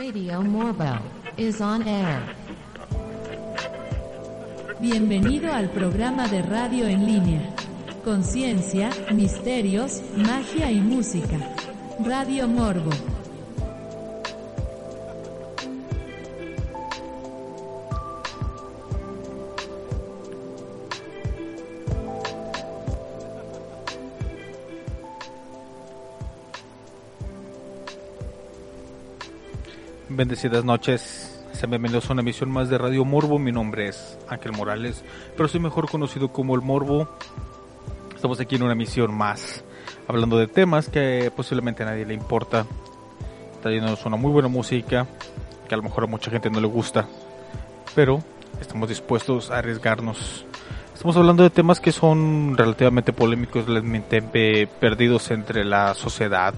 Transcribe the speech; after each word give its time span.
Radio 0.00 0.40
Morbo 0.40 0.98
is 1.36 1.60
on 1.60 1.86
air. 1.86 2.22
Bienvenido 4.80 5.52
al 5.52 5.68
programa 5.68 6.26
de 6.26 6.40
radio 6.40 6.86
en 6.86 7.04
línea. 7.04 7.54
Conciencia, 8.02 8.88
misterios, 9.12 10.00
magia 10.16 10.70
y 10.70 10.80
música. 10.80 11.36
Radio 12.02 12.48
Morbo. 12.48 12.90
Bendecidas 30.20 30.66
noches, 30.66 31.42
sean 31.52 31.70
bienvenidos 31.70 32.10
a 32.10 32.12
una 32.12 32.20
emisión 32.20 32.50
más 32.50 32.68
de 32.68 32.76
Radio 32.76 33.06
Morbo. 33.06 33.38
Mi 33.38 33.52
nombre 33.52 33.88
es 33.88 34.18
Ángel 34.28 34.52
Morales, 34.52 35.02
pero 35.34 35.48
soy 35.48 35.60
mejor 35.60 35.90
conocido 35.90 36.28
como 36.28 36.54
El 36.54 36.60
Morbo. 36.60 37.08
Estamos 38.14 38.38
aquí 38.38 38.56
en 38.56 38.64
una 38.64 38.74
emisión 38.74 39.14
más, 39.14 39.64
hablando 40.06 40.36
de 40.36 40.46
temas 40.46 40.90
que 40.90 41.32
posiblemente 41.34 41.84
a 41.84 41.86
nadie 41.86 42.04
le 42.04 42.12
importa, 42.12 42.66
trayéndonos 43.62 44.04
una 44.04 44.16
muy 44.16 44.30
buena 44.30 44.48
música, 44.48 45.06
que 45.66 45.74
a 45.74 45.78
lo 45.78 45.84
mejor 45.84 46.04
a 46.04 46.06
mucha 46.06 46.30
gente 46.30 46.50
no 46.50 46.60
le 46.60 46.66
gusta, 46.66 47.08
pero 47.94 48.22
estamos 48.60 48.90
dispuestos 48.90 49.50
a 49.50 49.56
arriesgarnos. 49.56 50.44
Estamos 50.92 51.16
hablando 51.16 51.44
de 51.44 51.48
temas 51.48 51.80
que 51.80 51.92
son 51.92 52.58
relativamente 52.58 53.14
polémicos, 53.14 53.64
relativamente 53.64 54.66
perdidos 54.66 55.30
entre 55.30 55.64
la 55.64 55.94
sociedad. 55.94 56.52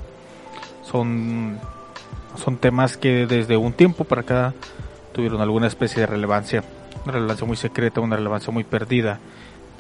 Son 0.83 1.61
son 2.37 2.57
temas 2.57 2.97
que 2.97 3.27
desde 3.27 3.57
un 3.57 3.73
tiempo 3.73 4.05
para 4.05 4.23
acá 4.23 4.55
tuvieron 5.13 5.41
alguna 5.41 5.67
especie 5.67 6.01
de 6.01 6.07
relevancia, 6.07 6.65
una 7.05 7.13
relevancia 7.13 7.47
muy 7.47 7.57
secreta, 7.57 8.01
una 8.01 8.17
relevancia 8.17 8.53
muy 8.53 8.65
perdida, 8.65 9.19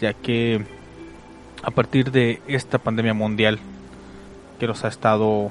ya 0.00 0.12
que 0.12 0.64
a 1.62 1.70
partir 1.70 2.10
de 2.10 2.42
esta 2.46 2.78
pandemia 2.78 3.14
mundial 3.14 3.58
que 4.58 4.66
nos 4.66 4.84
ha 4.84 4.88
estado 4.88 5.50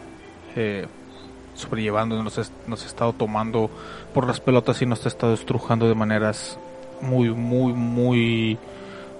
eh, 0.55 0.87
sobrellevando, 1.55 2.21
nos, 2.21 2.51
nos 2.67 2.83
ha 2.83 2.87
estado 2.87 3.13
tomando 3.13 3.69
por 4.13 4.27
las 4.27 4.39
pelotas 4.39 4.81
y 4.81 4.85
nos 4.85 5.05
ha 5.05 5.09
estado 5.09 5.33
estrujando 5.33 5.87
de 5.87 5.95
maneras 5.95 6.59
muy, 7.01 7.29
muy, 7.29 7.73
muy 7.73 8.57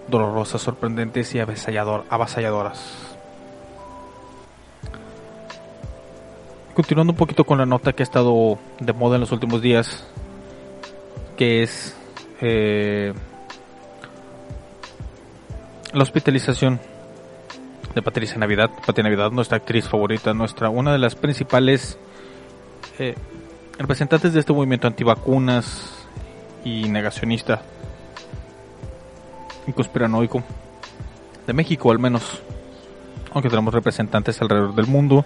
dolorosas, 0.08 0.62
sorprendentes 0.62 1.34
y 1.34 1.40
avasalladoras. 1.40 3.11
Continuando 6.82 7.14
un 7.14 7.18
poquito 7.18 7.44
con 7.44 7.60
la 7.60 7.66
nota 7.68 7.94
que 7.94 8.02
ha 8.02 8.06
estado 8.10 8.58
de 8.80 8.92
moda 8.92 9.14
en 9.14 9.22
los 9.22 9.32
últimos 9.32 9.62
días, 9.62 10.04
que 11.38 11.62
es 11.62 11.96
eh, 12.42 13.14
la 15.94 16.02
hospitalización 16.02 16.80
de 17.94 18.02
Patricia 18.02 18.39
Navidad. 18.39 18.72
Patricia 18.72 19.04
Navidad, 19.04 19.30
nuestra 19.30 19.58
actriz 19.58 19.88
favorita, 19.88 20.33
nuestra 20.33 20.72
una 20.72 20.92
de 20.92 20.98
las 20.98 21.14
principales 21.14 22.00
eh, 22.98 23.14
representantes 23.78 24.34
de 24.34 24.39
este 24.39 24.52
movimiento 24.52 24.88
antivacunas 24.88 26.08
y 26.66 26.89
negacionista 26.89 27.61
y 29.67 29.73
conspiranoico 29.73 30.44
de 31.45 31.54
México 31.54 31.92
al 31.92 32.00
menos 32.00 32.42
aunque 33.34 33.50
tenemos 33.50 33.73
representantes 33.73 34.42
alrededor 34.42 34.76
del 34.76 34.88
mundo 34.88 35.26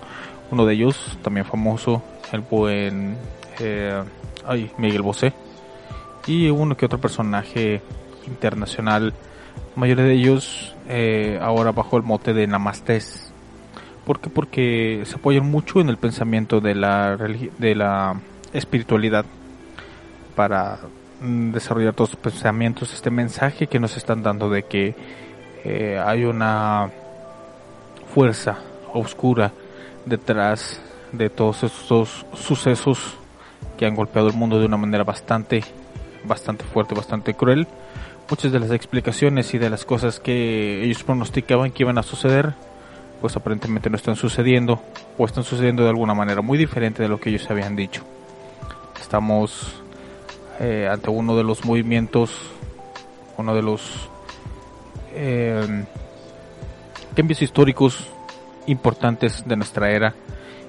uno 0.52 0.66
de 0.66 0.74
ellos, 0.74 1.18
también 1.22 1.46
famoso, 1.46 2.02
el 2.32 2.42
buen 2.42 3.18
eh, 3.60 4.04
ay, 4.46 4.72
Miguel 4.78 5.02
Bosé. 5.02 5.34
Y 6.28 6.50
uno 6.50 6.76
que 6.76 6.86
otro 6.86 7.00
personaje 7.00 7.82
internacional. 8.28 9.14
La 9.76 9.80
mayoría 9.80 10.06
de 10.06 10.14
ellos 10.14 10.76
eh, 10.88 11.40
ahora 11.42 11.72
bajo 11.72 11.98
el 11.98 12.04
mote 12.04 12.34
de 12.34 12.48
Namastés. 12.48 13.32
¿Por 14.06 14.20
qué? 14.20 14.30
Porque 14.30 15.04
se 15.06 15.16
apoyan 15.16 15.50
mucho 15.50 15.82
en 15.82 15.90
el 15.90 15.98
pensamiento 15.98 16.62
de 16.62 16.76
la, 16.76 17.18
de 17.18 17.76
la 17.76 18.20
espiritualidad 18.54 19.26
para 20.36 20.80
mm, 21.22 21.52
desarrollar 21.52 21.94
todos 21.94 22.12
sus 22.12 22.20
pensamientos, 22.20 22.94
este 22.94 23.10
mensaje 23.10 23.68
que 23.68 23.80
nos 23.80 23.98
están 23.98 24.22
dando 24.22 24.50
de 24.50 24.64
que 24.64 24.96
eh, 25.64 26.02
hay 26.04 26.26
una 26.26 26.92
fuerza 28.14 28.60
oscura 28.94 29.52
detrás 30.06 30.80
de 31.12 31.30
todos 31.30 31.64
estos 31.64 32.26
sucesos 32.34 33.16
que 33.78 33.86
han 33.86 33.96
golpeado 33.96 34.28
el 34.28 34.34
mundo 34.34 34.60
de 34.60 34.66
una 34.66 34.78
manera 34.78 35.04
bastante, 35.04 35.64
bastante 36.24 36.64
fuerte, 36.64 36.96
bastante 36.96 37.34
cruel. 37.34 37.68
Muchas 38.30 38.52
de 38.52 38.60
las 38.60 38.72
explicaciones 38.72 39.54
y 39.54 39.58
de 39.58 39.70
las 39.70 39.86
cosas 39.86 40.20
que 40.20 40.84
ellos 40.84 41.04
pronosticaban 41.04 41.72
que 41.72 41.84
iban 41.84 41.98
a 41.98 42.04
suceder, 42.04 42.54
pues 43.22 43.36
aparentemente 43.36 43.90
no 43.90 43.98
están 43.98 44.16
sucediendo 44.16 44.82
o 45.18 45.26
están 45.26 45.44
sucediendo 45.44 45.84
de 45.84 45.90
alguna 45.90 46.14
manera 46.14 46.42
muy 46.42 46.58
diferente 46.58 47.04
de 47.04 47.10
lo 47.10 47.20
que 47.20 47.30
ellos 47.30 47.50
habían 47.50 47.76
dicho. 47.76 48.04
Estamos 49.00 49.82
eh, 50.60 50.88
ante 50.92 51.10
uno 51.10 51.36
de 51.36 51.44
los 51.44 51.66
movimientos, 51.66 52.32
uno 53.38 53.54
de 53.54 53.62
los 53.62 54.10
eh, 55.14 55.86
cambios 57.16 57.42
históricos 57.42 58.08
importantes 58.68 59.44
de 59.46 59.56
nuestra 59.56 59.92
era 59.92 60.14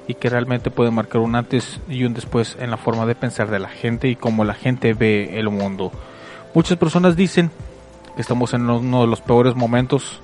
y 0.08 0.14
que 0.14 0.30
realmente 0.30 0.70
pueden 0.70 0.94
marcar 0.94 1.20
un 1.20 1.34
antes 1.34 1.80
y 1.88 2.04
un 2.04 2.14
después 2.14 2.56
en 2.60 2.70
la 2.70 2.76
forma 2.76 3.06
de 3.06 3.14
pensar 3.14 3.50
de 3.50 3.58
la 3.58 3.68
gente 3.68 4.08
y 4.08 4.16
cómo 4.16 4.44
la 4.44 4.54
gente 4.54 4.94
ve 4.94 5.38
el 5.38 5.48
mundo. 5.50 5.90
Muchas 6.54 6.78
personas 6.78 7.16
dicen 7.16 7.50
que 8.14 8.22
estamos 8.22 8.54
en 8.54 8.68
uno 8.68 9.00
de 9.00 9.06
los 9.06 9.20
peores 9.20 9.54
momentos, 9.54 10.20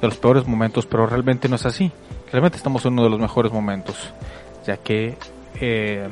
de 0.00 0.08
los 0.08 0.16
peores 0.18 0.46
momentos, 0.46 0.86
pero 0.86 1.06
realmente 1.06 1.48
no 1.48 1.56
es 1.56 1.66
así. 1.66 1.90
Realmente 2.30 2.58
estamos 2.58 2.84
en 2.84 2.92
uno 2.92 3.04
de 3.04 3.10
los 3.10 3.20
mejores 3.20 3.52
momentos, 3.52 4.12
ya 4.66 4.76
que 4.76 5.16
eh, 5.60 6.08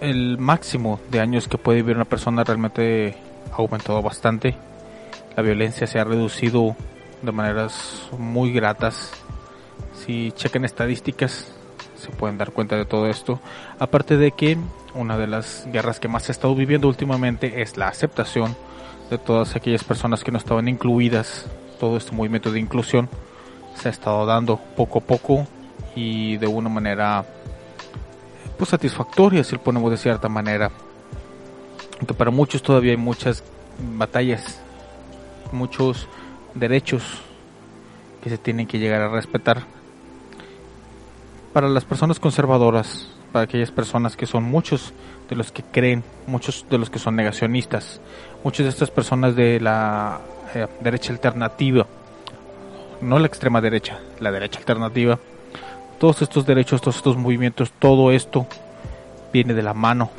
el 0.00 0.38
máximo 0.38 1.00
de 1.10 1.20
años 1.20 1.48
que 1.48 1.58
puede 1.58 1.78
vivir 1.78 1.96
una 1.96 2.04
persona 2.04 2.44
realmente 2.44 3.16
ha 3.52 3.56
aumentado 3.56 4.00
bastante. 4.02 4.56
La 5.36 5.42
violencia 5.42 5.86
se 5.86 5.98
ha 5.98 6.04
reducido 6.04 6.76
de 7.22 7.32
maneras 7.32 8.08
muy 8.18 8.52
gratas. 8.52 9.12
Si 9.94 10.32
chequen 10.32 10.64
estadísticas, 10.64 11.52
se 11.96 12.10
pueden 12.10 12.38
dar 12.38 12.52
cuenta 12.52 12.76
de 12.76 12.84
todo 12.84 13.06
esto. 13.06 13.40
Aparte 13.78 14.16
de 14.16 14.32
que 14.32 14.58
una 14.94 15.16
de 15.16 15.26
las 15.26 15.66
guerras 15.72 16.00
que 16.00 16.08
más 16.08 16.24
se 16.24 16.32
ha 16.32 16.34
estado 16.34 16.54
viviendo 16.54 16.88
últimamente 16.88 17.62
es 17.62 17.76
la 17.76 17.88
aceptación 17.88 18.56
de 19.10 19.18
todas 19.18 19.56
aquellas 19.56 19.84
personas 19.84 20.24
que 20.24 20.32
no 20.32 20.38
estaban 20.38 20.68
incluidas. 20.68 21.46
Todo 21.78 21.96
este 21.96 22.12
movimiento 22.12 22.50
de 22.50 22.60
inclusión 22.60 23.08
se 23.74 23.88
ha 23.88 23.90
estado 23.90 24.26
dando 24.26 24.58
poco 24.76 24.98
a 24.98 25.02
poco 25.02 25.46
y 25.94 26.36
de 26.36 26.46
una 26.46 26.68
manera 26.68 27.24
pues 28.58 28.70
satisfactoria, 28.70 29.44
si 29.44 29.56
lo 29.56 29.62
ponemos 29.62 29.90
de 29.90 29.96
cierta 29.96 30.28
manera. 30.28 30.70
Aunque 31.98 32.14
para 32.14 32.30
muchos 32.30 32.62
todavía 32.62 32.92
hay 32.92 32.96
muchas 32.96 33.42
batallas, 33.96 34.60
muchos 35.52 36.08
derechos 36.54 37.22
que 38.22 38.30
se 38.30 38.38
tienen 38.38 38.66
que 38.66 38.78
llegar 38.78 39.02
a 39.02 39.08
respetar. 39.08 39.62
Para 41.52 41.68
las 41.68 41.84
personas 41.84 42.18
conservadoras, 42.18 43.08
para 43.32 43.44
aquellas 43.44 43.70
personas 43.70 44.16
que 44.16 44.26
son 44.26 44.44
muchos 44.44 44.92
de 45.28 45.36
los 45.36 45.50
que 45.52 45.62
creen, 45.62 46.04
muchos 46.26 46.66
de 46.70 46.78
los 46.78 46.90
que 46.90 46.98
son 46.98 47.16
negacionistas, 47.16 48.00
muchas 48.44 48.64
de 48.64 48.70
estas 48.70 48.90
personas 48.90 49.34
de 49.34 49.60
la 49.60 50.20
eh, 50.54 50.66
derecha 50.80 51.12
alternativa, 51.12 51.86
no 53.00 53.18
la 53.18 53.26
extrema 53.26 53.60
derecha, 53.60 53.98
la 54.20 54.30
derecha 54.30 54.58
alternativa, 54.58 55.18
todos 55.98 56.22
estos 56.22 56.46
derechos, 56.46 56.80
todos 56.80 56.96
estos 56.96 57.16
movimientos, 57.16 57.72
todo 57.78 58.12
esto 58.12 58.46
viene 59.32 59.54
de 59.54 59.62
la 59.62 59.74
mano 59.74 60.10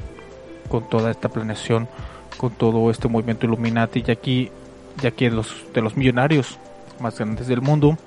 con 0.67 0.89
toda 0.89 1.11
esta 1.11 1.29
planeación, 1.29 1.87
con 2.37 2.51
todo 2.51 2.89
este 2.89 3.07
movimiento 3.07 3.45
Illuminati 3.45 4.03
y 4.05 4.11
aquí 4.11 4.51
ya 5.01 5.11
que 5.11 5.29
los 5.29 5.55
de 5.73 5.81
los 5.81 5.97
millonarios 5.97 6.57
más 6.99 7.17
grandes 7.17 7.47
del 7.47 7.61
mundo 7.61 7.97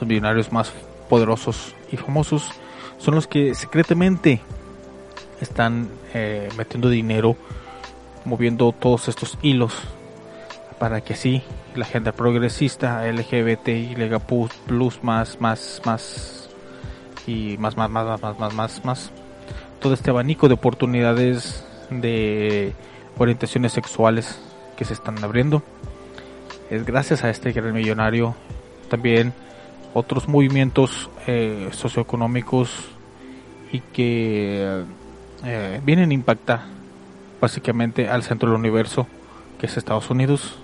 los 0.00 0.08
millonarios 0.08 0.52
más 0.52 0.72
poderosos 1.08 1.74
y 1.90 1.96
famosos, 1.96 2.50
son 2.98 3.14
los 3.14 3.26
que 3.26 3.54
secretamente 3.54 4.40
están 5.40 5.88
eh, 6.14 6.48
metiendo 6.56 6.88
dinero, 6.88 7.36
moviendo 8.24 8.72
todos 8.72 9.08
estos 9.08 9.38
hilos 9.42 9.74
para 10.78 11.00
que 11.00 11.14
así 11.14 11.42
la 11.74 11.84
agenda 11.84 12.12
progresista, 12.12 13.04
LGBT 13.10 13.68
y 13.68 13.96
Plus 14.66 15.02
más, 15.02 15.40
más, 15.40 15.82
más 15.84 16.50
y 17.26 17.56
más, 17.58 17.76
más, 17.76 17.90
más, 17.90 18.20
más, 18.20 18.38
más, 18.38 18.54
más, 18.54 18.84
más, 18.84 19.10
todo 19.80 19.94
este 19.94 20.10
abanico 20.10 20.48
de 20.48 20.54
oportunidades 20.54 21.64
de 21.90 22.72
orientaciones 23.16 23.72
sexuales 23.72 24.40
que 24.78 24.84
se 24.84 24.94
están 24.94 25.22
abriendo. 25.24 25.62
Es 26.70 26.86
gracias 26.86 27.24
a 27.24 27.30
este 27.30 27.50
gran 27.50 27.74
millonario. 27.74 28.36
También 28.88 29.34
otros 29.92 30.28
movimientos 30.28 31.10
eh, 31.26 31.68
socioeconómicos 31.72 32.70
y 33.72 33.80
que 33.80 34.84
eh, 35.44 35.80
vienen 35.84 36.10
a 36.12 36.14
impactar 36.14 36.60
básicamente 37.40 38.08
al 38.08 38.22
centro 38.22 38.50
del 38.50 38.58
universo 38.58 39.06
que 39.58 39.66
es 39.66 39.76
Estados 39.76 40.08
Unidos. 40.10 40.56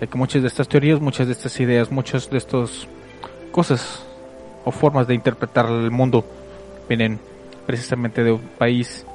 De 0.00 0.08
que 0.08 0.16
muchas 0.16 0.42
de 0.42 0.48
estas 0.48 0.66
teorías 0.66 1.00
muchas 1.00 1.26
de 1.28 1.34
estas 1.34 1.60
ideas 1.60 1.92
muchas 1.92 2.28
de 2.28 2.38
estas 2.38 2.88
cosas 3.52 4.04
o 4.64 4.72
formas 4.72 5.06
de 5.06 5.14
interpretar 5.14 5.66
el 5.66 5.92
mundo 5.92 6.24
vienen 6.88 7.20
precisamente 7.66 8.24
de 8.24 8.32
un 8.32 8.40
país 8.58 9.06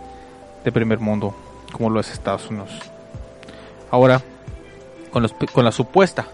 de 0.64 0.72
primer 0.72 1.00
mundo 1.00 1.36
como 1.74 1.90
lo 1.90 2.00
es 2.00 2.12
Estados 2.12 2.50
Unidos 2.50 2.72
ahora 3.92 4.22
con, 5.12 5.24
los, 5.24 5.34
con 5.54 5.66
la 5.66 5.72
supuesta 5.72 6.28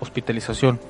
hospitalización 0.00 0.80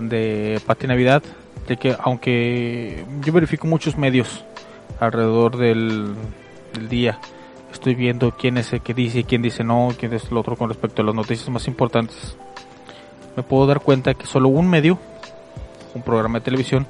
de 0.00 0.60
Pati 0.66 0.86
Navidad, 0.86 1.22
de 1.66 1.76
que 1.76 1.96
aunque 1.98 3.04
yo 3.24 3.32
verifico 3.32 3.66
muchos 3.66 3.96
medios 3.96 4.44
alrededor 5.00 5.56
del, 5.56 6.14
día, 6.90 7.18
estoy 7.72 7.94
viendo 7.94 8.32
quién 8.32 8.58
es 8.58 8.72
el 8.74 8.82
que 8.82 8.92
dice 8.92 9.20
y 9.20 9.24
quién 9.24 9.40
dice 9.40 9.64
no, 9.64 9.88
quién 9.98 10.12
es 10.12 10.30
el 10.30 10.36
otro 10.36 10.56
con 10.56 10.68
respecto 10.68 11.00
a 11.00 11.04
las 11.06 11.14
noticias 11.14 11.48
más 11.48 11.66
importantes, 11.66 12.36
me 13.34 13.42
puedo 13.42 13.66
dar 13.66 13.80
cuenta 13.80 14.12
que 14.12 14.26
solo 14.26 14.48
un 14.48 14.68
medio, 14.68 14.98
un 15.94 16.02
programa 16.02 16.38
de 16.38 16.44
televisión, 16.44 16.86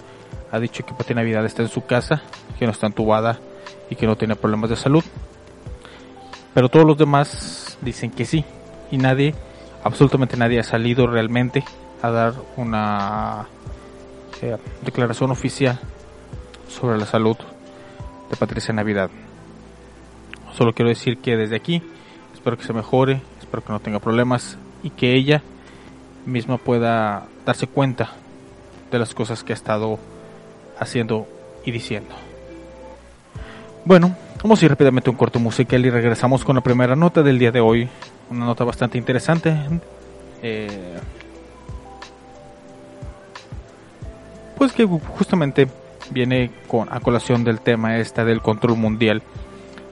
ha 0.50 0.59
dicho 0.59 0.85
que 0.85 0.93
Pati 0.93 1.14
Navidad 1.14 1.44
está 1.44 1.62
en 1.62 1.69
su 1.69 1.87
casa, 1.87 2.23
que 2.59 2.67
no 2.67 2.73
está 2.73 2.87
entubada 2.87 3.38
y 3.91 3.94
que 3.94 4.06
no 4.06 4.17
tiene 4.17 4.35
problemas 4.35 4.70
de 4.70 4.76
salud. 4.76 5.05
Pero 6.56 6.70
todos 6.70 6.87
los 6.87 6.97
demás 6.97 7.76
dicen 7.82 8.11
que 8.11 8.25
sí. 8.25 8.43
Y 8.91 8.97
nadie, 8.97 9.35
absolutamente 9.85 10.38
nadie 10.38 10.58
ha 10.58 10.62
salido 10.62 11.06
realmente 11.06 11.62
a 12.00 12.11
dar 12.11 12.32
una 12.56 13.47
eh, 14.41 14.56
declaración 14.81 15.31
oficial 15.31 15.79
sobre 16.67 16.97
la 16.97 17.05
salud 17.05 17.37
de 18.31 18.37
Patricia 18.37 18.73
Navidad. 18.73 19.11
Solo 20.55 20.73
quiero 20.73 20.88
decir 20.88 21.19
que 21.19 21.37
desde 21.37 21.56
aquí 21.56 21.82
espero 22.32 22.56
que 22.56 22.64
se 22.64 22.73
mejore, 22.73 23.20
espero 23.38 23.62
que 23.62 23.73
no 23.75 23.81
tenga 23.81 23.99
problemas 23.99 24.56
y 24.82 24.88
que 24.88 25.14
ella 25.14 25.43
misma 26.25 26.56
pueda 26.56 27.26
darse 27.44 27.67
cuenta 27.67 28.12
de 28.91 28.99
las 28.99 29.12
cosas 29.12 29.44
que 29.44 29.52
ha 29.52 29.56
estado 29.56 29.99
haciendo 30.79 31.26
y 31.67 31.70
diciendo. 31.70 32.14
Bueno, 33.85 34.17
vamos 34.43 34.61
a 34.61 34.65
ir 34.65 34.71
rápidamente 34.71 35.11
a 35.11 35.12
un 35.12 35.17
corto 35.17 35.38
musical 35.38 35.85
y 35.85 35.91
regresamos 35.91 36.44
con 36.44 36.56
la 36.56 36.62
primera 36.62 36.97
nota 36.97 37.23
del 37.23 37.38
día 37.38 37.50
de 37.50 37.61
hoy. 37.61 37.88
Una 38.31 38.47
nota 38.47 38.65
bastante 38.65 38.99
interesante. 38.99 39.55
Eh, 40.43 40.99
pues 44.56 44.73
que 44.73 44.85
justamente 44.85 45.69
viene 46.11 46.50
con 46.67 46.88
a 46.93 47.00
colación 47.00 47.44
del 47.44 47.61
tema 47.61 47.99
esta 47.99 48.25
del 48.25 48.41
control 48.41 48.77
mundial 48.77 49.23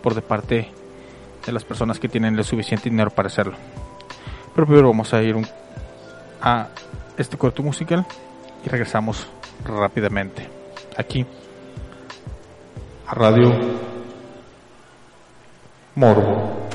por 0.02 0.14
de 0.14 0.22
parte 0.22 0.70
de 1.44 1.52
las 1.52 1.64
personas 1.64 1.98
que 1.98 2.08
tienen 2.08 2.36
el 2.38 2.44
suficiente 2.44 2.88
dinero 2.90 3.10
para 3.10 3.28
hacerlo. 3.28 3.54
Pero 4.54 4.66
primero 4.66 4.88
vamos 4.88 5.12
a 5.12 5.22
ir 5.22 5.36
a 6.40 6.68
este 7.16 7.36
corto 7.36 7.62
musical 7.62 8.06
y 8.64 8.68
regresamos 8.68 9.26
rápidamente 9.64 10.48
aquí 10.96 11.26
a 13.06 13.14
Radio 13.14 13.93
Morbo. 15.96 16.68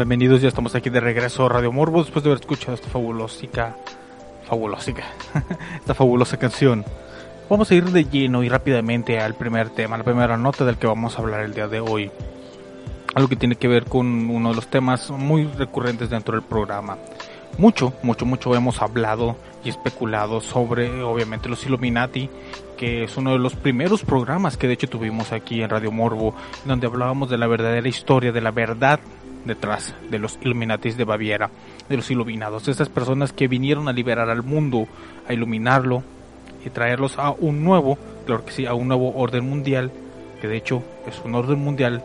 Bienvenidos, 0.00 0.40
ya 0.40 0.48
estamos 0.48 0.74
aquí 0.74 0.88
de 0.88 0.98
regreso 0.98 1.44
a 1.44 1.50
Radio 1.50 1.72
Morbo 1.72 2.02
después 2.02 2.24
de 2.24 2.30
haber 2.30 2.40
escuchado 2.40 2.72
esta 2.72 2.88
fabulosa, 2.88 3.76
fabulosa, 4.48 4.92
esta 5.76 5.92
fabulosa 5.92 6.38
canción. 6.38 6.86
Vamos 7.50 7.70
a 7.70 7.74
ir 7.74 7.84
de 7.84 8.04
lleno 8.04 8.42
y 8.42 8.48
rápidamente 8.48 9.20
al 9.20 9.34
primer 9.34 9.68
tema, 9.68 9.98
la 9.98 10.04
primera 10.04 10.38
nota 10.38 10.64
del 10.64 10.78
que 10.78 10.86
vamos 10.86 11.18
a 11.18 11.20
hablar 11.20 11.42
el 11.42 11.52
día 11.52 11.68
de 11.68 11.80
hoy. 11.80 12.10
Algo 13.14 13.28
que 13.28 13.36
tiene 13.36 13.56
que 13.56 13.68
ver 13.68 13.84
con 13.84 14.30
uno 14.30 14.48
de 14.48 14.54
los 14.54 14.68
temas 14.68 15.10
muy 15.10 15.44
recurrentes 15.44 16.08
dentro 16.08 16.34
del 16.34 16.46
programa. 16.46 16.96
Mucho, 17.58 17.92
mucho, 18.02 18.24
mucho 18.24 18.54
hemos 18.54 18.80
hablado 18.80 19.36
y 19.62 19.68
especulado 19.68 20.40
sobre, 20.40 21.02
obviamente, 21.02 21.50
los 21.50 21.66
Illuminati, 21.66 22.30
que 22.78 23.04
es 23.04 23.18
uno 23.18 23.32
de 23.32 23.38
los 23.38 23.54
primeros 23.54 24.02
programas 24.02 24.56
que 24.56 24.66
de 24.66 24.72
hecho 24.72 24.88
tuvimos 24.88 25.32
aquí 25.32 25.60
en 25.60 25.68
Radio 25.68 25.92
Morbo, 25.92 26.34
donde 26.64 26.86
hablábamos 26.86 27.28
de 27.28 27.36
la 27.36 27.46
verdadera 27.46 27.86
historia, 27.86 28.32
de 28.32 28.40
la 28.40 28.50
verdad 28.50 28.98
detrás 29.44 29.94
de 30.10 30.18
los 30.18 30.38
Illuminatis 30.42 30.96
de 30.96 31.04
Baviera, 31.04 31.50
de 31.88 31.96
los 31.96 32.10
iluminados, 32.10 32.66
de 32.66 32.72
estas 32.72 32.88
personas 32.88 33.32
que 33.32 33.48
vinieron 33.48 33.88
a 33.88 33.92
liberar 33.92 34.30
al 34.30 34.42
mundo, 34.42 34.86
a 35.28 35.32
iluminarlo 35.32 36.02
y 36.64 36.70
traerlos 36.70 37.18
a 37.18 37.30
un 37.30 37.64
nuevo, 37.64 37.98
claro 38.26 38.44
que 38.44 38.52
sí, 38.52 38.66
a 38.66 38.74
un 38.74 38.88
nuevo 38.88 39.14
orden 39.16 39.48
mundial, 39.48 39.90
que 40.40 40.48
de 40.48 40.56
hecho 40.56 40.82
es 41.06 41.20
un 41.24 41.34
orden 41.34 41.58
mundial 41.58 42.02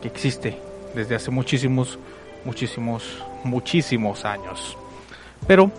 que 0.00 0.08
existe 0.08 0.58
desde 0.94 1.14
hace 1.14 1.30
muchísimos, 1.30 1.98
muchísimos, 2.44 3.22
muchísimos 3.44 4.24
años. 4.24 4.76
Pero, 5.46 5.70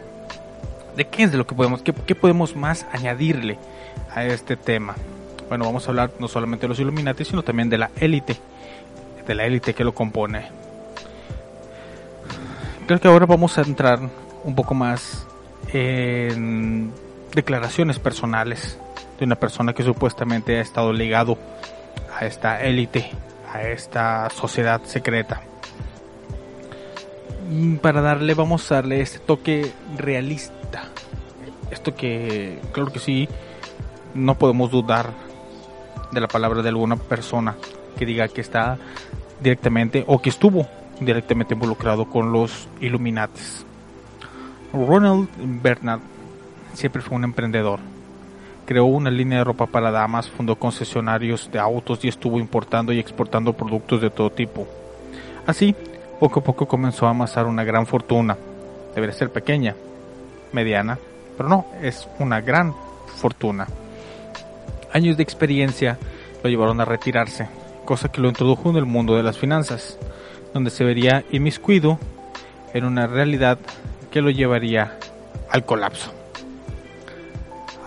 ¿de 0.95 1.05
qué 1.07 1.23
es 1.23 1.31
de 1.31 1.37
lo 1.37 1.47
que 1.47 1.55
podemos, 1.55 1.81
qué, 1.81 1.93
qué 1.93 2.15
podemos 2.15 2.55
más 2.55 2.85
añadirle 2.91 3.57
a 4.13 4.25
este 4.25 4.55
tema? 4.55 4.95
Bueno, 5.47 5.65
vamos 5.65 5.87
a 5.87 5.91
hablar 5.91 6.11
no 6.19 6.27
solamente 6.27 6.63
de 6.63 6.69
los 6.69 6.79
Illuminati, 6.79 7.23
sino 7.25 7.43
también 7.43 7.69
de 7.69 7.77
la 7.77 7.91
élite 7.99 8.37
de 9.27 9.35
la 9.35 9.45
élite 9.45 9.73
que 9.73 9.83
lo 9.83 9.93
compone. 9.93 10.47
Creo 12.87 12.99
que 12.99 13.07
ahora 13.07 13.25
vamos 13.25 13.57
a 13.57 13.61
entrar 13.61 13.99
un 14.43 14.55
poco 14.55 14.75
más 14.75 15.25
en 15.73 16.91
declaraciones 17.33 17.99
personales 17.99 18.79
de 19.17 19.25
una 19.25 19.35
persona 19.35 19.73
que 19.73 19.83
supuestamente 19.83 20.57
ha 20.57 20.61
estado 20.61 20.93
ligado 20.93 21.37
a 22.17 22.25
esta 22.25 22.61
élite, 22.61 23.09
a 23.51 23.63
esta 23.63 24.29
sociedad 24.29 24.81
secreta. 24.83 25.41
Para 27.81 28.01
darle, 28.01 28.33
vamos 28.33 28.71
a 28.71 28.75
darle 28.75 29.01
este 29.01 29.19
toque 29.19 29.71
realista. 29.97 30.83
Esto 31.71 31.95
que, 31.95 32.59
claro 32.71 32.91
que 32.91 32.99
sí, 32.99 33.27
no 34.13 34.37
podemos 34.37 34.69
dudar 34.69 35.09
de 36.11 36.21
la 36.21 36.27
palabra 36.27 36.61
de 36.61 36.69
alguna 36.69 36.95
persona 36.95 37.55
que 37.97 38.05
diga 38.05 38.27
que 38.27 38.41
está 38.41 38.77
directamente 39.41 40.03
o 40.07 40.21
que 40.21 40.29
estuvo 40.29 40.67
directamente 40.99 41.53
involucrado 41.53 42.05
con 42.05 42.31
los 42.31 42.67
Illuminates. 42.79 43.65
Ronald 44.73 45.29
Bernard 45.61 46.01
siempre 46.73 47.01
fue 47.01 47.17
un 47.17 47.23
emprendedor. 47.23 47.79
Creó 48.65 48.85
una 48.85 49.11
línea 49.11 49.39
de 49.39 49.43
ropa 49.43 49.67
para 49.67 49.91
damas, 49.91 50.29
fundó 50.29 50.55
concesionarios 50.55 51.49
de 51.51 51.59
autos 51.59 52.03
y 52.03 52.07
estuvo 52.07 52.39
importando 52.39 52.91
y 52.91 52.99
exportando 52.99 53.53
productos 53.53 54.01
de 54.01 54.09
todo 54.09 54.31
tipo. 54.31 54.67
Así, 55.45 55.75
poco 56.19 56.39
a 56.39 56.43
poco 56.43 56.67
comenzó 56.67 57.05
a 57.05 57.11
amasar 57.11 57.45
una 57.45 57.63
gran 57.63 57.85
fortuna. 57.85 58.35
Debería 58.95 59.15
ser 59.15 59.31
pequeña, 59.31 59.75
mediana, 60.51 60.97
pero 61.37 61.49
no, 61.49 61.65
es 61.81 62.07
una 62.17 62.41
gran 62.41 62.73
fortuna. 63.17 63.67
Años 64.93 65.17
de 65.17 65.23
experiencia 65.23 65.97
lo 66.43 66.49
llevaron 66.49 66.79
a 66.81 66.85
retirarse, 66.85 67.47
cosa 67.85 68.11
que 68.11 68.21
lo 68.21 68.27
introdujo 68.27 68.69
en 68.69 68.75
el 68.75 68.85
mundo 68.85 69.15
de 69.15 69.23
las 69.23 69.37
finanzas, 69.37 69.97
donde 70.53 70.69
se 70.69 70.83
vería 70.83 71.23
inmiscuido 71.31 71.99
en 72.73 72.83
una 72.83 73.07
realidad 73.07 73.57
que 74.11 74.21
lo 74.21 74.29
llevaría 74.29 74.97
al 75.49 75.65
colapso. 75.65 76.11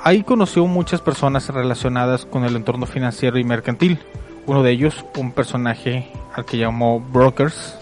Ahí 0.05 0.23
conoció 0.23 0.67
muchas 0.67 1.01
personas 1.01 1.49
relacionadas 1.49 2.25
con 2.25 2.45
el 2.45 2.57
entorno 2.57 2.87
financiero 2.87 3.39
y 3.39 3.45
mercantil. 3.45 3.99
Uno 4.47 4.63
de 4.63 4.71
ellos, 4.71 5.05
un 5.17 5.33
personaje 5.33 6.11
al 6.35 6.47
que 6.47 6.57
llamó 6.57 7.01
Brokers. 7.01 7.77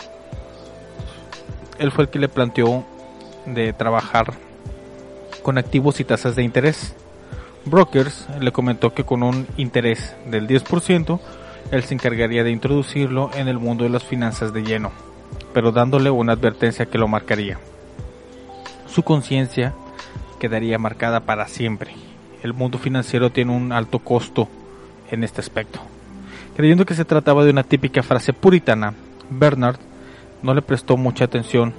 Él 1.79 1.93
fue 1.93 2.05
el 2.05 2.11
que 2.11 2.19
le 2.19 2.29
planteó 2.29 2.85
de 3.45 3.73
trabajar 3.73 4.33
con 5.43 5.59
activos 5.59 6.01
y 6.01 6.05
tasas 6.05 6.35
de 6.35 6.43
interés. 6.43 6.95
Brokers 7.67 8.27
le 8.41 8.51
comentó 8.51 8.95
que 8.95 9.05
con 9.05 9.23
un 9.23 9.47
interés 9.57 10.17
del 10.29 10.49
10%, 10.49 11.21
él 11.71 11.83
se 11.83 11.95
encargaría 11.95 12.45
de 12.45 12.51
introducirlo 12.51 13.31
en 13.35 13.49
el 13.49 13.59
mundo 13.59 13.85
de 13.85 13.91
las 13.91 14.05
finanzas 14.05 14.53
de 14.53 14.63
lleno, 14.63 14.93
pero 15.53 15.73
dándole 15.73 16.11
una 16.11 16.33
advertencia 16.33 16.87
que 16.87 16.99
lo 16.99 17.09
marcaría. 17.09 17.59
Su 18.87 19.03
conciencia 19.03 19.75
quedaría 20.39 20.79
marcada 20.79 21.21
para 21.21 21.49
siempre. 21.49 21.93
El 22.43 22.55
mundo 22.55 22.79
financiero 22.79 23.31
tiene 23.31 23.53
un 23.53 23.73
alto 23.73 23.99
costo 23.99 24.49
en 25.11 25.25
este 25.25 25.41
aspecto. 25.41 25.81
Creyendo 26.57 26.87
que 26.87 26.95
se 26.95 27.05
trataba 27.05 27.45
de 27.45 27.51
una 27.51 27.65
típica 27.65 28.03
frase 28.03 28.33
puritana, 28.33 28.95
Bernard 29.29 29.79
no 30.43 30.55
le 30.55 30.63
prestó 30.63 30.97
mucha 30.97 31.25
atención, 31.25 31.75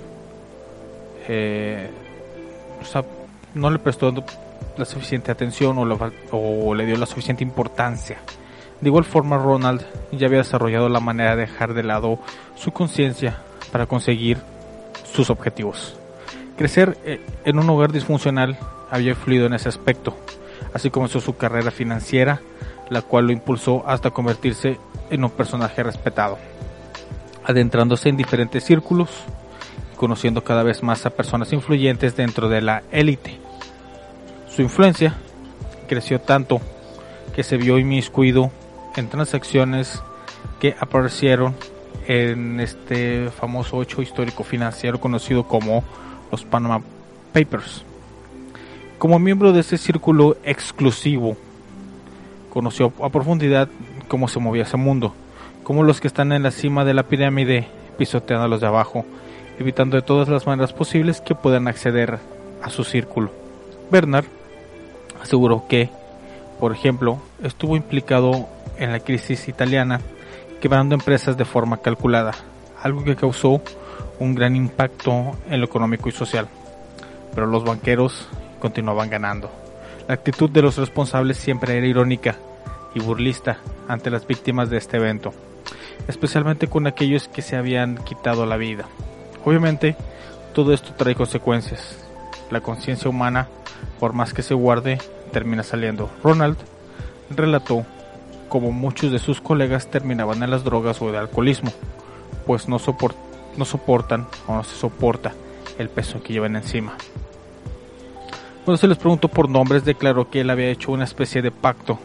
eh, 1.27 1.89
o 2.81 2.85
sea, 2.85 3.03
no 3.53 3.69
le 3.69 3.79
prestó 3.79 4.13
la 4.77 4.85
suficiente 4.85 5.31
atención 5.31 5.77
o, 6.31 6.75
le 6.75 6.85
dio 6.85 6.97
la 6.97 7.05
suficiente 7.05 7.43
importancia. 7.43 8.17
De 8.81 8.89
igual 8.89 9.05
forma, 9.05 9.37
Ronald 9.37 9.83
ya 10.11 10.27
había 10.27 10.39
desarrollado 10.39 10.87
la 10.89 10.99
manera 10.99 11.35
de 11.35 11.41
dejar 11.41 11.73
de 11.73 11.83
lado 11.83 12.19
su 12.55 12.71
conciencia 12.71 13.41
para 13.71 13.87
conseguir 13.87 14.37
sus 15.11 15.29
objetivos. 15.29 15.95
Crecer 16.57 16.97
eh, 17.03 17.21
en 17.43 17.59
un 17.59 17.69
hogar 17.69 17.91
disfuncional 17.91 18.57
había 18.89 19.11
influido 19.11 19.47
en 19.47 19.53
ese 19.53 19.69
aspecto. 19.69 20.15
Así 20.73 20.89
comenzó 20.89 21.19
su 21.19 21.37
carrera 21.37 21.71
financiera, 21.71 22.41
la 22.89 23.01
cual 23.01 23.27
lo 23.27 23.31
impulsó 23.31 23.83
hasta 23.87 24.11
convertirse 24.11 24.79
en 25.09 25.23
un 25.23 25.31
personaje 25.31 25.81
respetado, 25.83 26.37
adentrándose 27.45 28.09
en 28.09 28.17
diferentes 28.17 28.63
círculos, 28.63 29.09
conociendo 29.95 30.43
cada 30.43 30.63
vez 30.63 30.83
más 30.83 31.05
a 31.05 31.09
personas 31.09 31.51
influyentes 31.51 32.15
dentro 32.15 32.47
de 32.47 32.61
la 32.61 32.83
élite. 32.91 33.39
Su 34.49 34.61
influencia 34.61 35.15
creció 35.87 36.21
tanto 36.21 36.61
que 37.35 37.43
se 37.43 37.57
vio 37.57 37.77
inmiscuido 37.77 38.51
en 38.97 39.09
transacciones 39.09 40.01
que 40.59 40.75
aparecieron 40.79 41.55
en 42.07 42.59
este 42.59 43.29
famoso 43.29 43.81
hecho 43.81 44.01
histórico 44.01 44.43
financiero 44.43 44.99
conocido 44.99 45.47
como 45.47 45.83
los 46.31 46.43
Panama 46.43 46.81
Papers. 47.33 47.83
Como 48.97 49.19
miembro 49.19 49.53
de 49.53 49.59
ese 49.61 49.77
círculo 49.77 50.37
exclusivo, 50.43 51.37
conoció 52.49 52.91
a 53.03 53.09
profundidad 53.09 53.69
cómo 54.07 54.27
se 54.27 54.39
movía 54.39 54.63
ese 54.63 54.77
mundo, 54.77 55.13
cómo 55.63 55.83
los 55.83 56.01
que 56.01 56.07
están 56.07 56.31
en 56.31 56.43
la 56.43 56.51
cima 56.51 56.83
de 56.83 56.93
la 56.93 57.03
pirámide 57.03 57.67
pisotean 57.97 58.41
a 58.41 58.47
los 58.47 58.61
de 58.61 58.67
abajo, 58.67 59.05
evitando 59.59 59.97
de 59.97 60.01
todas 60.01 60.29
las 60.29 60.47
maneras 60.47 60.73
posibles 60.73 61.21
que 61.21 61.35
puedan 61.35 61.67
acceder 61.67 62.19
a 62.63 62.69
su 62.69 62.83
círculo. 62.83 63.31
Bernard 63.91 64.25
aseguró 65.21 65.65
que, 65.67 65.89
por 66.59 66.71
ejemplo, 66.71 67.19
estuvo 67.43 67.75
implicado 67.75 68.47
en 68.77 68.91
la 68.91 68.99
crisis 68.99 69.47
italiana, 69.47 69.99
quebrando 70.61 70.95
empresas 70.95 71.37
de 71.37 71.45
forma 71.45 71.77
calculada, 71.81 72.33
algo 72.81 73.03
que 73.03 73.15
causó 73.15 73.61
un 74.19 74.35
gran 74.35 74.55
impacto 74.55 75.37
en 75.49 75.59
lo 75.59 75.65
económico 75.65 76.09
y 76.09 76.11
social. 76.11 76.47
Pero 77.33 77.47
los 77.47 77.63
banqueros 77.63 78.27
continuaban 78.59 79.09
ganando. 79.09 79.51
La 80.07 80.15
actitud 80.15 80.49
de 80.49 80.61
los 80.61 80.77
responsables 80.77 81.37
siempre 81.37 81.77
era 81.77 81.85
irónica 81.85 82.37
y 82.93 82.99
burlista 82.99 83.59
ante 83.87 84.09
las 84.09 84.25
víctimas 84.25 84.69
de 84.69 84.77
este 84.77 84.97
evento, 84.97 85.33
especialmente 86.07 86.67
con 86.67 86.87
aquellos 86.87 87.27
que 87.27 87.41
se 87.41 87.55
habían 87.55 87.97
quitado 87.97 88.45
la 88.45 88.57
vida. 88.57 88.85
Obviamente, 89.45 89.95
todo 90.53 90.73
esto 90.73 90.93
trae 90.97 91.13
consecuencias. 91.13 92.03
La 92.49 92.61
conciencia 92.61 93.09
humana, 93.09 93.47
por 93.99 94.13
más 94.13 94.33
que 94.33 94.41
se 94.41 94.53
guarde, 94.53 94.97
termina 95.31 95.63
saliendo. 95.63 96.09
Ronald 96.23 96.57
relató 97.29 97.85
cómo 98.47 98.71
muchos 98.71 99.11
de 99.11 99.19
sus 99.19 99.41
colegas 99.41 99.87
terminaban 99.87 100.43
en 100.43 100.51
las 100.51 100.63
drogas 100.63 101.01
o 101.01 101.09
el 101.09 101.15
alcoholismo, 101.15 101.71
pues 102.45 102.67
no 102.67 102.79
soportan 102.79 104.27
o 104.47 104.55
no 104.55 104.63
se 104.63 104.75
soporta 104.75 105.33
el 105.77 105.89
peso 105.89 106.21
que 106.21 106.33
llevan 106.33 106.55
encima. 106.55 106.95
Cuando 108.65 108.77
se 108.77 108.87
les 108.87 108.97
preguntó 108.97 109.29
por 109.29 109.49
nombres, 109.49 109.85
declaró 109.85 110.29
que 110.29 110.41
él 110.41 110.49
había 110.49 110.69
hecho 110.69 110.91
una 110.91 111.05
especie 111.05 111.41
de 111.41 111.51
pacto 111.51 111.99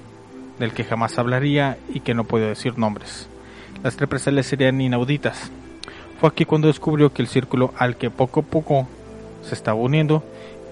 del 0.59 0.73
que 0.73 0.85
jamás 0.85 1.19
hablaría 1.19 1.77
y 1.93 2.01
que 2.01 2.15
no 2.15 2.25
podía 2.25 2.47
decir 2.47 2.79
nombres. 2.79 3.29
Las 3.83 3.99
represalias 3.99 4.47
serían 4.47 4.81
inauditas. 4.81 5.51
Fue 6.21 6.29
aquí 6.29 6.45
cuando 6.45 6.69
descubrió 6.69 7.13
que 7.13 7.23
el 7.23 7.27
círculo 7.27 7.75
al 7.77 7.97
que 7.97 8.11
poco 8.11 8.41
a 8.41 8.43
poco 8.45 8.87
se 9.43 9.55
estaba 9.57 9.77
uniendo 9.77 10.23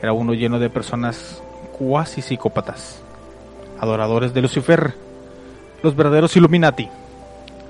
era 0.01 0.13
uno 0.13 0.33
lleno 0.33 0.61
de 0.61 0.71
personas 0.71 1.43
cuasi 1.77 2.23
psicópatas, 2.23 3.03
adoradores 3.81 4.33
de 4.33 4.43
Lucifer, 4.43 4.95
los 5.83 5.97
verdaderos 5.97 6.37
Illuminati. 6.37 6.89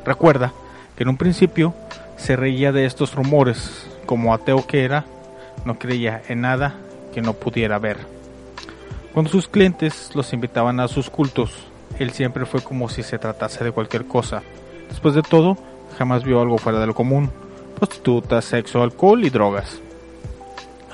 Recuerda 0.05 0.53
que 0.97 1.03
en 1.05 1.11
un 1.11 1.17
principio 1.17 1.75
se 2.17 2.37
reía 2.37 2.73
de 2.73 2.87
estos 2.87 3.15
rumores, 3.15 3.87
como 4.07 4.35
ateo 4.35 4.67
que 4.67 4.85
era, 4.85 5.05
no 5.65 5.79
creía 5.79 6.23
en 6.29 6.43
nada 6.43 6.75
que 7.13 7.23
no 7.23 7.35
pudiera 7.35 7.79
ver. 7.79 7.99
Cuando 9.13 9.31
sus 9.31 9.49
clientes 9.49 10.11
los 10.15 10.33
invitaban 10.33 10.81
a 10.81 10.89
sus 10.89 11.11
cultos, 11.11 11.53
él 11.99 12.11
siempre 12.11 12.47
fue 12.47 12.63
como 12.63 12.89
si 12.89 13.03
se 13.03 13.19
tratase 13.19 13.65
de 13.65 13.73
cualquier 13.73 14.07
cosa. 14.07 14.43
Después 14.89 15.15
de 15.15 15.23
todo, 15.23 15.57
jamás 15.99 16.25
vio 16.25 16.41
algo 16.41 16.59
fuera 16.59 16.79
de 16.79 16.87
lo 16.87 16.95
común. 16.95 17.31
Prostitutas, 17.77 18.45
sexo, 18.45 18.83
alcohol 18.83 19.25
y 19.25 19.31
drogas. 19.31 19.81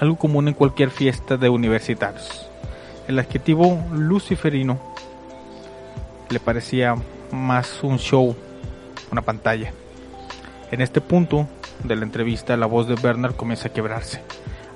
Algo 0.01 0.17
común 0.17 0.49
en 0.49 0.55
cualquier 0.55 0.91
fiesta 0.91 1.37
de 1.37 1.49
universitarios. 1.49 2.49
El 3.09 3.19
adjetivo 3.19 3.83
luciferino 3.93 4.96
le 6.31 6.41
parecía 6.41 6.95
más 7.33 7.83
un 7.83 7.99
show, 7.99 8.37
una 9.11 9.23
pantalla. 9.23 9.73
En 10.71 10.81
este 10.81 11.01
punto 11.01 11.49
de 11.85 11.97
la 11.97 12.05
entrevista, 12.05 12.57
la 12.57 12.67
voz 12.67 12.89
de 12.89 12.95
Bernard 12.97 13.37
comienza 13.37 13.69
a 13.69 13.73
quebrarse. 13.73 14.23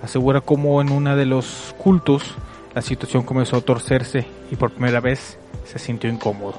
Asegura 0.03 0.41
como 0.41 0.81
en 0.81 0.91
uno 0.91 1.17
de 1.17 1.27
los 1.27 1.75
cultos 1.79 2.35
la 2.75 2.83
situación 2.83 3.25
comenzó 3.25 3.57
a 3.57 3.61
torcerse 3.63 4.27
y 4.51 4.57
por 4.57 4.71
primera 4.71 5.01
vez 5.01 5.39
se 5.65 5.79
sintió 5.79 6.09
incómodo. 6.09 6.59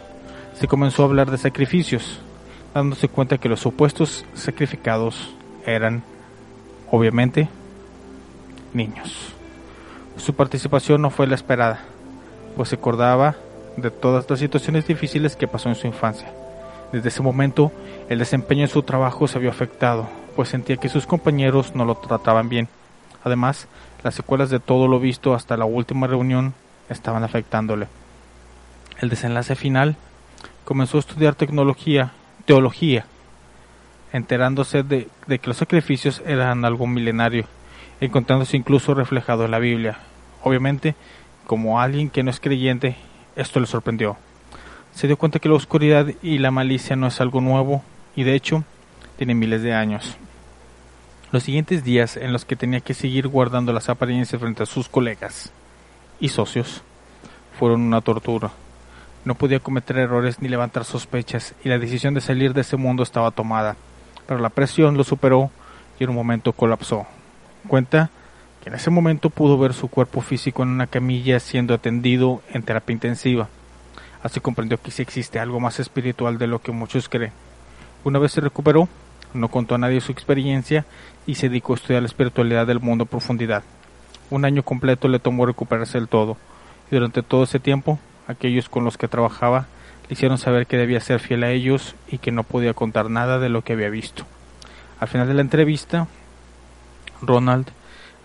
Se 0.53 0.67
comenzó 0.67 1.03
a 1.03 1.05
hablar 1.05 1.31
de 1.31 1.37
sacrificios, 1.37 2.19
dándose 2.73 3.07
cuenta 3.07 3.37
que 3.37 3.49
los 3.49 3.61
supuestos 3.61 4.25
sacrificados 4.33 5.33
eran, 5.65 6.03
obviamente, 6.91 7.47
niños. 8.73 9.33
Su 10.17 10.33
participación 10.33 11.01
no 11.01 11.09
fue 11.09 11.27
la 11.27 11.35
esperada, 11.35 11.79
pues 12.55 12.69
se 12.69 12.75
acordaba 12.75 13.35
de 13.77 13.91
todas 13.91 14.29
las 14.29 14.39
situaciones 14.39 14.87
difíciles 14.87 15.35
que 15.35 15.47
pasó 15.47 15.69
en 15.69 15.75
su 15.75 15.87
infancia. 15.87 16.31
Desde 16.91 17.09
ese 17.09 17.21
momento, 17.21 17.71
el 18.09 18.19
desempeño 18.19 18.63
en 18.63 18.67
su 18.67 18.83
trabajo 18.83 19.27
se 19.27 19.39
vio 19.39 19.49
afectado, 19.49 20.09
pues 20.35 20.49
sentía 20.49 20.77
que 20.77 20.89
sus 20.89 21.07
compañeros 21.07 21.73
no 21.75 21.85
lo 21.85 21.95
trataban 21.95 22.49
bien. 22.49 22.67
Además, 23.23 23.67
las 24.03 24.15
secuelas 24.15 24.49
de 24.49 24.59
todo 24.59 24.87
lo 24.87 24.99
visto 24.99 25.33
hasta 25.33 25.57
la 25.57 25.65
última 25.65 26.07
reunión 26.07 26.53
estaban 26.89 27.23
afectándole. 27.23 27.87
El 28.99 29.09
desenlace 29.09 29.55
final 29.55 29.95
comenzó 30.65 30.97
a 30.97 30.99
estudiar 30.99 31.35
tecnología, 31.35 32.11
teología, 32.45 33.05
enterándose 34.11 34.83
de, 34.83 35.07
de 35.27 35.39
que 35.39 35.47
los 35.47 35.57
sacrificios 35.57 36.21
eran 36.25 36.65
algo 36.65 36.87
milenario, 36.87 37.45
encontrándose 38.01 38.57
incluso 38.57 38.93
reflejado 38.93 39.45
en 39.45 39.51
la 39.51 39.59
Biblia. 39.59 39.99
Obviamente, 40.43 40.95
como 41.45 41.79
alguien 41.79 42.09
que 42.09 42.23
no 42.23 42.31
es 42.31 42.39
creyente, 42.39 42.97
esto 43.35 43.59
le 43.59 43.67
sorprendió. 43.67 44.17
Se 44.93 45.07
dio 45.07 45.17
cuenta 45.17 45.39
que 45.39 45.49
la 45.49 45.55
oscuridad 45.55 46.07
y 46.21 46.37
la 46.37 46.51
malicia 46.51 46.95
no 46.95 47.07
es 47.07 47.21
algo 47.21 47.41
nuevo 47.41 47.83
y 48.15 48.23
de 48.23 48.35
hecho 48.35 48.63
tiene 49.17 49.35
miles 49.35 49.61
de 49.61 49.73
años. 49.73 50.17
Los 51.31 51.43
siguientes 51.43 51.83
días 51.83 52.17
en 52.17 52.33
los 52.33 52.43
que 52.43 52.57
tenía 52.57 52.81
que 52.81 52.93
seguir 52.93 53.27
guardando 53.27 53.71
las 53.71 53.87
apariencias 53.87 54.41
frente 54.41 54.63
a 54.63 54.65
sus 54.65 54.89
colegas 54.89 55.51
y 56.19 56.27
socios 56.29 56.81
fueron 57.57 57.81
una 57.81 58.01
tortura. 58.01 58.51
No 59.23 59.35
podía 59.35 59.59
cometer 59.59 59.97
errores 59.97 60.41
ni 60.41 60.49
levantar 60.49 60.83
sospechas 60.83 61.53
y 61.63 61.69
la 61.69 61.77
decisión 61.77 62.13
de 62.13 62.21
salir 62.21 62.53
de 62.53 62.61
ese 62.61 62.75
mundo 62.75 63.03
estaba 63.03 63.31
tomada, 63.31 63.77
pero 64.27 64.39
la 64.39 64.49
presión 64.49 64.97
lo 64.97 65.03
superó 65.03 65.51
y 65.99 66.03
en 66.03 66.09
un 66.09 66.15
momento 66.15 66.51
colapsó. 66.51 67.05
Cuenta 67.67 68.09
que 68.61 68.69
en 68.69 68.75
ese 68.75 68.89
momento 68.89 69.29
pudo 69.29 69.57
ver 69.57 69.73
su 69.73 69.87
cuerpo 69.87 70.21
físico 70.21 70.63
en 70.63 70.69
una 70.69 70.87
camilla 70.87 71.39
siendo 71.39 71.73
atendido 71.73 72.41
en 72.53 72.63
terapia 72.63 72.93
intensiva. 72.93 73.49
Así 74.23 74.39
comprendió 74.39 74.79
que 74.79 74.91
sí 74.91 75.01
existe 75.01 75.39
algo 75.39 75.59
más 75.59 75.79
espiritual 75.79 76.37
de 76.37 76.47
lo 76.47 76.59
que 76.59 76.71
muchos 76.71 77.09
creen. 77.09 77.33
Una 78.03 78.19
vez 78.19 78.33
se 78.33 78.41
recuperó, 78.41 78.87
no 79.33 79.47
contó 79.47 79.75
a 79.75 79.77
nadie 79.79 80.01
su 80.01 80.11
experiencia 80.11 80.85
y 81.25 81.35
se 81.35 81.49
dedicó 81.49 81.73
a 81.73 81.75
estudiar 81.77 82.03
la 82.03 82.07
espiritualidad 82.07 82.67
del 82.67 82.79
mundo 82.79 83.05
a 83.05 83.07
profundidad. 83.07 83.63
Un 84.29 84.45
año 84.45 84.63
completo 84.63 85.07
le 85.07 85.19
tomó 85.19 85.45
recuperarse 85.45 85.97
del 85.97 86.07
todo, 86.07 86.37
y 86.89 86.95
durante 86.95 87.23
todo 87.23 87.43
ese 87.43 87.59
tiempo, 87.59 87.99
aquellos 88.27 88.69
con 88.69 88.83
los 88.83 88.97
que 88.97 89.07
trabajaba 89.07 89.67
le 90.07 90.13
hicieron 90.13 90.37
saber 90.37 90.67
que 90.67 90.77
debía 90.77 90.99
ser 90.99 91.19
fiel 91.19 91.43
a 91.43 91.51
ellos 91.51 91.95
y 92.07 92.19
que 92.19 92.31
no 92.31 92.43
podía 92.43 92.73
contar 92.73 93.09
nada 93.09 93.39
de 93.39 93.49
lo 93.49 93.63
que 93.63 93.73
había 93.73 93.89
visto. 93.89 94.25
Al 94.99 95.07
final 95.07 95.27
de 95.27 95.33
la 95.33 95.41
entrevista, 95.41 96.07
Ronald 97.21 97.71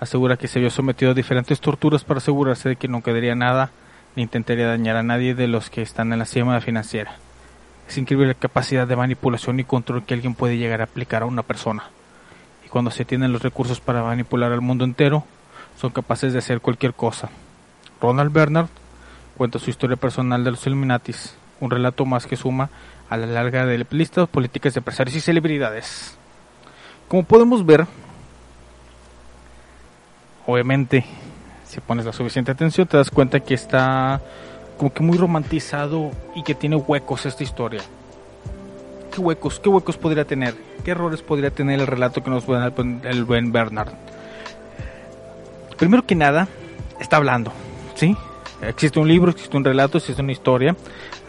asegura 0.01 0.37
que 0.37 0.49
se 0.49 0.61
vio 0.61 0.71
sometido 0.71 1.13
a 1.13 1.15
diferentes 1.15 1.61
torturas 1.61 2.05
para 2.05 2.19
asegurarse 2.19 2.69
de 2.71 2.77
que 2.77 2.89
no 2.89 3.03
quedaría 3.03 3.35
nada 3.35 3.71
ni 4.15 4.23
intentaría 4.23 4.67
dañar 4.67 4.97
a 4.97 5.03
nadie 5.03 5.35
de 5.35 5.47
los 5.47 5.71
que 5.71 5.83
están 5.83 6.13
en 6.13 6.19
la 6.19 6.25
cima 6.25 6.61
financiera. 6.61 7.17
Es 7.89 7.99
increíble 7.99 8.29
la 8.29 8.35
capacidad 8.35 8.87
de 8.87 8.97
manipulación 8.97 9.61
y 9.61 9.65
control 9.65 10.05
que 10.05 10.15
alguien 10.15 10.35
puede 10.35 10.59
llegar 10.59 10.81
a 10.81 10.85
aplicar 10.85 11.23
a 11.23 11.27
una 11.27 11.43
persona. 11.43 11.85
Y 12.65 12.69
cuando 12.69 12.91
se 12.91 13.05
tienen 13.05 13.33
los 13.33 13.43
recursos 13.43 13.81
para 13.81 14.03
manipular 14.03 14.53
al 14.53 14.61
mundo 14.61 14.85
entero, 14.85 15.25
son 15.79 15.93
capaces 15.93 16.33
de 16.33 16.41
hacer 16.41 16.61
cualquier 16.61 16.95
cosa. 16.95 17.29
Ronald 18.01 18.33
Bernard 18.33 18.69
cuenta 19.37 19.59
su 19.59 19.71
historia 19.71 19.97
personal 19.97 20.43
de 20.43 20.51
los 20.51 20.67
Illuminatis, 20.67 21.37
un 21.61 21.71
relato 21.71 22.05
más 22.05 22.27
que 22.27 22.37
suma 22.37 22.71
a 23.09 23.17
la 23.17 23.27
larga 23.27 23.67
de 23.67 23.87
listas 23.91 24.29
políticas 24.29 24.75
de 24.75 24.81
empresarios 24.81 25.17
y 25.17 25.21
celebridades. 25.21 26.17
Como 27.09 27.23
podemos 27.23 27.65
ver, 27.65 27.87
obviamente, 30.47 31.05
si 31.67 31.81
pones 31.81 32.05
la 32.05 32.13
suficiente 32.13 32.53
atención, 32.53 32.87
te 32.87 32.97
das 32.97 33.11
cuenta 33.11 33.41
que 33.41 33.55
está 33.55 34.21
como 34.79 34.93
que 34.93 35.03
muy 35.03 35.19
romantizado 35.19 36.11
y 36.35 36.43
que 36.43 36.55
tiene 36.55 36.77
huecos 36.77 37.27
esta 37.27 37.43
historia. 37.43 37.83
¿Qué 39.13 39.21
huecos? 39.21 39.59
¿Qué 39.61 39.69
huecos 39.69 39.97
podría 39.97 40.25
tener? 40.25 40.55
¿Qué 40.85 40.91
errores 40.93 41.23
podría 41.23 41.51
tener 41.51 41.81
el 41.81 41.87
relato 41.87 42.23
que 42.23 42.31
nos 42.31 42.47
da 42.47 42.73
el 43.05 43.25
buen 43.25 43.53
Bernard? 43.53 43.93
Primero 45.79 46.07
que 46.07 46.15
nada, 46.15 46.49
está 47.01 47.17
hablando, 47.17 47.53
¿sí? 47.95 48.17
Existe 48.63 48.99
un 48.99 49.09
libro, 49.09 49.31
existe 49.31 49.57
un 49.57 49.65
relato, 49.65 49.99
existe 49.99 50.23
una 50.23 50.33
historia. 50.33 50.77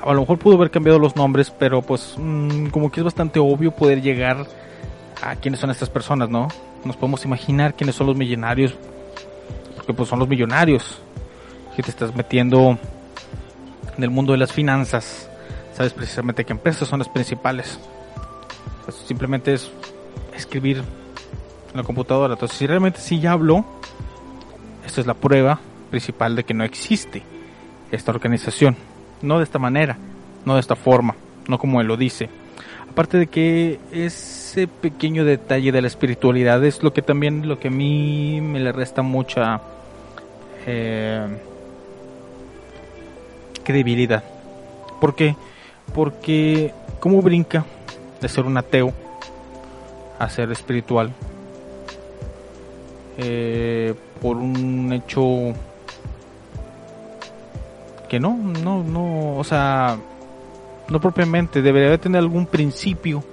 A 0.01 0.13
lo 0.13 0.21
mejor 0.21 0.37
pudo 0.37 0.55
haber 0.55 0.71
cambiado 0.71 0.99
los 0.99 1.15
nombres, 1.15 1.51
pero 1.51 1.81
pues 1.81 2.15
mmm, 2.17 2.67
como 2.67 2.91
que 2.91 3.01
es 3.01 3.03
bastante 3.03 3.39
obvio 3.39 3.71
poder 3.71 4.01
llegar 4.01 4.45
a 5.21 5.35
quiénes 5.35 5.59
son 5.59 5.69
estas 5.69 5.89
personas, 5.89 6.29
¿no? 6.29 6.47
Nos 6.85 6.95
podemos 6.95 7.25
imaginar 7.25 7.73
quiénes 7.73 7.95
son 7.95 8.07
los 8.07 8.15
millonarios, 8.15 8.75
porque 9.87 9.99
pues 9.99 10.09
son 10.09 10.19
los 10.19 10.27
millonarios. 10.27 10.99
Que 11.73 11.81
te 11.81 11.91
estás 11.91 12.13
metiendo 12.13 12.77
en 13.95 14.03
el 14.03 14.09
mundo 14.09 14.33
de 14.33 14.37
las 14.37 14.51
finanzas, 14.51 15.29
sabes 15.73 15.93
precisamente 15.93 16.43
qué 16.43 16.51
empresas 16.51 16.89
son 16.89 16.99
las 16.99 17.07
principales. 17.07 17.79
Pues 18.83 18.97
simplemente 18.97 19.53
es 19.53 19.71
escribir 20.35 20.79
en 21.71 21.77
la 21.77 21.83
computadora. 21.83 22.33
Entonces, 22.33 22.57
si 22.57 22.67
realmente 22.67 22.99
sí 22.99 23.21
ya 23.21 23.31
habló, 23.31 23.63
esta 24.85 24.99
es 24.99 25.07
la 25.07 25.13
prueba 25.13 25.59
principal 25.89 26.35
de 26.35 26.43
que 26.43 26.53
no 26.53 26.65
existe 26.65 27.23
esta 27.89 28.11
organización. 28.11 28.75
No 29.21 29.37
de 29.37 29.45
esta 29.45 29.57
manera, 29.57 29.97
no 30.43 30.55
de 30.55 30.59
esta 30.59 30.75
forma, 30.75 31.15
no 31.47 31.57
como 31.57 31.79
él 31.79 31.87
lo 31.87 31.95
dice. 31.95 32.29
Aparte 32.89 33.17
de 33.17 33.27
que 33.27 33.79
ese 33.91 34.67
pequeño 34.67 35.23
detalle 35.23 35.71
de 35.71 35.81
la 35.81 35.87
espiritualidad 35.87 36.65
es 36.65 36.83
lo 36.83 36.91
que 36.91 37.01
también, 37.01 37.47
lo 37.47 37.57
que 37.57 37.69
a 37.69 37.71
mí 37.71 38.41
me 38.41 38.59
le 38.59 38.73
resta 38.73 39.01
mucha 39.01 39.61
eh, 40.67 41.25
credibilidad. 43.63 44.23
¿Por 45.01 45.15
qué? 45.15 45.35
Porque 45.93 46.73
cómo 46.99 47.21
brinca 47.21 47.65
de 48.21 48.27
ser 48.27 48.45
un 48.45 48.57
ateo 48.57 48.93
a 50.19 50.29
ser 50.29 50.51
espiritual 50.51 51.11
eh, 53.17 53.93
por 54.21 54.37
un 54.37 54.91
hecho 54.93 55.53
que 58.09 58.19
no, 58.19 58.37
no, 58.37 58.83
no, 58.83 59.37
o 59.37 59.43
sea, 59.43 59.97
no 60.89 61.01
propiamente, 61.01 61.61
debería 61.61 61.97
tener 61.97 62.19
algún 62.19 62.45
principio 62.45 63.23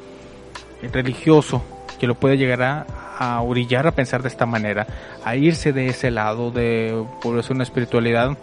religioso 0.92 1.62
que 1.98 2.06
lo 2.06 2.14
pueda 2.14 2.34
llegar 2.34 2.62
a, 2.62 2.86
a 3.18 3.40
orillar 3.42 3.86
a 3.86 3.92
pensar 3.92 4.22
de 4.22 4.28
esta 4.28 4.46
manera, 4.46 4.86
a 5.24 5.36
irse 5.36 5.72
de 5.72 5.88
ese 5.88 6.10
lado 6.10 6.50
de 6.50 7.04
por 7.22 7.38
eso 7.38 7.52
una 7.52 7.62
espiritualidad 7.62 8.36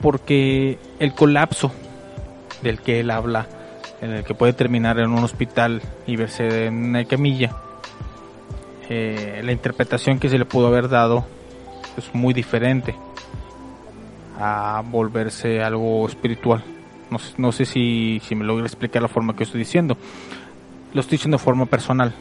porque 0.00 0.78
el 0.98 1.14
colapso 1.14 1.72
del 2.62 2.80
que 2.80 3.00
él 3.00 3.10
habla, 3.10 3.46
en 4.00 4.12
el 4.12 4.24
que 4.24 4.34
puede 4.34 4.52
terminar 4.52 4.98
en 4.98 5.10
un 5.10 5.24
hospital 5.24 5.82
y 6.06 6.16
verse 6.16 6.66
en 6.66 6.74
una 6.74 7.04
camilla, 7.04 7.56
eh, 8.88 9.40
la 9.44 9.52
interpretación 9.52 10.18
que 10.18 10.28
se 10.28 10.38
le 10.38 10.44
pudo 10.44 10.68
haber 10.68 10.88
dado 10.88 11.26
es 11.96 12.14
muy 12.14 12.34
diferente 12.34 12.94
a 14.38 14.82
volverse 14.86 15.62
algo 15.62 16.06
espiritual. 16.06 16.62
No, 17.10 17.18
no 17.38 17.52
sé 17.52 17.64
si, 17.64 18.20
si 18.24 18.34
me 18.34 18.44
logro 18.44 18.64
explicar 18.64 19.02
la 19.02 19.08
forma 19.08 19.34
que 19.34 19.44
estoy 19.44 19.58
diciendo. 19.58 19.96
Lo 20.94 21.00
estoy 21.00 21.16
diciendo 21.16 21.36
de 21.36 21.42
forma 21.42 21.66
personal. 21.66 22.14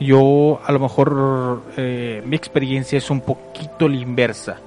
Yo 0.00 0.60
a 0.64 0.72
lo 0.72 0.80
mejor 0.80 1.62
eh, 1.76 2.22
mi 2.26 2.36
experiencia 2.36 2.98
es 2.98 3.10
un 3.10 3.20
poquito 3.20 3.88
la 3.88 3.96
inversa. 3.96 4.58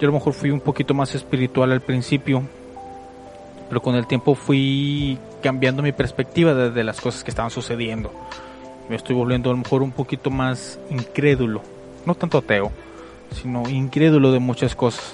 Yo 0.00 0.08
a 0.08 0.10
lo 0.10 0.18
mejor 0.18 0.32
fui 0.32 0.50
un 0.50 0.60
poquito 0.60 0.94
más 0.94 1.14
espiritual 1.14 1.72
al 1.72 1.80
principio, 1.80 2.42
pero 3.68 3.80
con 3.80 3.94
el 3.94 4.06
tiempo 4.06 4.34
fui 4.34 5.18
cambiando 5.40 5.82
mi 5.82 5.92
perspectiva 5.92 6.54
de, 6.54 6.70
de 6.70 6.84
las 6.84 7.00
cosas 7.00 7.22
que 7.22 7.30
estaban 7.30 7.50
sucediendo. 7.50 8.12
Me 8.88 8.96
estoy 8.96 9.14
volviendo 9.14 9.50
a 9.50 9.52
lo 9.52 9.58
mejor 9.58 9.82
un 9.82 9.92
poquito 9.92 10.30
más 10.30 10.78
incrédulo, 10.90 11.62
no 12.04 12.14
tanto 12.14 12.38
ateo, 12.38 12.72
sino 13.30 13.68
incrédulo 13.68 14.32
de 14.32 14.40
muchas 14.40 14.74
cosas, 14.74 15.12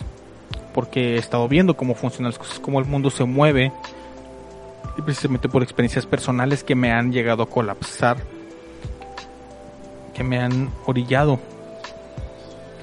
porque 0.75 1.15
he 1.15 1.19
estado 1.19 1.47
viendo 1.49 1.77
cómo 1.77 1.95
funcionan 1.95 2.31
las 2.31 2.39
cosas, 2.39 2.59
cómo 2.59 2.79
el 2.79 2.87
mundo 2.87 3.11
se 3.11 3.25
mueve, 3.25 3.73
y 4.99 5.03
precisamente 5.03 5.49
por 5.49 5.63
experiencias 5.63 6.05
personales 6.05 6.65
que 6.65 6.75
me 6.75 6.91
han 6.91 7.13
llegado 7.13 7.45
a 7.45 7.49
colapsar, 7.49 8.19
que 10.13 10.25
me 10.25 10.41
han 10.41 10.71
orillado 10.87 11.39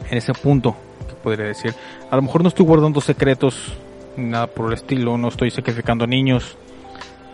en 0.10 0.18
ese 0.18 0.34
punto, 0.34 0.78
que 1.10 1.14
podría 1.16 1.46
decir. 1.46 1.76
A 2.10 2.16
lo 2.16 2.22
mejor 2.22 2.42
no 2.42 2.48
estoy 2.48 2.66
guardando 2.66 3.02
secretos, 3.02 3.74
ni 4.16 4.30
nada 4.30 4.48
por 4.48 4.68
el 4.68 4.74
estilo, 4.74 5.18
no 5.18 5.28
estoy 5.28 5.52
sacrificando 5.52 6.08
niños, 6.08 6.58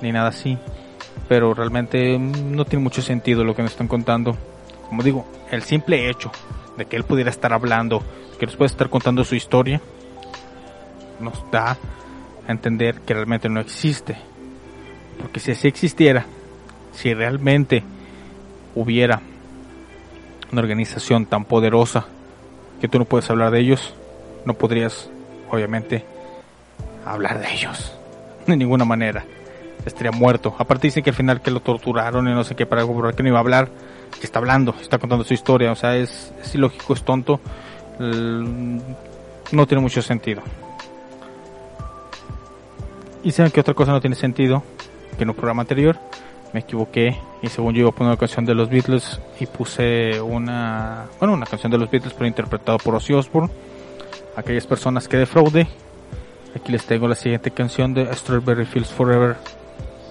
ni 0.02 0.12
nada 0.12 0.30
así, 0.30 0.58
pero 1.30 1.54
realmente 1.54 2.18
no 2.18 2.66
tiene 2.66 2.82
mucho 2.82 3.04
sentido 3.04 3.44
lo 3.44 3.56
que 3.56 3.62
me 3.62 3.68
están 3.68 3.88
contando. 3.88 4.36
Como 4.90 5.04
digo, 5.04 5.28
el 5.52 5.62
simple 5.62 6.10
hecho 6.10 6.32
de 6.76 6.86
que 6.86 6.96
él 6.96 7.04
pudiera 7.04 7.30
estar 7.30 7.54
hablando, 7.54 8.02
que 8.40 8.48
nos 8.48 8.56
pueda 8.56 8.66
estar 8.66 8.90
contando 8.90 9.24
su 9.24 9.36
historia, 9.36 9.80
nos 11.20 11.40
da 11.52 11.78
a 12.48 12.52
entender 12.52 13.02
que 13.02 13.14
realmente 13.14 13.48
no 13.48 13.60
existe. 13.60 14.31
Porque 15.22 15.40
si 15.40 15.52
así 15.52 15.68
existiera, 15.68 16.26
si 16.94 17.14
realmente 17.14 17.84
hubiera 18.76 19.22
una 20.52 20.62
organización 20.62 21.26
tan 21.26 21.46
poderosa 21.46 22.06
que 22.82 22.88
tú 22.88 22.98
no 23.00 23.06
puedes 23.06 23.30
hablar 23.30 23.52
de 23.52 23.60
ellos, 23.60 23.94
no 24.46 24.54
podrías, 24.56 25.10
obviamente, 25.50 26.04
hablar 27.06 27.40
de 27.40 27.54
ellos. 27.54 27.94
De 28.48 28.58
ninguna 28.58 28.84
manera. 28.86 29.24
Estaría 29.86 30.12
muerto. 30.12 30.56
Aparte 30.58 30.88
dicen 30.88 31.04
que 31.04 31.12
al 31.12 31.16
final 31.16 31.42
que 31.42 31.52
lo 31.52 31.60
torturaron 31.60 32.28
y 32.28 32.32
no 32.32 32.44
sé 32.44 32.56
qué 32.56 32.66
para 32.66 32.82
algo 32.82 33.12
que 33.14 33.22
no 33.24 33.30
iba 33.30 33.38
a 33.38 33.42
hablar. 33.42 33.70
Que 34.20 34.26
está 34.26 34.40
hablando, 34.40 34.76
está 34.82 34.98
contando 34.98 35.24
su 35.24 35.34
historia. 35.36 35.72
O 35.72 35.76
sea, 35.76 35.96
es, 35.96 36.34
es 36.42 36.54
ilógico, 36.56 36.94
es 36.94 37.04
tonto. 37.04 37.40
L- 38.00 38.82
No 39.52 39.68
tiene 39.68 39.82
mucho 39.82 40.02
sentido. 40.02 40.42
Y 43.24 43.32
saben 43.32 43.52
que 43.52 43.60
otra 43.60 43.74
cosa 43.74 43.92
no 43.92 44.02
tiene 44.02 44.16
sentido. 44.16 44.64
Que 45.18 45.24
en 45.24 45.30
un 45.30 45.36
programa 45.36 45.62
anterior 45.62 45.98
me 46.54 46.62
equivoqué 46.62 47.18
y 47.42 47.48
según 47.48 47.74
yo 47.74 47.82
iba 47.82 47.90
a 47.90 47.94
poner 47.94 48.12
una 48.12 48.20
canción 48.20 48.46
de 48.46 48.54
los 48.54 48.70
Beatles 48.70 49.20
y 49.40 49.46
puse 49.46 50.20
una, 50.20 51.06
bueno, 51.20 51.34
una 51.34 51.46
canción 51.46 51.72
de 51.72 51.78
los 51.78 51.90
Beatles 51.90 52.14
pero 52.14 52.28
interpretado 52.28 52.78
por 52.78 52.96
Ozzy 52.96 53.14
Osbourne. 53.14 53.52
Aquellas 54.36 54.68
personas 54.68 55.08
que 55.08 55.18
defraude. 55.18 55.68
Aquí 56.56 56.72
les 56.72 56.86
tengo 56.86 57.08
la 57.08 57.16
siguiente 57.16 57.52
canción 57.52 57.94
de 57.94 58.14
Strawberry 58.14 58.66
Fields 58.66 58.92
Forever. 58.92 59.38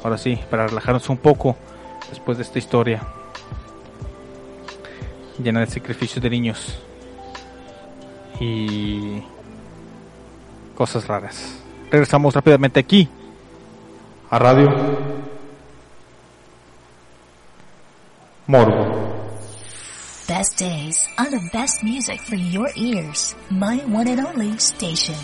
Ahora 0.03 0.17
sí, 0.17 0.39
para 0.51 0.67
relajarnos 0.67 1.09
un 1.11 1.19
poco 1.19 1.57
después 2.11 2.39
de 2.39 2.45
esta 2.45 2.59
historia 2.59 3.03
llena 5.43 5.61
de 5.61 5.67
sacrificios 5.67 6.23
de 6.23 6.31
niños 6.31 6.79
y 8.41 9.23
cosas 10.75 11.07
raras. 11.07 11.59
Regresamos 11.91 12.35
rápidamente 12.35 12.81
aquí 12.81 13.09
a 14.33 14.38
Radio 14.38 14.71
Morbo. 18.47 18.85
Best 20.29 20.57
days 20.57 21.09
are 21.19 21.29
the 21.31 21.43
best 21.53 21.83
music 21.83 22.21
for 22.21 22.37
your 22.37 22.71
ears. 22.77 23.35
My 23.51 23.79
one 23.87 24.07
and 24.07 24.21
only 24.21 24.57
station. 24.59 25.19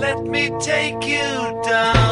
Let 0.00 0.18
me 0.24 0.50
take 0.60 1.06
you 1.06 1.28
down, 1.68 2.11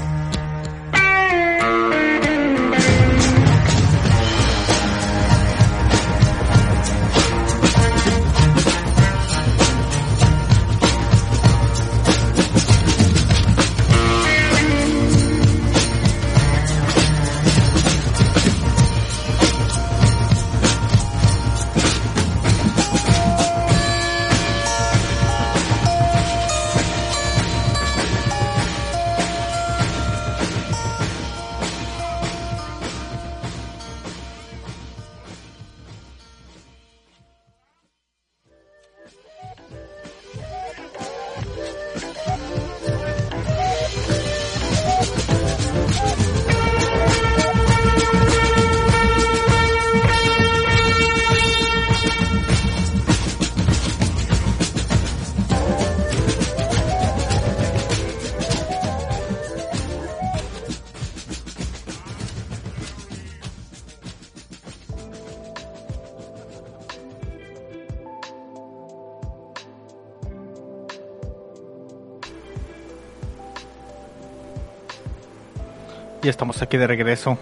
Aquí 76.61 76.77
de 76.77 76.87
regreso. 76.87 77.37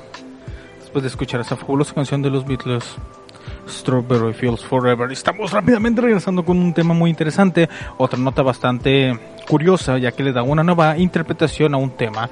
Después 0.79 1.03
de 1.03 1.09
escuchar 1.09 1.41
esa 1.41 1.55
fabulosa 1.55 1.93
canción 1.93 2.21
de 2.21 2.29
los 2.29 2.45
Beatles, 2.45 2.83
Strawberry 3.67 4.33
Fields 4.33 4.65
Forever. 4.65 5.11
Estamos 5.11 5.51
rápidamente 5.51 6.01
regresando 6.01 6.43
con 6.43 6.57
un 6.57 6.73
tema 6.73 6.93
muy 6.93 7.09
interesante. 7.09 7.69
Otra 7.97 8.19
nota 8.19 8.41
bastante 8.41 9.17
curiosa, 9.47 9.97
ya 9.97 10.11
que 10.11 10.23
le 10.23 10.33
da 10.33 10.43
una 10.43 10.63
nueva 10.63 10.97
interpretación 10.97 11.73
a 11.73 11.77
un 11.77 11.91
tema 11.91 12.29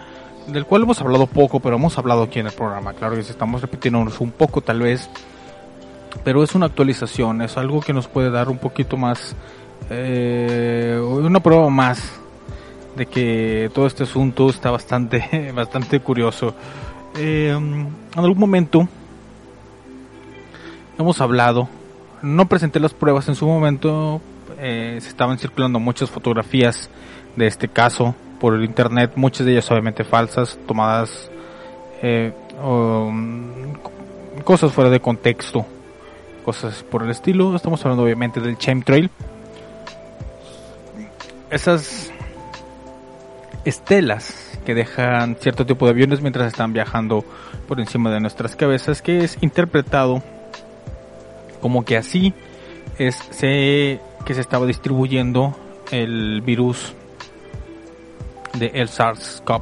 del 0.47 0.65
cual 0.65 0.83
hemos 0.83 1.01
hablado 1.01 1.27
poco, 1.27 1.59
pero 1.59 1.75
hemos 1.75 1.97
hablado 1.97 2.23
aquí 2.23 2.39
en 2.39 2.47
el 2.47 2.53
programa. 2.53 2.93
Claro 2.93 3.15
que 3.15 3.21
estamos 3.21 3.61
repitiéndonos 3.61 4.19
un 4.21 4.31
poco, 4.31 4.61
tal 4.61 4.79
vez. 4.79 5.09
Pero 6.23 6.43
es 6.43 6.55
una 6.55 6.65
actualización, 6.65 7.41
es 7.41 7.57
algo 7.57 7.81
que 7.81 7.93
nos 7.93 8.07
puede 8.07 8.31
dar 8.31 8.49
un 8.49 8.57
poquito 8.57 8.97
más. 8.97 9.35
Eh, 9.89 10.99
una 11.01 11.39
prueba 11.39 11.69
más 11.69 12.19
de 12.97 13.05
que 13.05 13.69
todo 13.73 13.87
este 13.87 14.03
asunto 14.03 14.49
está 14.49 14.71
bastante, 14.71 15.51
bastante 15.55 15.99
curioso. 15.99 16.53
Eh, 17.15 17.49
en 17.51 17.89
algún 18.15 18.39
momento 18.39 18.87
hemos 20.97 21.21
hablado, 21.21 21.69
no 22.21 22.47
presenté 22.49 22.79
las 22.79 22.93
pruebas 22.93 23.29
en 23.29 23.35
su 23.35 23.45
momento, 23.47 24.19
eh, 24.59 24.97
se 24.99 25.09
estaban 25.09 25.37
circulando 25.37 25.79
muchas 25.79 26.09
fotografías 26.09 26.89
de 27.35 27.47
este 27.47 27.67
caso 27.67 28.15
por 28.39 28.55
el 28.55 28.63
internet, 28.63 29.11
muchas 29.15 29.45
de 29.45 29.53
ellas 29.53 29.69
obviamente 29.71 30.03
falsas, 30.03 30.57
tomadas 30.67 31.29
eh, 32.01 32.33
mm, 32.61 33.73
cosas 34.43 34.73
fuera 34.73 34.89
de 34.89 34.99
contexto, 34.99 35.65
cosas 36.43 36.83
por 36.83 37.03
el 37.03 37.11
estilo. 37.11 37.55
Estamos 37.55 37.83
hablando 37.85 38.03
obviamente 38.03 38.39
del 38.39 38.57
chemtrail. 38.57 39.11
Esas 41.49 42.11
estelas 43.67 44.59
que 44.65 44.73
dejan 44.73 45.35
cierto 45.35 45.65
tipo 45.65 45.85
de 45.85 45.91
aviones 45.91 46.21
mientras 46.21 46.47
están 46.47 46.73
viajando 46.73 47.23
por 47.67 47.79
encima 47.79 48.11
de 48.11 48.19
nuestras 48.19 48.55
cabezas, 48.55 49.01
que 49.01 49.23
es 49.23 49.37
interpretado 49.41 50.23
como 51.61 51.83
que 51.83 51.97
así 51.97 52.33
es 52.97 53.15
se, 53.31 53.99
que 54.25 54.33
se 54.33 54.41
estaba 54.41 54.65
distribuyendo 54.65 55.55
el 55.91 56.41
virus 56.41 56.93
de 58.53 58.67
el 58.67 58.89
SARS-CoV, 58.89 59.61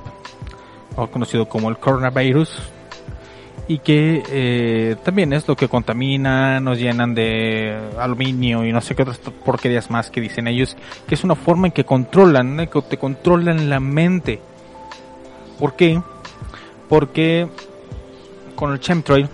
o 0.96 1.08
conocido 1.08 1.48
como 1.48 1.70
el 1.70 1.78
coronavirus, 1.78 2.58
y 3.68 3.80
que 3.80 4.24
eh, 4.30 4.96
también 5.04 5.34
es 5.34 5.48
lo 5.48 5.56
que 5.56 5.68
contamina, 5.68 6.60
nos 6.60 6.78
llenan 6.78 7.16
de 7.16 7.76
aluminio 8.00 8.64
y 8.64 8.72
no 8.72 8.80
sé 8.82 8.96
qué 8.96 9.02
otras 9.02 9.18
porquerías 9.18 9.90
más 9.90 10.12
que 10.12 10.22
dicen 10.22 10.48
ellos, 10.48 10.78
que 11.08 11.16
es 11.16 11.24
una 11.24 11.36
forma 11.36 11.68
en 11.68 11.74
que 11.74 11.84
controlan, 11.84 12.68
que 12.68 12.82
te 12.84 12.98
controlan 12.98 13.70
la 13.70 13.80
mente. 13.80 14.40
¿Por 15.60 15.76
qué? 15.76 16.00
Porque 16.88 17.48
con 18.56 18.72
el 18.72 18.80
chemtrail 18.80 19.28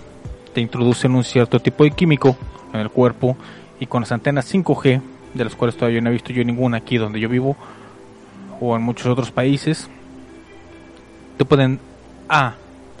te 0.54 0.60
introducen 0.60 1.14
un 1.14 1.24
cierto 1.24 1.60
tipo 1.60 1.84
de 1.84 1.90
químico 1.90 2.36
en 2.72 2.80
el 2.80 2.90
cuerpo 2.90 3.36
y 3.80 3.86
con 3.86 4.02
las 4.02 4.12
antenas 4.12 4.52
5G, 4.52 5.02
de 5.34 5.44
las 5.44 5.54
cuales 5.54 5.76
todavía 5.76 6.00
no 6.00 6.08
he 6.08 6.12
visto 6.12 6.32
yo 6.32 6.42
ninguna 6.42 6.78
aquí 6.78 6.96
donde 6.96 7.20
yo 7.20 7.28
vivo 7.28 7.56
o 8.60 8.76
en 8.76 8.82
muchos 8.82 9.06
otros 9.08 9.30
países, 9.30 9.90
te 11.36 11.44
pueden 11.44 11.80
A 12.28 12.54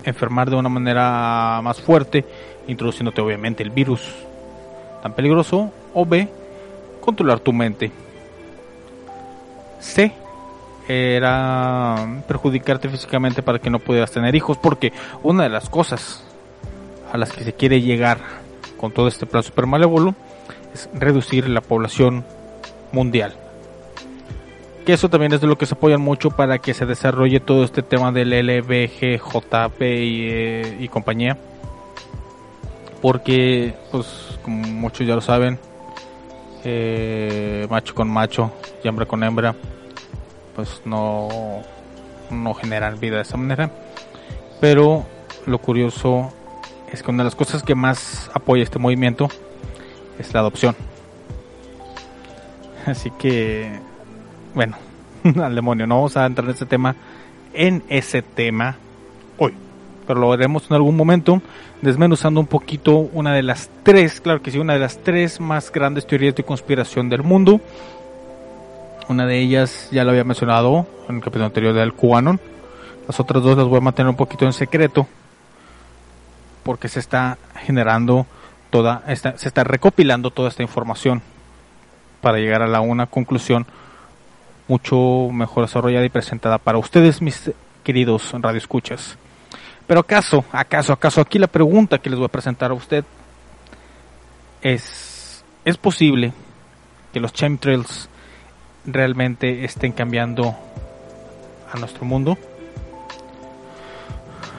enfermar 0.04 0.50
de 0.50 0.56
una 0.56 0.68
manera 0.68 1.60
más 1.62 1.80
fuerte, 1.80 2.24
introduciéndote 2.66 3.20
obviamente 3.20 3.62
el 3.62 3.70
virus 3.70 4.02
tan 5.02 5.14
peligroso, 5.14 5.72
o 5.94 6.06
B, 6.06 6.28
controlar 7.00 7.40
tu 7.40 7.52
mente. 7.52 7.90
C, 9.80 10.12
era 10.88 12.22
perjudicarte 12.26 12.88
físicamente 12.88 13.42
para 13.42 13.58
que 13.58 13.70
no 13.70 13.78
pudieras 13.78 14.12
tener 14.12 14.34
hijos, 14.34 14.58
porque 14.58 14.92
una 15.22 15.44
de 15.44 15.48
las 15.48 15.68
cosas 15.68 16.24
a 17.12 17.18
las 17.18 17.32
que 17.32 17.44
se 17.44 17.52
quiere 17.52 17.80
llegar 17.80 18.18
con 18.76 18.92
todo 18.92 19.08
este 19.08 19.26
plan 19.26 19.42
super 19.42 19.66
malévolo 19.66 20.14
es 20.72 20.88
reducir 20.94 21.48
la 21.48 21.60
población 21.60 22.24
mundial 22.92 23.34
que 24.82 24.92
eso 24.92 25.08
también 25.08 25.32
es 25.32 25.40
de 25.40 25.46
lo 25.46 25.56
que 25.56 25.66
se 25.66 25.74
apoyan 25.74 26.00
mucho 26.00 26.30
para 26.30 26.58
que 26.58 26.74
se 26.74 26.86
desarrolle 26.86 27.40
todo 27.40 27.64
este 27.64 27.82
tema 27.82 28.12
del 28.12 28.30
LBGJP 28.30 29.82
y, 29.82 30.28
eh, 30.28 30.76
y 30.80 30.88
compañía. 30.88 31.38
Porque, 33.00 33.74
pues, 33.90 34.38
como 34.42 34.66
muchos 34.68 35.06
ya 35.06 35.14
lo 35.14 35.20
saben, 35.20 35.58
eh, 36.64 37.66
macho 37.68 37.94
con 37.94 38.08
macho 38.08 38.52
y 38.82 38.88
hembra 38.88 39.06
con 39.06 39.24
hembra, 39.24 39.54
pues 40.54 40.82
no, 40.84 41.62
no 42.30 42.54
generan 42.54 43.00
vida 43.00 43.16
de 43.16 43.22
esa 43.22 43.36
manera. 43.36 43.70
Pero 44.60 45.04
lo 45.46 45.58
curioso 45.58 46.32
es 46.92 47.02
que 47.02 47.10
una 47.10 47.24
de 47.24 47.28
las 47.28 47.34
cosas 47.34 47.62
que 47.62 47.74
más 47.74 48.30
apoya 48.34 48.62
este 48.62 48.78
movimiento 48.78 49.28
es 50.18 50.32
la 50.32 50.40
adopción. 50.40 50.76
Así 52.86 53.10
que 53.10 53.80
bueno, 54.54 54.76
al 55.42 55.54
demonio, 55.54 55.86
no 55.86 55.96
vamos 55.96 56.16
a 56.16 56.26
entrar 56.26 56.46
en 56.46 56.54
ese 56.54 56.66
tema, 56.66 56.94
en 57.52 57.82
ese 57.88 58.22
tema 58.22 58.76
hoy. 59.38 59.54
Pero 60.06 60.20
lo 60.20 60.28
veremos 60.30 60.68
en 60.68 60.74
algún 60.74 60.96
momento, 60.96 61.40
desmenuzando 61.80 62.40
un 62.40 62.46
poquito 62.46 62.96
una 62.96 63.32
de 63.34 63.42
las 63.42 63.70
tres, 63.82 64.20
claro 64.20 64.42
que 64.42 64.50
sí, 64.50 64.58
una 64.58 64.74
de 64.74 64.80
las 64.80 64.98
tres 64.98 65.40
más 65.40 65.70
grandes 65.70 66.06
teorías 66.06 66.34
de 66.34 66.42
conspiración 66.42 67.08
del 67.08 67.22
mundo. 67.22 67.60
Una 69.08 69.26
de 69.26 69.38
ellas 69.38 69.88
ya 69.90 70.04
lo 70.04 70.10
había 70.10 70.24
mencionado 70.24 70.86
en 71.08 71.16
el 71.16 71.22
capítulo 71.22 71.46
anterior 71.46 71.74
del 71.74 71.92
QAnon. 71.92 72.40
Las 73.06 73.20
otras 73.20 73.42
dos 73.42 73.56
las 73.56 73.66
voy 73.66 73.78
a 73.78 73.80
mantener 73.80 74.10
un 74.10 74.16
poquito 74.16 74.44
en 74.44 74.52
secreto 74.52 75.06
porque 76.62 76.88
se 76.88 77.00
está 77.00 77.38
generando 77.56 78.26
toda 78.70 79.02
se 79.14 79.48
está 79.48 79.64
recopilando 79.64 80.30
toda 80.30 80.48
esta 80.48 80.62
información 80.62 81.20
para 82.20 82.38
llegar 82.38 82.62
a 82.62 82.68
la 82.68 82.80
una 82.80 83.06
conclusión 83.06 83.66
mucho 84.72 85.28
mejor 85.30 85.66
desarrollada 85.66 86.06
y 86.06 86.08
presentada 86.08 86.56
para 86.56 86.78
ustedes, 86.78 87.20
mis 87.20 87.50
queridos 87.84 88.32
radioescuchas. 88.32 89.18
Pero 89.86 90.00
acaso, 90.00 90.46
acaso, 90.50 90.94
acaso, 90.94 91.20
aquí 91.20 91.38
la 91.38 91.46
pregunta 91.46 91.98
que 91.98 92.08
les 92.08 92.18
voy 92.18 92.24
a 92.24 92.28
presentar 92.30 92.70
a 92.70 92.74
usted 92.74 93.04
es, 94.62 95.44
¿es 95.66 95.76
posible 95.76 96.32
que 97.12 97.20
los 97.20 97.34
chemtrails 97.34 98.08
realmente 98.86 99.62
estén 99.62 99.92
cambiando 99.92 100.56
a 101.70 101.78
nuestro 101.78 102.06
mundo? 102.06 102.38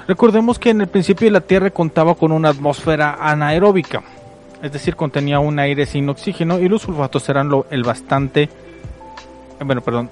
Recordemos 0.08 0.60
que 0.60 0.69
en 0.69 0.82
el 0.82 0.89
principio 0.89 1.32
la 1.32 1.41
Tierra 1.41 1.71
contaba 1.71 2.13
con 2.13 2.32
una 2.32 2.49
atmósfera 2.49 3.17
anaeróbica, 3.19 4.04
es 4.62 4.71
decir, 4.71 4.95
contenía 4.95 5.39
un 5.39 5.58
aire 5.58 5.88
sin 5.88 6.08
oxígeno 6.08 6.60
y 6.60 6.69
los 6.69 6.84
sulfatos 6.84 7.28
eran 7.30 7.49
lo, 7.49 7.65
el 7.71 7.82
bastante, 7.82 8.49
bueno, 9.63 9.82
perdón, 9.82 10.10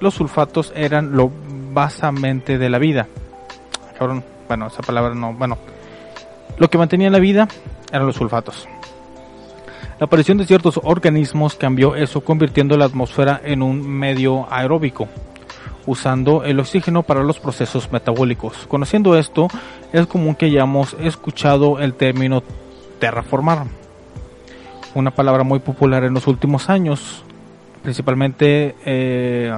los 0.00 0.14
sulfatos 0.14 0.72
eran 0.74 1.16
lo 1.16 1.30
basamente 1.72 2.58
de 2.58 2.68
la 2.68 2.78
vida. 2.78 3.08
Cabrón, 3.98 4.24
bueno, 4.48 4.66
esa 4.66 4.82
palabra 4.82 5.14
no, 5.14 5.32
bueno, 5.32 5.58
lo 6.58 6.68
que 6.68 6.78
mantenía 6.78 7.10
la 7.10 7.18
vida 7.18 7.48
eran 7.90 8.06
los 8.06 8.16
sulfatos. 8.16 8.68
La 9.98 10.06
aparición 10.06 10.38
de 10.38 10.46
ciertos 10.46 10.80
organismos 10.82 11.54
cambió 11.54 11.94
eso, 11.94 12.22
convirtiendo 12.22 12.76
la 12.76 12.86
atmósfera 12.86 13.40
en 13.44 13.62
un 13.62 13.88
medio 13.88 14.52
aeróbico, 14.52 15.06
usando 15.86 16.42
el 16.42 16.58
oxígeno 16.58 17.04
para 17.04 17.22
los 17.22 17.38
procesos 17.38 17.92
metabólicos. 17.92 18.66
Conociendo 18.66 19.16
esto, 19.16 19.48
es 19.92 20.06
común 20.08 20.34
que 20.34 20.46
hayamos 20.46 20.96
escuchado 20.98 21.78
el 21.78 21.94
término 21.94 22.42
terraformar, 22.98 23.66
una 24.94 25.12
palabra 25.12 25.44
muy 25.44 25.60
popular 25.60 26.02
en 26.04 26.14
los 26.14 26.26
últimos 26.26 26.68
años, 26.68 27.24
principalmente 27.82 28.74
eh, 28.84 29.52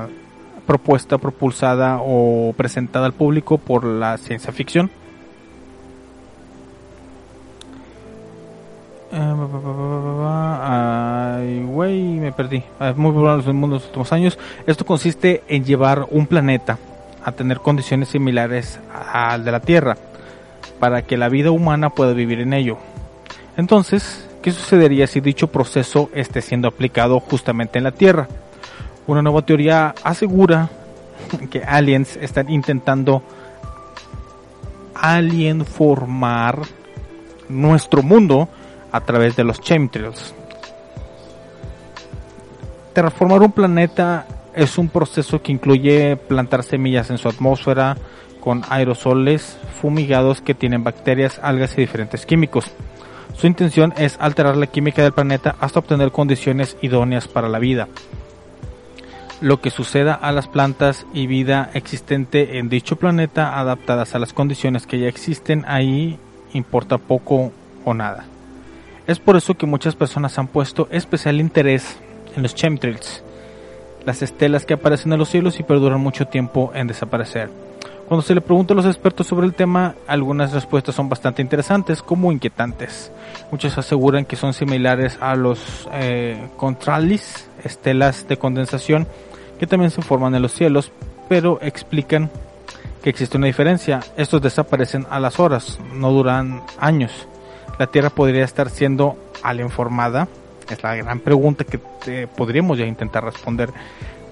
propuesta, 0.67 1.19
propulsada 1.19 1.99
o 2.01 2.53
presentada 2.57 3.07
al 3.07 3.13
público 3.13 3.59
por 3.59 3.85
la 3.85 4.17
ciencia 4.19 4.53
ficción. 4.53 4.91
Ay, 10.67 11.63
güey, 11.63 12.19
me 12.19 12.33
perdí. 12.33 12.65
Ah, 12.81 12.93
muy 12.97 13.13
popular 13.13 13.39
en 13.41 13.47
el 13.47 13.55
mundo 13.55 13.77
en 13.77 13.81
los 13.81 13.87
últimos 13.87 14.13
años. 14.13 14.39
Esto 14.67 14.85
consiste 14.85 15.43
en 15.47 15.65
llevar 15.65 16.07
un 16.11 16.27
planeta 16.27 16.79
a 17.23 17.33
tener 17.33 17.61
condiciones 17.61 18.09
similares 18.09 18.81
al 19.13 19.45
de 19.45 19.53
la 19.53 19.61
Tierra 19.61 19.97
para 20.81 21.03
que 21.03 21.17
la 21.17 21.29
vida 21.29 21.51
humana 21.51 21.91
pueda 21.91 22.13
vivir 22.13 22.41
en 22.41 22.53
ello. 22.53 22.79
Entonces, 23.57 24.29
¿qué 24.44 24.52
sucedería 24.52 25.07
si 25.07 25.20
dicho 25.20 25.46
proceso 25.46 26.11
esté 26.12 26.42
siendo 26.42 26.68
aplicado 26.68 27.18
justamente 27.18 27.78
en 27.78 27.85
la 27.85 27.92
Tierra? 27.92 28.28
Una 29.07 29.22
nueva 29.22 29.40
teoría 29.40 29.94
asegura 30.04 30.68
que 31.50 31.64
aliens 31.64 32.18
están 32.18 32.50
intentando 32.50 33.22
alien 34.94 35.64
formar 35.64 36.59
nuestro 37.48 38.02
mundo 38.02 38.50
a 38.92 39.00
través 39.00 39.35
de 39.35 39.44
los 39.44 39.62
chemtrails. 39.62 40.35
Terraformar 42.92 43.40
un 43.40 43.52
planeta 43.52 44.26
es 44.54 44.76
un 44.76 44.90
proceso 44.90 45.40
que 45.40 45.52
incluye 45.52 46.16
plantar 46.16 46.64
semillas 46.64 47.09
en 47.09 47.16
su 47.16 47.30
atmósfera 47.30 47.96
con 48.40 48.61
aerosoles 48.68 49.57
fumigados 49.80 50.42
que 50.42 50.52
tienen 50.52 50.85
bacterias, 50.85 51.40
algas 51.42 51.72
y 51.78 51.80
diferentes 51.80 52.26
químicos. 52.26 52.70
Su 53.37 53.47
intención 53.47 53.92
es 53.97 54.16
alterar 54.20 54.57
la 54.57 54.68
química 54.68 55.03
del 55.03 55.12
planeta 55.12 55.57
hasta 55.61 55.81
obtener 55.81 56.12
condiciones 56.12 56.77
idóneas 56.83 57.29
para 57.29 57.49
la 57.49 57.59
vida. 57.59 57.88
Lo 59.40 59.61
que 59.61 59.70
suceda 59.70 60.14
a 60.14 60.33
las 60.33 60.47
plantas 60.47 61.05
y 61.12 61.27
vida 61.27 61.70
existente 61.75 62.59
en 62.59 62.68
dicho 62.68 62.97
planeta 62.97 63.59
adaptadas 63.59 64.14
a 64.14 64.18
las 64.18 64.33
condiciones 64.33 64.87
que 64.87 64.99
ya 64.99 65.09
existen 65.09 65.64
ahí 65.66 66.18
importa 66.53 66.99
poco 66.99 67.53
o 67.85 67.94
nada. 67.94 68.25
Es 69.07 69.18
por 69.18 69.37
eso 69.37 69.55
que 69.55 69.66
muchas 69.66 69.97
personas 69.97 70.38
han 70.38 70.47
puesto 70.47 70.88
especial 70.90 71.40
interés 71.40 71.99
en 72.37 72.42
los 72.42 72.55
chemtrails, 72.55 73.23
las 74.07 74.23
estelas 74.23 74.64
que 74.64 74.75
aparecen 74.75 75.12
en 75.12 75.18
los 75.18 75.29
cielos 75.29 75.61
y 75.61 75.62
perduran 75.62 76.01
mucho 76.01 76.27
tiempo 76.27 76.73
en 76.75 76.87
desaparecer. 76.87 77.51
Cuando 78.09 78.23
se 78.23 78.35
le 78.35 78.40
pregunta 78.43 78.75
a 78.75 78.77
los 78.77 78.87
expertos 78.87 79.27
sobre 79.27 79.47
el 79.47 79.55
tema, 79.55 79.95
algunas 80.07 80.53
respuestas 80.53 80.95
son 80.95 81.09
bastante 81.09 81.40
interesantes 81.40 82.03
como 82.03 82.33
inquietantes. 82.33 83.11
Muchos 83.51 83.79
aseguran 83.79 84.27
que 84.27 84.37
son 84.37 84.53
similares 84.53 85.17
a 85.21 85.35
los 85.37 85.88
eh, 85.93 86.49
contralis, 86.57 87.49
estelas 87.64 88.29
de 88.29 88.37
condensación, 88.37 89.07
que 89.59 89.67
también 89.67 89.90
se 89.90 90.03
forman 90.03 90.35
en 90.35 90.43
los 90.43 90.53
cielos, 90.53 90.93
pero 91.29 91.59
explican 91.62 92.31
que 93.03 93.11
existe 93.11 93.38
una 93.38 93.47
diferencia. 93.47 94.01
Estos 94.17 94.43
desaparecen 94.43 95.07
a 95.09 95.19
las 95.19 95.40
horas, 95.40 95.79
no 95.95 96.11
duran 96.11 96.62
años. 96.79 97.27
La 97.79 97.87
Tierra 97.87 98.11
podría 98.11 98.45
estar 98.45 98.69
siendo 98.71 99.17
formada. 99.71 100.29
Es 100.71 100.83
la 100.83 100.95
gran 100.97 101.21
pregunta 101.21 101.64
que 101.64 101.79
eh, 102.07 102.27
podríamos 102.35 102.79
ya 102.79 102.87
intentar 102.87 103.25
responder. 103.25 103.71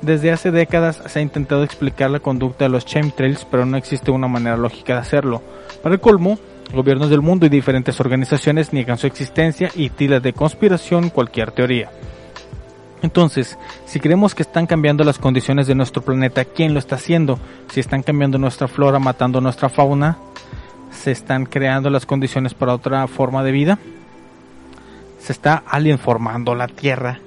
Desde 0.02 0.32
hace 0.32 0.50
décadas 0.50 1.00
se 1.06 1.20
ha 1.20 1.22
intentado 1.22 1.62
explicar 1.62 2.10
la 2.10 2.18
conducta 2.18 2.64
de 2.64 2.70
los 2.70 2.84
chemtrails, 2.84 3.46
pero 3.48 3.64
no 3.64 3.76
existe 3.76 4.10
una 4.10 4.26
manera 4.26 4.56
lógica 4.56 4.94
de 4.94 5.00
hacerlo. 5.00 5.40
Para 5.80 5.94
el 5.94 6.00
colmo, 6.00 6.40
gobiernos 6.74 7.08
del 7.08 7.22
mundo 7.22 7.46
y 7.46 7.48
diferentes 7.48 8.00
organizaciones 8.00 8.72
niegan 8.72 8.98
su 8.98 9.06
existencia 9.06 9.70
y 9.76 9.90
tiran 9.90 10.20
de 10.20 10.32
conspiración 10.32 11.10
cualquier 11.10 11.52
teoría. 11.52 11.90
Entonces, 13.02 13.56
si 13.86 14.00
creemos 14.00 14.34
que 14.34 14.42
están 14.42 14.66
cambiando 14.66 15.04
las 15.04 15.18
condiciones 15.18 15.68
de 15.68 15.76
nuestro 15.76 16.02
planeta, 16.02 16.44
¿quién 16.44 16.72
lo 16.72 16.80
está 16.80 16.96
haciendo? 16.96 17.38
Si 17.70 17.78
están 17.78 18.02
cambiando 18.02 18.38
nuestra 18.38 18.66
flora, 18.66 18.98
matando 18.98 19.40
nuestra 19.40 19.68
fauna, 19.68 20.18
¿se 20.90 21.12
están 21.12 21.46
creando 21.46 21.90
las 21.90 22.06
condiciones 22.06 22.54
para 22.54 22.74
otra 22.74 23.06
forma 23.06 23.44
de 23.44 23.52
vida? 23.52 23.78
¿Se 25.20 25.32
está 25.32 25.62
alienformando 25.64 26.56
la 26.56 26.66
Tierra? 26.66 27.20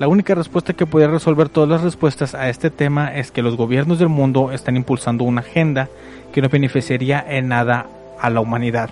La 0.00 0.08
única 0.08 0.34
respuesta 0.34 0.72
que 0.72 0.86
podría 0.86 1.10
resolver 1.10 1.50
todas 1.50 1.68
las 1.68 1.82
respuestas 1.82 2.34
a 2.34 2.48
este 2.48 2.70
tema 2.70 3.14
es 3.14 3.30
que 3.30 3.42
los 3.42 3.58
gobiernos 3.58 3.98
del 3.98 4.08
mundo 4.08 4.50
están 4.50 4.76
impulsando 4.76 5.24
una 5.24 5.42
agenda 5.42 5.90
que 6.32 6.40
no 6.40 6.48
beneficiaría 6.48 7.22
en 7.28 7.48
nada 7.48 7.86
a 8.18 8.30
la 8.30 8.40
humanidad. 8.40 8.88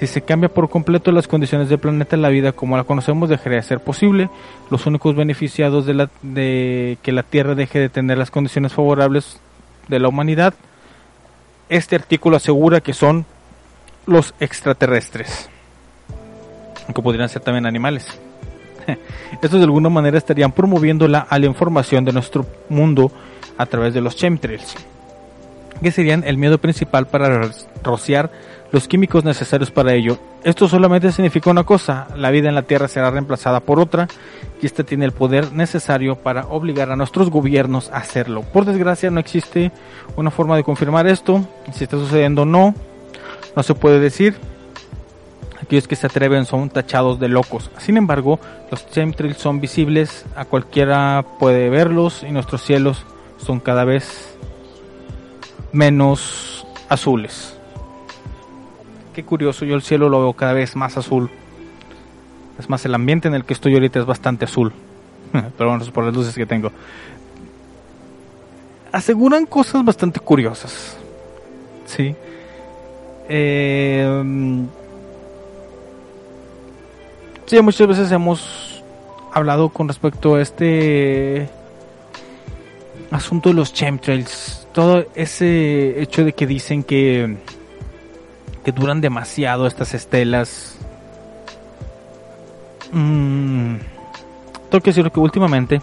Si 0.00 0.08
se 0.08 0.22
cambia 0.22 0.48
por 0.48 0.68
completo 0.68 1.12
las 1.12 1.28
condiciones 1.28 1.68
del 1.68 1.78
planeta, 1.78 2.16
la 2.16 2.28
vida 2.28 2.50
como 2.50 2.76
la 2.76 2.82
conocemos 2.82 3.28
dejaría 3.28 3.58
de 3.58 3.62
ser 3.62 3.78
posible. 3.78 4.30
Los 4.68 4.84
únicos 4.86 5.14
beneficiados 5.14 5.86
de, 5.86 5.94
la, 5.94 6.10
de 6.22 6.98
que 7.02 7.12
la 7.12 7.22
Tierra 7.22 7.54
deje 7.54 7.78
de 7.78 7.88
tener 7.88 8.18
las 8.18 8.32
condiciones 8.32 8.72
favorables 8.72 9.38
de 9.86 10.00
la 10.00 10.08
humanidad, 10.08 10.54
este 11.68 11.94
artículo 11.94 12.38
asegura 12.38 12.80
que 12.80 12.94
son 12.94 13.26
los 14.06 14.34
extraterrestres, 14.40 15.48
que 16.92 17.00
podrían 17.00 17.28
ser 17.28 17.42
también 17.42 17.64
animales. 17.64 18.18
Estos 19.42 19.58
de 19.58 19.64
alguna 19.64 19.88
manera 19.88 20.18
estarían 20.18 20.52
promoviendo 20.52 21.08
la 21.08 21.26
información 21.42 22.04
de 22.04 22.12
nuestro 22.12 22.46
mundo 22.68 23.10
a 23.58 23.66
través 23.66 23.94
de 23.94 24.00
los 24.00 24.16
chemtrails, 24.16 24.74
que 25.82 25.90
serían 25.90 26.24
el 26.26 26.36
miedo 26.36 26.58
principal 26.58 27.06
para 27.06 27.50
rociar 27.82 28.30
los 28.72 28.88
químicos 28.88 29.24
necesarios 29.24 29.70
para 29.70 29.92
ello. 29.92 30.18
Esto 30.44 30.66
solamente 30.66 31.12
significa 31.12 31.50
una 31.50 31.64
cosa, 31.64 32.08
la 32.16 32.30
vida 32.30 32.48
en 32.48 32.54
la 32.54 32.62
Tierra 32.62 32.88
será 32.88 33.10
reemplazada 33.10 33.60
por 33.60 33.78
otra 33.78 34.08
y 34.60 34.66
esta 34.66 34.82
tiene 34.82 35.04
el 35.04 35.12
poder 35.12 35.52
necesario 35.52 36.16
para 36.16 36.46
obligar 36.46 36.90
a 36.90 36.96
nuestros 36.96 37.30
gobiernos 37.30 37.90
a 37.90 37.98
hacerlo. 37.98 38.42
Por 38.42 38.64
desgracia 38.64 39.10
no 39.10 39.20
existe 39.20 39.70
una 40.16 40.30
forma 40.30 40.56
de 40.56 40.64
confirmar 40.64 41.06
esto, 41.06 41.46
si 41.72 41.84
está 41.84 41.98
sucediendo 41.98 42.44
no, 42.46 42.74
no 43.54 43.62
se 43.62 43.74
puede 43.74 44.00
decir. 44.00 44.36
Aquellos 45.72 45.88
que 45.88 45.96
se 45.96 46.06
atreven 46.06 46.44
son 46.44 46.68
tachados 46.68 47.18
de 47.18 47.28
locos. 47.28 47.70
Sin 47.78 47.96
embargo, 47.96 48.38
los 48.70 48.86
chemtrails 48.90 49.38
son 49.38 49.58
visibles, 49.58 50.26
a 50.36 50.44
cualquiera 50.44 51.24
puede 51.38 51.70
verlos 51.70 52.24
y 52.28 52.30
nuestros 52.30 52.60
cielos 52.60 53.06
son 53.38 53.58
cada 53.58 53.86
vez 53.86 54.36
menos 55.72 56.66
azules. 56.90 57.56
Qué 59.14 59.24
curioso, 59.24 59.64
yo 59.64 59.74
el 59.74 59.80
cielo 59.80 60.10
lo 60.10 60.20
veo 60.20 60.34
cada 60.34 60.52
vez 60.52 60.76
más 60.76 60.98
azul. 60.98 61.30
Es 62.58 62.68
más, 62.68 62.84
el 62.84 62.94
ambiente 62.94 63.28
en 63.28 63.34
el 63.34 63.46
que 63.46 63.54
estoy 63.54 63.72
ahorita 63.72 63.98
es 63.98 64.04
bastante 64.04 64.44
azul. 64.44 64.74
Pero 65.56 65.76
es 65.78 65.88
por 65.88 66.04
las 66.04 66.12
luces 66.12 66.34
que 66.34 66.44
tengo. 66.44 66.70
Aseguran 68.92 69.46
cosas 69.46 69.82
bastante 69.82 70.20
curiosas. 70.20 70.98
Sí. 71.86 72.14
Eh, 73.30 74.66
sí, 77.46 77.60
muchas 77.60 77.86
veces 77.86 78.12
hemos 78.12 78.82
hablado 79.32 79.68
con 79.68 79.88
respecto 79.88 80.34
a 80.34 80.42
este 80.42 81.48
asunto 83.10 83.50
de 83.50 83.54
los 83.54 83.72
chemtrails. 83.72 84.66
Todo 84.72 85.04
ese 85.14 86.00
hecho 86.00 86.24
de 86.24 86.32
que 86.32 86.46
dicen 86.46 86.82
que 86.82 87.36
que 88.64 88.72
duran 88.72 89.00
demasiado 89.00 89.66
estas 89.66 89.94
estelas. 89.94 90.76
Mm, 92.92 93.76
tengo 94.70 94.82
que 94.82 94.90
decir 94.90 95.10
que 95.10 95.20
últimamente, 95.20 95.80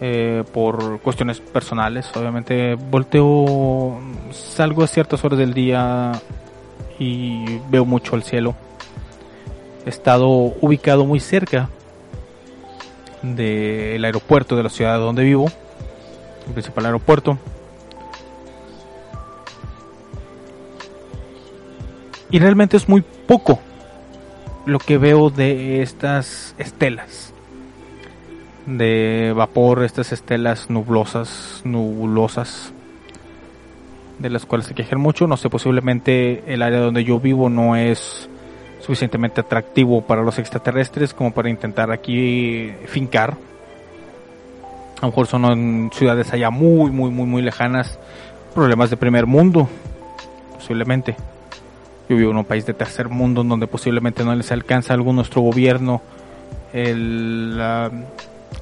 eh, 0.00 0.44
por 0.52 1.00
cuestiones 1.00 1.40
personales, 1.40 2.08
obviamente 2.16 2.74
volteo, 2.74 4.00
salgo 4.30 4.82
a 4.82 4.86
ciertas 4.86 5.24
horas 5.24 5.38
del 5.38 5.52
día 5.52 6.12
y 6.98 7.58
veo 7.68 7.84
mucho 7.84 8.16
el 8.16 8.22
cielo. 8.22 8.54
Estado 9.88 10.28
ubicado 10.28 11.04
muy 11.04 11.20
cerca 11.20 11.68
del 13.22 14.04
aeropuerto 14.04 14.56
de 14.56 14.62
la 14.62 14.68
ciudad 14.70 14.98
donde 14.98 15.24
vivo, 15.24 15.46
el 16.46 16.52
principal 16.52 16.86
aeropuerto 16.86 17.38
Y 22.30 22.38
realmente 22.38 22.76
es 22.76 22.88
muy 22.88 23.02
poco 23.26 23.58
lo 24.66 24.78
que 24.78 24.98
veo 24.98 25.30
de 25.30 25.80
estas 25.80 26.54
estelas 26.58 27.32
de 28.66 29.32
vapor, 29.34 29.82
estas 29.82 30.12
estelas 30.12 30.68
nublosas, 30.68 31.62
nubulosas, 31.64 32.74
de 34.18 34.28
las 34.28 34.44
cuales 34.44 34.66
se 34.66 34.74
quejan 34.74 35.00
mucho. 35.00 35.26
No 35.26 35.38
sé, 35.38 35.48
posiblemente 35.48 36.44
el 36.52 36.60
área 36.60 36.80
donde 36.80 37.02
yo 37.02 37.18
vivo 37.18 37.48
no 37.48 37.76
es 37.76 38.28
suficientemente 38.88 39.42
atractivo 39.42 40.00
para 40.00 40.22
los 40.22 40.38
extraterrestres 40.38 41.12
como 41.12 41.30
para 41.30 41.50
intentar 41.50 41.90
aquí 41.90 42.72
fincar. 42.86 43.36
A 44.96 45.02
lo 45.02 45.08
mejor 45.08 45.26
son 45.26 45.44
en 45.44 45.90
ciudades 45.92 46.32
allá 46.32 46.48
muy, 46.48 46.90
muy, 46.90 47.10
muy, 47.10 47.26
muy 47.26 47.42
lejanas. 47.42 47.98
Problemas 48.54 48.88
de 48.88 48.96
primer 48.96 49.26
mundo, 49.26 49.68
posiblemente. 50.54 51.16
Yo 52.08 52.16
vivo 52.16 52.30
en 52.30 52.38
un 52.38 52.46
país 52.46 52.64
de 52.64 52.72
tercer 52.72 53.10
mundo 53.10 53.42
en 53.42 53.50
donde 53.50 53.66
posiblemente 53.66 54.24
no 54.24 54.34
les 54.34 54.50
alcanza 54.52 54.94
a 54.94 54.96
algún 54.96 55.16
nuestro 55.16 55.42
gobierno 55.42 56.00
el 56.72 57.60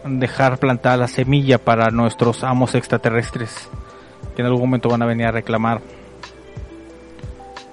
dejar 0.04 0.58
plantada 0.58 0.96
la 0.96 1.06
semilla 1.06 1.58
para 1.58 1.92
nuestros 1.92 2.42
amos 2.42 2.74
extraterrestres 2.74 3.68
que 4.34 4.42
en 4.42 4.46
algún 4.46 4.62
momento 4.62 4.88
van 4.88 5.02
a 5.02 5.06
venir 5.06 5.26
a 5.26 5.30
reclamar. 5.30 5.80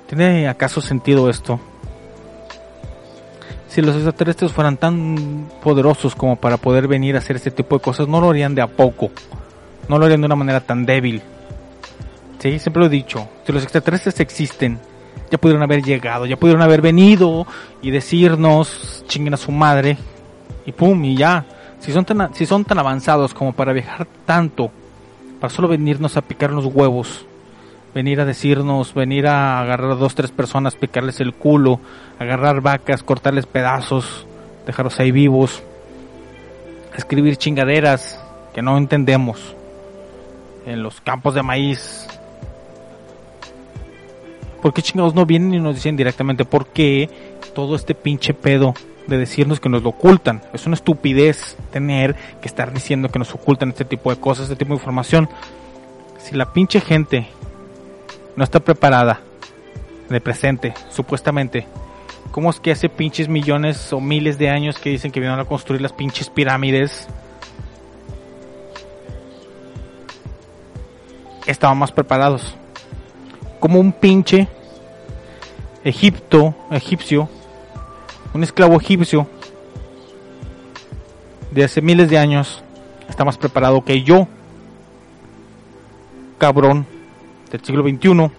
¿Tiene 0.07 0.47
acaso 0.47 0.81
sentido 0.81 1.31
esto? 1.31 1.59
Si 3.73 3.81
los 3.81 3.95
extraterrestres 3.95 4.51
fueran 4.51 4.77
tan 4.77 5.49
poderosos 5.63 6.13
como 6.13 6.35
para 6.35 6.57
poder 6.57 6.87
venir 6.87 7.15
a 7.15 7.17
hacer 7.17 7.37
este 7.37 7.49
tipo 7.49 7.75
de 7.75 7.81
cosas, 7.81 8.07
no 8.07 8.21
lo 8.21 8.29
harían 8.29 8.53
de 8.53 8.61
a 8.61 8.67
poco. 8.67 9.09
No 9.89 9.97
lo 9.97 10.05
harían 10.05 10.21
de 10.21 10.27
una 10.27 10.35
manera 10.35 10.61
tan 10.61 10.85
débil. 10.85 11.23
Sí, 12.37 12.59
siempre 12.59 12.81
lo 12.81 12.85
he 12.85 12.89
dicho. 12.89 13.27
Si 13.43 13.51
los 13.51 13.63
extraterrestres 13.63 14.19
existen, 14.19 14.77
ya 15.31 15.39
pudieron 15.39 15.63
haber 15.63 15.81
llegado, 15.81 16.27
ya 16.27 16.37
pudieron 16.37 16.61
haber 16.61 16.81
venido 16.81 17.47
y 17.81 17.89
decirnos, 17.89 19.03
chinguen 19.07 19.33
a 19.33 19.37
su 19.37 19.51
madre, 19.51 19.97
y 20.67 20.71
pum, 20.71 21.03
y 21.03 21.17
ya. 21.17 21.43
Si 21.79 21.91
son 21.91 22.05
tan, 22.05 22.31
si 22.35 22.45
son 22.45 22.65
tan 22.65 22.77
avanzados 22.77 23.33
como 23.33 23.53
para 23.53 23.73
viajar 23.73 24.05
tanto, 24.27 24.69
para 25.39 25.51
solo 25.51 25.67
venirnos 25.67 26.15
a 26.15 26.21
picar 26.21 26.51
los 26.51 26.65
huevos, 26.65 27.25
venir 27.93 28.19
a 28.19 28.25
decirnos, 28.25 28.93
venir 28.93 29.27
a 29.27 29.59
agarrar 29.59 29.91
a 29.91 29.95
dos, 29.95 30.15
tres 30.15 30.31
personas, 30.31 30.75
picarles 30.75 31.19
el 31.19 31.33
culo, 31.33 31.79
agarrar 32.19 32.61
vacas, 32.61 33.03
cortarles 33.03 33.45
pedazos, 33.45 34.25
dejarlos 34.65 34.99
ahí 34.99 35.11
vivos, 35.11 35.61
escribir 36.95 37.37
chingaderas 37.37 38.19
que 38.53 38.61
no 38.61 38.77
entendemos 38.77 39.55
en 40.65 40.81
los 40.81 41.01
campos 41.01 41.35
de 41.35 41.43
maíz. 41.43 42.07
¿Por 44.61 44.73
qué 44.73 44.81
chingados 44.81 45.13
no 45.13 45.25
vienen 45.25 45.53
y 45.53 45.59
nos 45.59 45.75
dicen 45.75 45.97
directamente 45.97 46.45
por 46.45 46.67
qué 46.67 47.09
todo 47.53 47.75
este 47.75 47.93
pinche 47.93 48.33
pedo 48.33 48.73
de 49.07 49.17
decirnos 49.17 49.59
que 49.59 49.69
nos 49.69 49.83
lo 49.83 49.89
ocultan? 49.89 50.41
Es 50.53 50.65
una 50.65 50.75
estupidez 50.75 51.57
tener 51.71 52.15
que 52.41 52.47
estar 52.47 52.73
diciendo 52.73 53.09
que 53.09 53.19
nos 53.19 53.33
ocultan 53.35 53.69
este 53.69 53.85
tipo 53.85 54.09
de 54.09 54.19
cosas, 54.19 54.45
este 54.45 54.55
tipo 54.55 54.69
de 54.69 54.79
información. 54.79 55.29
Si 56.17 56.35
la 56.35 56.53
pinche 56.53 56.79
gente 56.79 57.27
no 58.35 58.43
está 58.43 58.59
preparada 58.59 59.21
de 60.09 60.21
presente, 60.21 60.73
supuestamente. 60.89 61.67
¿Cómo 62.31 62.49
es 62.49 62.59
que 62.59 62.71
hace 62.71 62.89
pinches 62.89 63.29
millones 63.29 63.93
o 63.93 63.99
miles 63.99 64.37
de 64.37 64.49
años 64.49 64.79
que 64.79 64.89
dicen 64.89 65.11
que 65.11 65.19
vinieron 65.19 65.39
a 65.39 65.45
construir 65.45 65.81
las 65.81 65.93
pinches 65.93 66.29
pirámides? 66.29 67.07
Estaban 71.45 71.77
más 71.77 71.91
preparados. 71.91 72.55
Como 73.59 73.79
un 73.79 73.91
pinche 73.91 74.47
Egipto, 75.83 76.55
egipcio, 76.71 77.27
un 78.33 78.41
esclavo 78.41 78.79
egipcio 78.79 79.27
de 81.51 81.65
hace 81.65 81.81
miles 81.81 82.09
de 82.09 82.17
años 82.17 82.63
está 83.09 83.25
más 83.25 83.37
preparado 83.37 83.83
que 83.83 84.01
yo, 84.01 84.29
cabrón 86.37 86.87
del 87.53 87.63
siglo 87.63 87.83
XXI, 87.83 88.31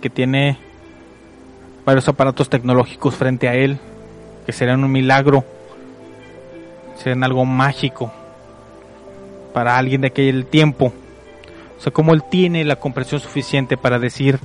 que 0.00 0.08
tiene 0.08 0.56
varios 1.84 2.08
aparatos 2.08 2.48
tecnológicos 2.48 3.14
frente 3.14 3.48
a 3.48 3.54
él, 3.54 3.78
que 4.46 4.52
serán 4.52 4.82
un 4.82 4.90
milagro, 4.90 5.44
serán 6.96 7.22
algo 7.22 7.44
mágico 7.44 8.10
para 9.52 9.76
alguien 9.76 10.00
de 10.00 10.06
aquel 10.06 10.46
tiempo. 10.46 10.90
O 11.76 11.82
sea, 11.82 11.92
como 11.92 12.14
él 12.14 12.22
tiene 12.30 12.64
la 12.64 12.76
comprensión 12.76 13.20
suficiente 13.20 13.76
para 13.76 13.98
decir, 13.98 14.40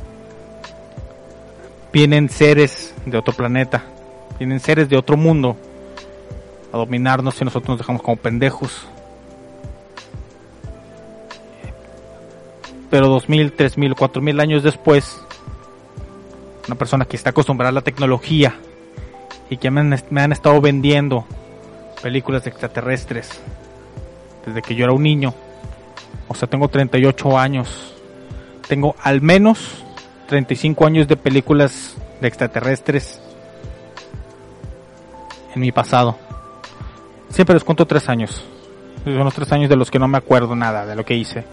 vienen 1.93 2.28
seres 2.28 2.93
de 3.06 3.18
otro 3.18 3.34
planeta, 3.34 3.86
vienen 4.39 4.60
seres 4.60 4.89
de 4.89 4.97
otro 4.97 5.16
mundo 5.16 5.56
a 6.74 6.78
dominarnos 6.78 7.41
y 7.41 7.45
nosotros 7.45 7.70
nos 7.70 7.78
dejamos 7.78 8.01
como 8.01 8.18
pendejos. 8.18 8.88
Pero 12.94 13.08
2000, 13.08 13.54
3000, 13.54 13.96
4000 13.96 14.39
años 14.39 14.62
después, 14.62 15.20
una 16.68 16.76
persona 16.76 17.06
que 17.06 17.16
está 17.16 17.32
acostumbrada 17.32 17.70
a 17.70 17.74
la 17.74 17.82
tecnología 17.82 18.54
y 19.50 19.58
que 19.58 19.72
me 19.72 19.82
han, 19.82 20.32
estado 20.32 20.62
vendiendo 20.62 21.26
películas 22.04 22.44
de 22.44 22.52
extraterrestres 22.52 23.41
desde 24.46 24.62
que 24.62 24.76
yo 24.76 24.84
era 24.84 24.94
un 24.94 25.02
niño, 25.02 25.34
o 26.28 26.36
sea, 26.36 26.48
tengo 26.48 26.68
38 26.68 27.36
años, 27.36 27.96
tengo 28.68 28.96
al 29.02 29.22
menos 29.22 29.84
35 30.28 30.86
años 30.86 31.08
de 31.08 31.18
películas 31.18 31.98
de 32.22 32.28
extraterrestres 32.28 33.20
en 35.56 35.62
mi 35.62 35.72
pasado. 35.72 36.16
Siempre 37.32 37.56
les 37.56 37.64
cuento 37.64 37.88
tres 37.88 38.08
años. 38.08 38.46
Son 39.04 39.18
los 39.18 39.34
tres 39.34 39.52
años 39.52 39.68
de 39.68 39.78
los 39.78 39.89
que 39.89 39.98
no 39.98 40.08
me 40.08 40.20
acuerdo 40.20 40.56
nada 40.56 40.86
de 40.86 40.96
lo 40.96 41.04
que 41.04 41.16
hice. 41.16 41.44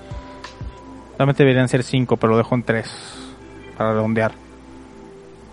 Realmente 1.21 1.43
deberían 1.43 1.69
ser 1.69 1.83
5, 1.83 2.17
pero 2.17 2.31
lo 2.31 2.39
dejo 2.39 2.55
en 2.55 2.63
3 2.63 2.91
para 3.77 3.93
redondear. 3.93 4.33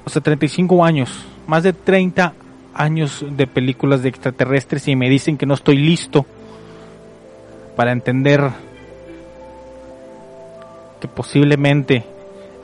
O 0.06 0.10
sea, 0.10 0.22
35 0.22 0.86
años, 0.86 1.26
más 1.46 1.62
de 1.64 1.74
30 1.74 2.32
años 2.74 3.26
de 3.30 3.48
películas 3.48 4.02
de 4.02 4.08
extraterrestres 4.08 4.88
y 4.88 4.96
me 4.96 5.10
dicen 5.10 5.38
que 5.38 5.46
no 5.46 5.56
estoy 5.56 5.76
listo 5.76 6.26
para 7.76 7.92
entender 7.92 8.50
que 11.02 11.10
posiblemente 11.10 12.06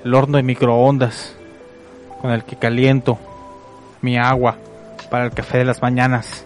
el 0.06 0.14
horno 0.14 0.38
de 0.38 0.44
microondas 0.44 1.36
con 2.22 2.32
el 2.32 2.46
que 2.46 2.56
caliento 2.56 3.20
mi 4.00 4.18
agua 4.18 4.56
para 5.12 5.26
el 5.26 5.32
café 5.32 5.58
de 5.58 5.66
las 5.66 5.82
mañanas 5.82 6.46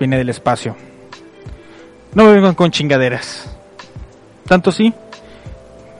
viene 0.00 0.18
del 0.18 0.30
espacio. 0.30 0.89
No 2.14 2.26
vengan 2.30 2.54
con 2.54 2.70
chingaderas. 2.70 3.48
Tanto 4.46 4.72
sí 4.72 4.92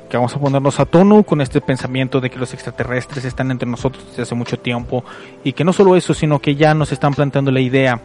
que 0.08 0.16
vamos 0.16 0.34
a 0.34 0.40
ponernos 0.40 0.80
a 0.80 0.86
tono 0.86 1.22
con 1.22 1.40
este 1.40 1.60
pensamiento 1.60 2.20
de 2.20 2.30
que 2.30 2.38
los 2.38 2.52
extraterrestres 2.52 3.24
están 3.24 3.52
entre 3.52 3.68
nosotros 3.68 4.04
desde 4.08 4.22
hace 4.22 4.34
mucho 4.34 4.58
tiempo 4.58 5.04
y 5.44 5.52
que 5.52 5.62
no 5.62 5.72
solo 5.72 5.94
eso, 5.94 6.12
sino 6.14 6.40
que 6.40 6.56
ya 6.56 6.74
nos 6.74 6.90
están 6.90 7.14
planteando 7.14 7.52
la 7.52 7.60
idea 7.60 8.00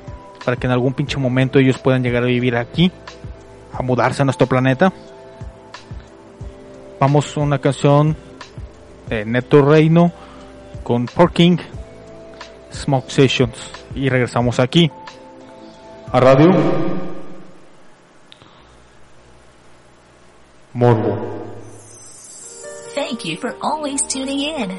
para 0.45 0.56
que 0.56 0.68
en 0.68 0.72
algún 0.72 0.93
pinche 0.93 1.18
momento 1.18 1.58
ellos 1.58 1.80
puedan 1.80 2.03
llegar 2.03 2.22
a 2.22 2.28
vivir 2.28 2.56
aquí, 2.56 2.91
a 3.74 3.82
mudarse 3.82 4.22
a 4.22 4.26
nuestro 4.26 4.45
planeta. 4.45 4.93
Vamos 6.99 7.36
a 7.36 7.39
una 7.39 7.58
canción 7.58 8.16
de 9.10 9.26
Neto 9.26 9.64
Reino 9.64 10.12
con 10.84 11.08
Porking 11.08 11.58
Smoke 12.72 13.10
Sessions 13.10 13.72
y 13.95 14.10
regresamos 14.10 14.60
aquí 14.60 14.91
a 16.12 16.20
radio 16.20 16.51
Morbo. 20.76 21.32
Thank 22.93 23.23
you 23.23 23.38
for 23.38 23.55
always 23.61 24.01
tuning 24.03 24.41
in. 24.41 24.78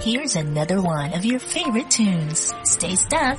Here's 0.00 0.34
another 0.34 0.82
one 0.82 1.14
of 1.14 1.24
your 1.24 1.38
favorite 1.38 1.88
tunes. 1.88 2.52
Stay 2.64 2.96
stuck. 2.96 3.38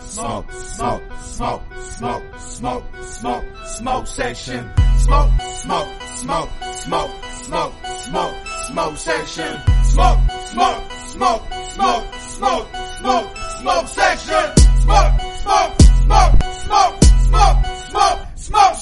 Smoke, 0.00 0.52
smoke, 0.52 1.02
smoke, 1.20 1.62
smoke, 1.80 2.22
smoke, 2.38 2.84
smoke, 3.02 3.44
smoke 3.66 4.06
section. 4.06 4.70
Smoke, 4.98 5.30
smoke, 5.40 5.88
smoke, 6.14 6.50
smoke, 6.62 7.10
smoke, 7.42 7.72
smoke, 7.96 8.46
smoke 8.68 8.96
section. 8.96 9.58
Smoke, 9.82 10.18
smoke, 10.46 10.92
smoke, 11.08 11.42
smoke, 11.70 12.14
smoke, 12.14 12.68
smoke, 12.98 13.36
smoke 13.60 13.88
section. 13.88 14.56
Smoke, 14.78 15.20
smoke, 15.42 15.97
smoke, 16.08 16.42
smoke. 17.28 18.76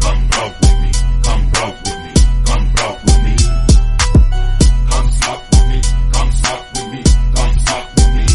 Come 0.00 0.22
with 0.60 0.76
me, 0.80 0.90
come 1.22 1.44
with 1.52 1.98
me, 2.02 2.12
come 2.46 2.66
with 3.04 3.20
me. 3.22 3.34
Come 4.88 5.06
with 5.50 5.66
me, 5.68 5.78
come 6.12 6.30
with 6.72 6.86
me, 6.90 7.00
come 7.34 7.52
with 7.96 8.10
me. 8.16 8.26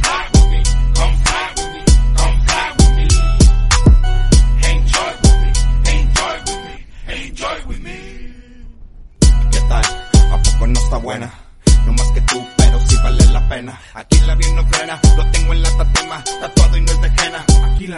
Fly 0.00 0.22
with 0.32 0.46
me, 0.50 0.60
come 0.94 1.14
fly 1.24 1.46
with 1.56 1.70
me, 1.72 1.82
come 2.16 2.36
fly 2.46 2.66
with 2.78 2.92
me. 2.96 3.06
Enjoy 4.70 5.10
with 5.22 5.36
me, 5.42 5.48
enjoy 5.92 6.36
with 6.46 6.60
me, 6.64 6.74
enjoy 7.14 7.56
with 7.68 7.80
me. 7.80 7.96
¿A 9.70 10.42
poco 10.42 10.66
no 10.66 10.80
está 10.80 10.96
buena? 10.98 11.28
No 11.86 11.92
más 11.92 12.10
que 12.12 12.20
tú, 12.22 12.46
pero 12.56 12.78
sí 12.86 12.96
vale 13.02 13.26
la 13.26 13.48
pena. 13.48 13.78
Aquí 13.94 14.18
la 14.26 14.34
bien 14.34 14.56
no 14.56 14.66
frena, 14.68 14.98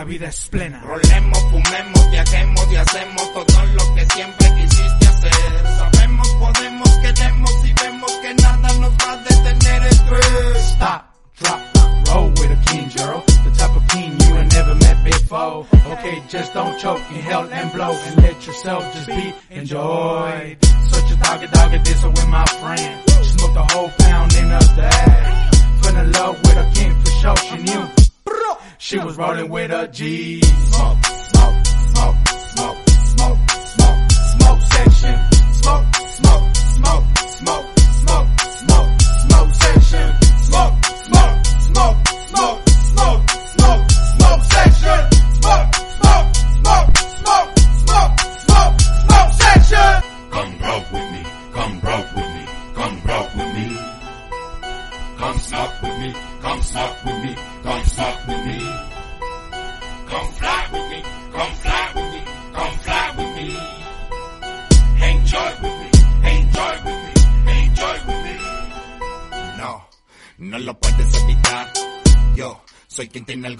vida 0.07 0.28
es 0.28 0.48
plena. 0.48 0.80
Rolemos, 0.80 1.38
fumemos, 1.50 2.11
viajemos 2.11 2.72
y 2.72 2.76
hacemos 2.76 3.32
todo 3.34 3.66
lo 3.74 3.94
que 3.94 4.07
siempre 4.07 4.54
quisiste 4.54 5.07
hacer. 5.09 5.32
Sabemos, 5.78 6.28
podemos, 6.38 6.90
queremos 6.98 7.52
y 7.64 7.72
vemos 7.72 8.11
que 8.22 8.34
nada 8.34 8.72
nos 8.74 8.92
va 8.92 9.12
a 9.12 9.16
detener 9.16 9.82
estrés. 9.86 10.62
Stop, 10.74 11.02
drop, 11.38 11.61
roll 12.09 12.30
with 12.30 12.50
a 12.52 12.64
king, 12.70 12.88
girl. 12.96 13.22
The 13.44 13.50
type 13.59 13.76
of 13.76 13.86
king 13.88 14.12
you 14.20 14.36
ain't 14.36 14.52
never 14.52 14.74
met 14.76 15.04
before. 15.04 15.66
Okay, 15.92 16.22
just 16.28 16.54
don't 16.54 16.78
choke, 16.78 17.02
inhale 17.11 17.48
and 17.52 17.72
blow, 17.72 17.92
and 17.92 18.22
let 18.22 18.46
yourself 18.46 18.84
just 18.94 19.07
be 19.09 19.34
enjoyed. 19.50 20.57
Such 20.88 21.11
a 21.11 21.16
doggy 21.16 21.46
doggy 21.48 21.78
this 21.78 22.04
with 22.04 22.28
my 22.28 22.46
friend. 22.46 23.02
She 23.11 23.24
smoked 23.24 23.57
a 23.57 23.74
whole 23.74 23.90
pound 23.98 24.32
in 24.34 24.52
a 24.52 24.61
day. 24.61 25.57
Fell 25.82 25.96
in 25.96 26.12
love 26.12 26.38
with 26.42 26.57
a 26.57 26.70
king 26.74 26.94
for 27.00 27.11
sure, 27.11 27.36
she 27.36 27.57
knew. 27.62 28.05
She 28.78 28.99
was 28.99 29.16
rolling 29.16 29.49
with 29.49 29.70
a 29.70 29.88
G. 29.88 30.40
Smoke, 30.42 31.05
smoke, 31.05 31.24
smoke, 31.30 31.65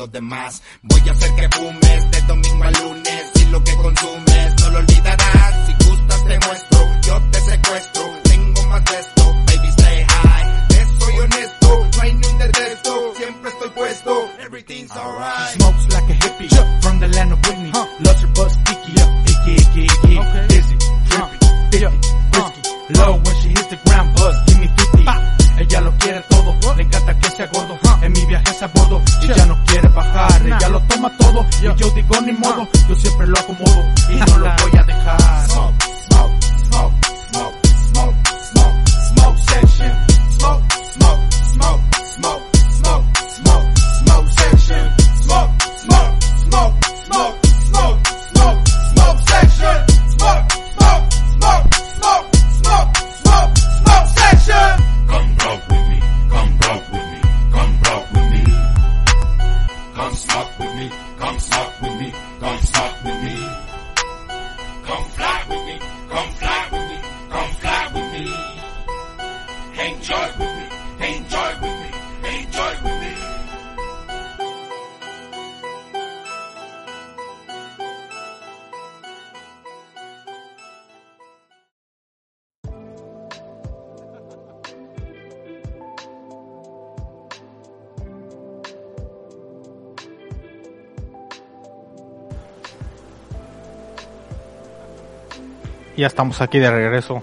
quien 0.07 0.13
tiene 0.13 0.13
algo 0.13 0.13
de 0.13 0.21
más. 0.21 0.63
Voy 0.83 1.09
a 1.09 1.13
hacer 1.13 1.35
que 1.35 1.49
fumes 1.57 1.86
Smoke 60.37 60.59
with 60.59 60.75
me, 60.77 60.91
come 61.19 61.39
smoke 61.39 61.81
with 61.81 61.99
me, 61.99 62.13
come 62.41 62.59
smoke 62.61 63.05
with 63.05 63.25
me. 63.25 63.37
Come 64.85 65.05
fly 65.17 65.45
with 65.49 65.65
me, 65.65 65.79
come 66.11 66.31
fly 66.33 66.69
with 66.73 66.87
me, 66.91 66.99
come 67.31 67.51
fly 67.61 67.83
with 67.95 68.09
me. 68.13 68.25
Enjoy 69.89 70.27
with 70.39 70.53
me, 70.56 70.56
Ya 95.97 96.07
estamos 96.07 96.43
aquí 96.43 96.59
de 96.59 96.71
regreso. 96.71 97.23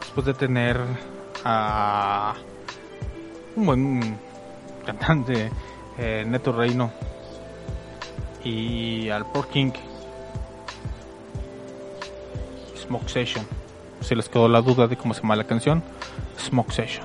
Después 0.00 0.24
de 0.24 0.32
tener 0.32 0.80
a 1.44 2.32
un 3.54 3.66
buen 3.66 4.18
cantante, 4.86 5.50
eh, 5.98 6.24
Neto 6.26 6.50
Reino, 6.52 6.90
y 8.42 9.10
al 9.10 9.26
Por 9.26 9.48
King, 9.48 9.72
Smoke 12.74 13.10
Session. 13.10 13.46
Si 14.00 14.14
les 14.14 14.30
quedó 14.30 14.48
la 14.48 14.62
duda 14.62 14.86
de 14.86 14.96
cómo 14.96 15.12
se 15.12 15.20
llama 15.20 15.36
la 15.36 15.44
canción, 15.44 15.82
Smoke 16.38 16.72
Session. 16.72 17.04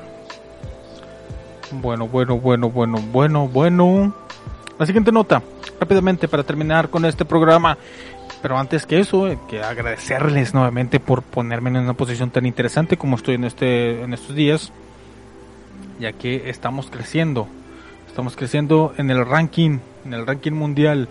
Bueno, 1.71 2.07
bueno, 2.07 2.39
bueno, 2.39 2.69
bueno, 2.69 2.99
bueno, 3.11 3.49
bueno. 3.49 4.15
La 4.79 4.85
siguiente 4.85 5.11
nota, 5.11 5.41
rápidamente 5.77 6.29
para 6.29 6.43
terminar 6.43 6.89
con 6.89 7.03
este 7.03 7.25
programa. 7.25 7.77
Pero 8.45 8.59
antes 8.59 8.85
que 8.85 8.99
eso, 8.99 9.27
eh, 9.27 9.39
que 9.49 9.63
agradecerles 9.63 10.53
nuevamente 10.53 10.99
por 10.99 11.23
ponerme 11.23 11.71
en 11.71 11.77
una 11.77 11.95
posición 11.95 12.29
tan 12.29 12.45
interesante 12.45 12.95
como 12.95 13.15
estoy 13.15 13.33
en 13.33 13.43
este 13.43 14.03
en 14.03 14.13
estos 14.13 14.35
días, 14.35 14.71
ya 15.99 16.13
que 16.13 16.47
estamos 16.47 16.91
creciendo. 16.91 17.47
Estamos 18.07 18.35
creciendo 18.35 18.93
en 18.99 19.09
el 19.09 19.25
ranking, 19.25 19.79
en 20.05 20.13
el 20.13 20.27
ranking 20.27 20.51
mundial. 20.51 21.07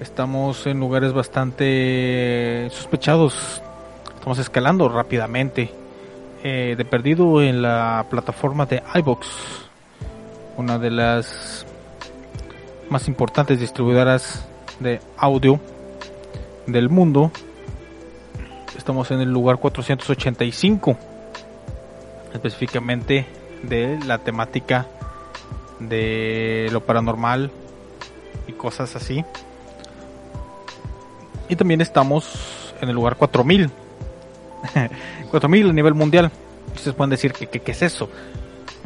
Estamos 0.00 0.68
en 0.68 0.78
lugares 0.78 1.12
bastante 1.12 2.68
sospechados. 2.70 3.60
Estamos 4.14 4.38
escalando 4.38 4.88
rápidamente. 4.88 5.72
Eh, 6.44 6.76
de 6.78 6.84
perdido 6.84 7.42
en 7.42 7.60
la 7.60 8.06
plataforma 8.08 8.66
de 8.66 8.84
iBox, 8.94 9.26
una 10.56 10.78
de 10.78 10.92
las 10.92 11.66
más 12.88 13.08
importantes 13.08 13.58
distribuidoras 13.58 14.46
de 14.78 15.00
audio 15.16 15.58
del 16.68 16.88
mundo. 16.88 17.32
Estamos 18.76 19.10
en 19.10 19.20
el 19.20 19.30
lugar 19.32 19.58
485, 19.58 20.96
específicamente 22.32 23.26
de 23.62 23.98
la 24.06 24.18
temática 24.18 24.86
de 25.80 26.68
lo 26.70 26.80
paranormal 26.84 27.50
y 28.46 28.52
cosas 28.52 28.94
así. 28.94 29.24
Y 31.48 31.56
también 31.56 31.80
estamos 31.80 32.74
en 32.80 32.88
el 32.88 32.94
lugar 32.94 33.16
4000. 33.16 33.70
4000 35.30 35.66
a 35.70 35.72
nivel 35.72 35.94
mundial. 35.94 36.30
Ustedes 36.74 36.94
pueden 36.94 37.10
decir 37.10 37.32
que 37.32 37.46
qué 37.46 37.72
es 37.72 37.82
eso. 37.82 38.08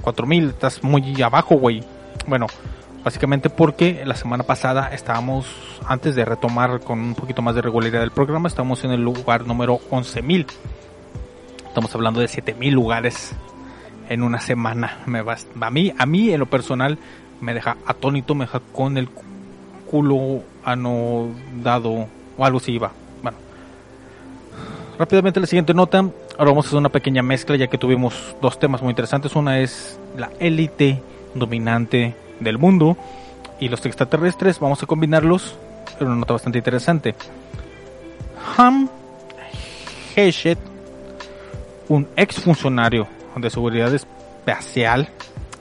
4000, 0.03 0.51
estás 0.51 0.83
muy 0.83 1.21
abajo, 1.21 1.57
güey. 1.57 1.83
Bueno, 2.27 2.47
básicamente 3.05 3.51
porque 3.51 4.03
la 4.05 4.15
semana 4.15 4.45
pasada 4.45 4.89
estábamos, 4.93 5.47
antes 5.87 6.15
de 6.15 6.25
retomar 6.25 6.81
con 6.81 6.99
un 7.01 7.15
poquito 7.15 7.43
más 7.43 7.55
de 7.55 7.63
regularidad 7.63 8.01
del 8.01 8.11
programa, 8.11 8.49
estamos 8.49 8.85
en 8.85 8.93
el 8.93 9.03
lugar 9.03 9.47
número 9.47 9.81
11.000. 9.91 10.47
Estamos 11.67 11.95
hablando 11.95 12.21
de 12.21 12.27
7.000 12.27 12.71
lugares 12.71 13.35
en 14.09 14.23
una 14.23 14.41
semana. 14.41 14.99
Me 15.07 15.23
va, 15.23 15.37
a 15.61 15.71
mí, 15.71 15.93
a 15.97 16.07
mí 16.07 16.31
en 16.33 16.41
lo 16.41 16.47
personal 16.47 16.99
me 17.41 17.55
deja 17.55 17.77
atónito, 17.87 18.35
me 18.35 18.45
deja 18.45 18.61
con 18.73 18.99
el 18.99 19.09
culo 19.91 20.43
anodado 20.65 22.07
o 22.37 22.45
algo 22.45 22.59
así 22.59 22.79
va. 22.79 22.93
Bueno, 23.23 23.39
rápidamente 24.99 25.41
la 25.41 25.47
siguiente 25.47 25.75
nota. 25.75 25.99
Ahora 26.39 26.51
vamos 26.51 26.67
a 26.67 26.69
hacer 26.69 26.79
una 26.79 26.89
pequeña 26.89 27.23
mezcla 27.23 27.57
ya 27.57 27.67
que 27.67 27.79
tuvimos 27.79 28.37
dos 28.41 28.59
temas 28.59 28.83
muy 28.83 28.91
interesantes. 28.91 29.35
Una 29.35 29.61
es 29.61 29.99
la 30.17 30.31
élite 30.39 31.03
dominante 31.35 32.15
del 32.43 32.59
mundo 32.59 32.97
y 33.61 33.69
los 33.69 33.85
extraterrestres. 33.87 34.59
Vamos 34.59 34.83
a 34.83 34.87
combinarlos 34.87 35.57
en 36.01 36.07
una 36.09 36.17
nota 36.17 36.35
bastante 36.35 36.59
interesante. 36.59 37.15
Ham 38.57 38.89
Heshet, 40.17 40.59
un 41.89 42.09
ex 42.17 42.41
funcionario 42.41 43.07
de 43.37 43.51
seguridad 43.51 43.95
espacial 43.95 45.09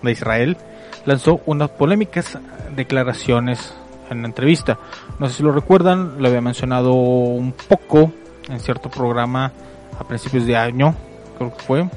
de 0.02 0.12
Israel, 0.12 0.58
lanzó 1.06 1.42
unas 1.46 1.70
polémicas 1.70 2.38
declaraciones 2.76 3.74
en 4.10 4.22
la 4.22 4.28
entrevista. 4.28 4.78
No 5.20 5.28
sé 5.28 5.36
si 5.36 5.44
lo 5.44 5.52
recuerdan, 5.52 6.22
lo 6.22 6.28
había 6.28 6.42
mencionado 6.42 6.94
un 6.94 7.54
poco 7.54 8.12
en 8.50 8.60
cierto 8.60 8.90
programa 8.90 9.52
a 9.98 10.04
principios 10.04 10.46
de 10.46 10.58
año, 10.58 10.96
creo 11.38 11.56
que 11.56 11.64
fue. 11.64 11.90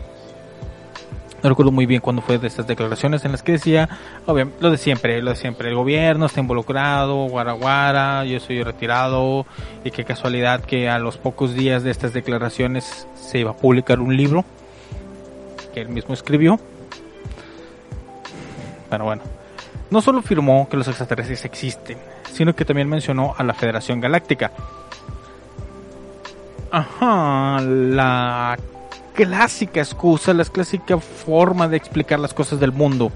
No 1.45 1.51
recuerdo 1.51 1.73
muy 1.73 1.85
bien 1.85 2.01
cuándo 2.01 2.23
fue 2.23 2.39
de 2.39 2.47
estas 2.47 2.67
declaraciones 2.67 3.27
en 3.27 3.33
las 3.33 3.43
que 3.43 3.53
decía, 3.53 3.91
obviamente, 4.25 4.63
lo 4.63 4.71
de 4.71 4.79
siempre, 4.79 5.21
lo 5.21 5.33
de 5.33 5.37
siempre, 5.37 5.69
el 5.69 5.75
gobierno 5.75 6.25
está 6.25 6.41
involucrado, 6.41 7.27
guaraguara, 7.27 8.25
yo 8.25 8.41
soy 8.41 8.63
retirado, 8.63 9.45
y 9.85 9.91
qué 9.91 10.07
casualidad 10.07 10.63
que 10.63 10.89
a 10.89 10.99
los 10.99 11.19
pocos 11.19 11.53
días 11.53 11.83
de 11.83 11.91
estas 11.91 12.15
declaraciones 12.15 13.07
se 13.15 13.41
iba 13.41 13.51
a 13.51 13.57
publicar 13.57 14.01
un 14.01 14.17
libro 14.17 14.43
que 15.75 15.83
él 15.83 15.91
mismo 15.91 16.15
escribió. 16.15 16.59
Pero 18.89 19.05
bueno, 19.05 19.21
no 19.91 20.01
solo 20.01 20.21
afirmó 20.21 20.67
que 20.71 20.79
los 20.79 20.89
extraterrestres 20.89 21.45
existen, 21.45 21.99
sino 22.33 22.55
que 22.57 22.65
también 22.65 22.89
mencionó 22.89 23.35
a 23.37 23.43
la 23.43 23.53
Federación 23.53 24.01
Galáctica. 24.01 24.51
Ajá, 26.71 27.61
la 27.61 28.57
clásica 29.15 29.81
excusa, 29.81 30.35
la 30.35 30.45
clásica 30.45 30.99
forma 30.99 31.69
de 31.69 31.77
explicar 31.77 32.19
las 32.19 32.35
cosas 32.35 32.61
del 32.61 32.73
mundo. 32.73 33.13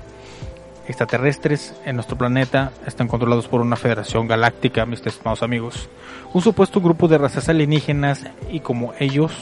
Extraterrestres 0.86 1.74
en 1.84 1.96
nuestro 1.96 2.16
planeta 2.16 2.72
están 2.86 3.09
controlados 3.09 3.49
por 3.49 3.61
una 3.61 3.76
federación 3.76 4.26
galáctica, 4.26 4.86
mis 4.86 5.05
estimados 5.05 5.42
amigos. 5.42 5.88
Un 6.32 6.40
supuesto 6.40 6.80
grupo 6.80 7.09
de 7.09 7.18
razas 7.18 7.49
alienígenas 7.49 8.24
y 8.51 8.61
como 8.61 8.94
ellos, 8.99 9.32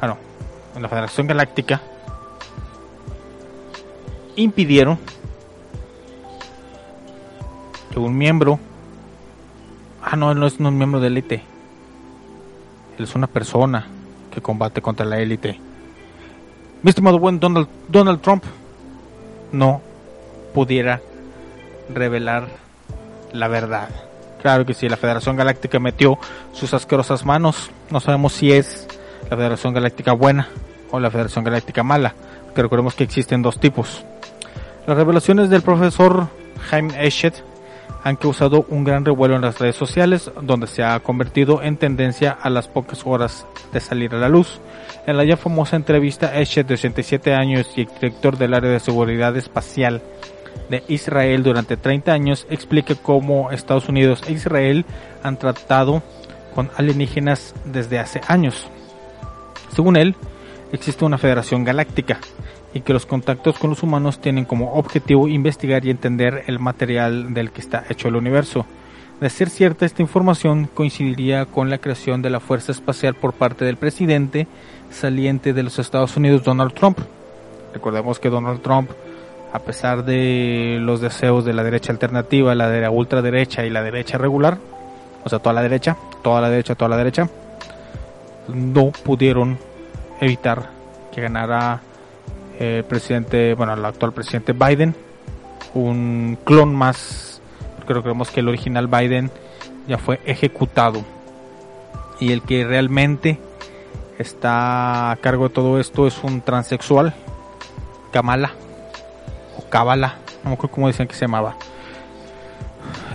ah 0.00 0.08
no, 0.08 0.18
en 0.74 0.82
la 0.82 0.88
federación 0.88 1.26
galáctica, 1.26 1.80
impidieron 4.36 4.98
que 7.92 7.98
un 7.98 8.18
miembro, 8.18 8.58
ah 10.02 10.16
no, 10.16 10.32
él 10.32 10.40
no 10.40 10.46
es 10.46 10.58
un 10.58 10.76
miembro 10.76 11.00
de 11.00 11.06
élite, 11.06 11.42
él 12.98 13.04
es 13.04 13.14
una 13.14 13.26
persona 13.26 13.86
que 14.30 14.40
combate 14.40 14.80
contra 14.80 15.06
la 15.06 15.18
élite. 15.18 15.58
Mi 16.82 16.90
estimado 16.90 17.18
buen 17.18 17.40
Donald, 17.40 17.68
Donald 17.88 18.20
Trump 18.20 18.44
no 19.52 19.82
pudiera 20.54 21.00
revelar 21.92 22.48
la 23.32 23.48
verdad. 23.48 23.88
Claro 24.42 24.64
que 24.64 24.74
sí, 24.74 24.88
la 24.88 24.96
Federación 24.96 25.36
Galáctica 25.36 25.78
metió 25.78 26.18
sus 26.52 26.72
asquerosas 26.72 27.26
manos. 27.26 27.70
No 27.90 28.00
sabemos 28.00 28.32
si 28.32 28.52
es 28.52 28.88
la 29.28 29.36
Federación 29.36 29.74
Galáctica 29.74 30.12
buena 30.12 30.48
o 30.90 30.98
la 30.98 31.10
Federación 31.10 31.44
Galáctica 31.44 31.82
mala, 31.82 32.14
que 32.54 32.62
recordemos 32.62 32.94
que 32.94 33.04
existen 33.04 33.42
dos 33.42 33.60
tipos. 33.60 34.04
Las 34.86 34.96
revelaciones 34.96 35.50
del 35.50 35.62
profesor 35.62 36.28
Jaime 36.70 37.06
Eschet 37.06 37.44
han 38.02 38.16
causado 38.16 38.64
un 38.68 38.84
gran 38.84 39.04
revuelo 39.04 39.36
en 39.36 39.42
las 39.42 39.58
redes 39.58 39.76
sociales, 39.76 40.30
donde 40.42 40.66
se 40.66 40.82
ha 40.82 40.98
convertido 41.00 41.62
en 41.62 41.76
tendencia 41.76 42.30
a 42.30 42.50
las 42.50 42.68
pocas 42.68 43.02
horas 43.04 43.46
de 43.72 43.80
salir 43.80 44.14
a 44.14 44.18
la 44.18 44.28
luz. 44.28 44.60
En 45.06 45.16
la 45.16 45.24
ya 45.24 45.36
famosa 45.36 45.76
entrevista, 45.76 46.38
Eshet, 46.38 46.66
de 46.66 46.74
87 46.74 47.34
años 47.34 47.66
y 47.76 47.84
director 47.84 48.36
del 48.36 48.54
área 48.54 48.70
de 48.70 48.80
seguridad 48.80 49.36
espacial 49.36 50.02
de 50.68 50.82
Israel 50.88 51.42
durante 51.42 51.76
30 51.76 52.12
años, 52.12 52.46
explica 52.50 52.94
cómo 52.94 53.50
Estados 53.50 53.88
Unidos 53.88 54.22
e 54.26 54.32
Israel 54.32 54.84
han 55.22 55.36
tratado 55.36 56.02
con 56.54 56.70
alienígenas 56.76 57.54
desde 57.64 57.98
hace 57.98 58.20
años. 58.28 58.68
Según 59.74 59.96
él, 59.96 60.16
existe 60.72 61.04
una 61.04 61.18
federación 61.18 61.64
galáctica 61.64 62.20
y 62.72 62.80
que 62.80 62.92
los 62.92 63.06
contactos 63.06 63.58
con 63.58 63.70
los 63.70 63.82
humanos 63.82 64.20
tienen 64.20 64.44
como 64.44 64.74
objetivo 64.74 65.28
investigar 65.28 65.84
y 65.84 65.90
entender 65.90 66.44
el 66.46 66.58
material 66.58 67.34
del 67.34 67.50
que 67.50 67.60
está 67.60 67.84
hecho 67.88 68.08
el 68.08 68.16
universo. 68.16 68.66
De 69.20 69.28
ser 69.28 69.50
cierta 69.50 69.84
esta 69.84 70.02
información, 70.02 70.68
coincidiría 70.72 71.44
con 71.44 71.68
la 71.68 71.78
creación 71.78 72.22
de 72.22 72.30
la 72.30 72.40
Fuerza 72.40 72.72
Espacial 72.72 73.14
por 73.14 73.34
parte 73.34 73.64
del 73.64 73.76
presidente 73.76 74.46
saliente 74.90 75.52
de 75.52 75.62
los 75.62 75.78
Estados 75.78 76.16
Unidos, 76.16 76.42
Donald 76.42 76.72
Trump. 76.72 76.98
Recordemos 77.74 78.18
que 78.18 78.30
Donald 78.30 78.62
Trump, 78.62 78.90
a 79.52 79.58
pesar 79.58 80.04
de 80.04 80.78
los 80.80 81.00
deseos 81.00 81.44
de 81.44 81.52
la 81.52 81.64
derecha 81.64 81.92
alternativa, 81.92 82.54
la 82.54 82.70
de 82.70 82.80
la 82.80 82.90
ultraderecha 82.90 83.66
y 83.66 83.70
la 83.70 83.82
derecha 83.82 84.16
regular, 84.16 84.58
o 85.22 85.28
sea, 85.28 85.38
toda 85.38 85.52
la 85.52 85.62
derecha, 85.62 85.96
toda 86.22 86.40
la 86.40 86.48
derecha, 86.48 86.74
toda 86.74 86.88
la 86.88 86.96
derecha, 86.96 87.28
no 88.48 88.90
pudieron 88.90 89.58
evitar 90.20 90.70
que 91.12 91.20
ganara 91.20 91.82
el 92.60 92.84
presidente, 92.84 93.54
bueno, 93.54 93.72
el 93.72 93.84
actual 93.84 94.12
presidente 94.12 94.52
Biden, 94.52 94.94
un 95.72 96.38
clon 96.44 96.74
más, 96.74 97.40
porque 97.76 98.02
creemos 98.02 98.30
que 98.30 98.40
el 98.40 98.48
original 98.48 98.86
Biden 98.86 99.30
ya 99.88 99.96
fue 99.96 100.20
ejecutado. 100.26 101.02
Y 102.20 102.32
el 102.32 102.42
que 102.42 102.64
realmente 102.64 103.38
está 104.18 105.10
a 105.10 105.16
cargo 105.16 105.48
de 105.48 105.54
todo 105.54 105.80
esto 105.80 106.06
es 106.06 106.22
un 106.22 106.42
transexual, 106.42 107.14
Kamala, 108.12 108.52
o 109.56 109.68
Kabala, 109.70 110.18
no 110.44 110.50
me 110.50 110.54
acuerdo 110.54 110.74
cómo 110.74 110.88
decían 110.88 111.08
que 111.08 111.14
se 111.14 111.22
llamaba. 111.22 111.56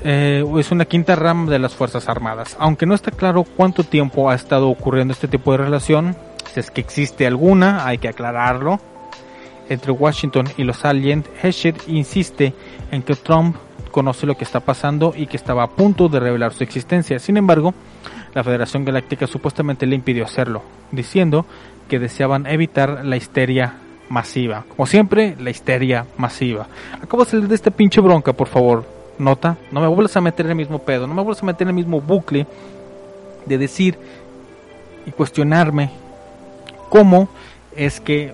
Eh, 0.04 0.44
es 0.58 0.72
una 0.72 0.86
quinta 0.86 1.16
rama 1.16 1.52
de 1.52 1.60
las 1.60 1.76
Fuerzas 1.76 2.10
Armadas. 2.10 2.58
Aunque 2.60 2.88
no 2.88 2.96
está 2.96 3.12
claro 3.12 3.44
cuánto 3.44 3.84
tiempo 3.84 4.30
ha 4.30 4.36
estado 4.36 4.70
ocurriendo 4.70 5.14
este 5.14 5.28
tipo 5.28 5.52
de 5.52 5.60
relación, 5.60 6.16
si 6.52 6.60
es 6.60 6.72
que 6.72 6.82
existe 6.82 7.28
alguna, 7.28 7.86
hay 7.86 8.00
que 8.00 8.08
aclararlo 8.08 8.80
entre 9.70 9.92
Washington 9.92 10.48
y 10.58 10.64
los 10.64 10.86
aliens, 10.86 11.26
Heshet 11.42 11.88
insiste 11.88 12.54
en 12.92 13.02
que 13.02 13.16
Trump 13.16 13.56
conoce 13.92 14.26
lo 14.26 14.36
que 14.36 14.44
está 14.44 14.60
pasando 14.60 15.14
y 15.16 15.28
que 15.28 15.38
estaba 15.38 15.64
a 15.64 15.70
punto 15.70 16.10
de 16.10 16.20
revelar 16.20 16.54
su 16.54 16.64
existencia. 16.64 17.20
Sin 17.20 17.38
embargo, 17.38 17.74
la 18.34 18.44
Federación 18.44 18.84
Galáctica 18.84 19.28
supuestamente 19.28 19.86
le 19.86 19.96
impidió 19.96 20.26
hacerlo, 20.26 20.64
diciendo 20.92 21.46
que 21.88 22.00
deseaban 22.00 22.46
evitar 22.46 23.06
la 23.06 23.16
histeria 23.16 23.76
masiva. 24.10 24.66
Como 24.68 24.86
siempre, 24.86 25.36
la 25.40 25.50
histeria 25.50 26.06
masiva. 26.18 26.68
Acabo 27.02 27.24
de 27.24 27.32
salir 27.32 27.48
de 27.48 27.56
esta 27.56 27.72
pinche 27.72 28.02
bronca, 28.02 28.34
por 28.34 28.48
favor. 28.48 28.86
Nota, 29.18 29.58
no 29.72 29.80
me 29.80 29.88
vuelvas 29.88 30.18
a 30.18 30.22
meter 30.22 30.46
en 30.46 30.52
el 30.52 30.58
mismo 30.58 30.80
pedo, 30.80 31.08
no 31.08 31.14
me 31.14 31.22
vuelvas 31.22 31.42
a 31.42 31.46
meter 31.46 31.64
en 31.64 31.70
el 31.70 31.76
mismo 31.76 32.02
bucle 32.02 32.46
de 33.46 33.58
decir 33.58 33.98
y 35.06 35.12
cuestionarme 35.12 35.90
cómo 36.90 37.30
es 37.78 38.02
que 38.02 38.34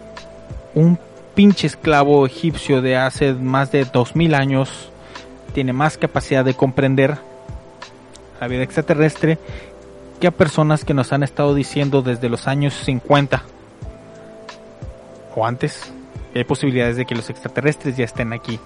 un 0.74 0.98
pinche 1.42 1.66
esclavo 1.66 2.24
egipcio 2.28 2.84
de 2.84 2.98
hace 2.98 3.34
más 3.34 3.72
de 3.72 3.86
2000 3.86 4.36
años 4.36 4.92
tiene 5.56 5.74
más 5.74 5.98
capacidad 5.98 6.46
de 6.46 6.54
comprender 6.54 7.18
la 8.40 8.48
vida 8.48 8.62
extraterrestre 8.62 9.40
que 10.20 10.28
a 10.28 10.32
personas 10.32 10.86
que 10.86 10.94
nos 10.94 11.12
han 11.14 11.24
estado 11.24 11.56
diciendo 11.56 12.04
desde 12.04 12.30
los 12.30 12.48
años 12.48 12.76
50 12.76 13.42
o 15.36 15.44
antes 15.44 15.92
hay 16.36 16.44
posibilidades 16.44 16.96
de 16.98 17.06
que 17.06 17.16
los 17.16 17.28
extraterrestres 17.32 17.98
ya 17.98 18.06
estén 18.06 18.34
aquí 18.34 18.60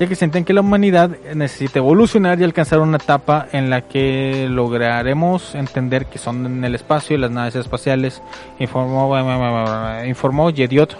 ya 0.00 0.06
que 0.06 0.14
sienten 0.14 0.46
que 0.46 0.54
la 0.54 0.62
humanidad 0.62 1.10
necesita 1.34 1.80
evolucionar 1.80 2.40
y 2.40 2.44
alcanzar 2.44 2.80
una 2.80 2.96
etapa 2.96 3.48
en 3.52 3.68
la 3.68 3.82
que 3.82 4.46
lograremos 4.48 5.54
entender 5.54 6.06
que 6.06 6.16
son 6.16 6.46
en 6.46 6.64
el 6.64 6.74
espacio 6.74 7.16
y 7.16 7.20
las 7.20 7.30
naves 7.30 7.54
espaciales 7.54 8.22
informó, 8.58 9.14
informó 10.06 10.48
Yediot 10.48 10.96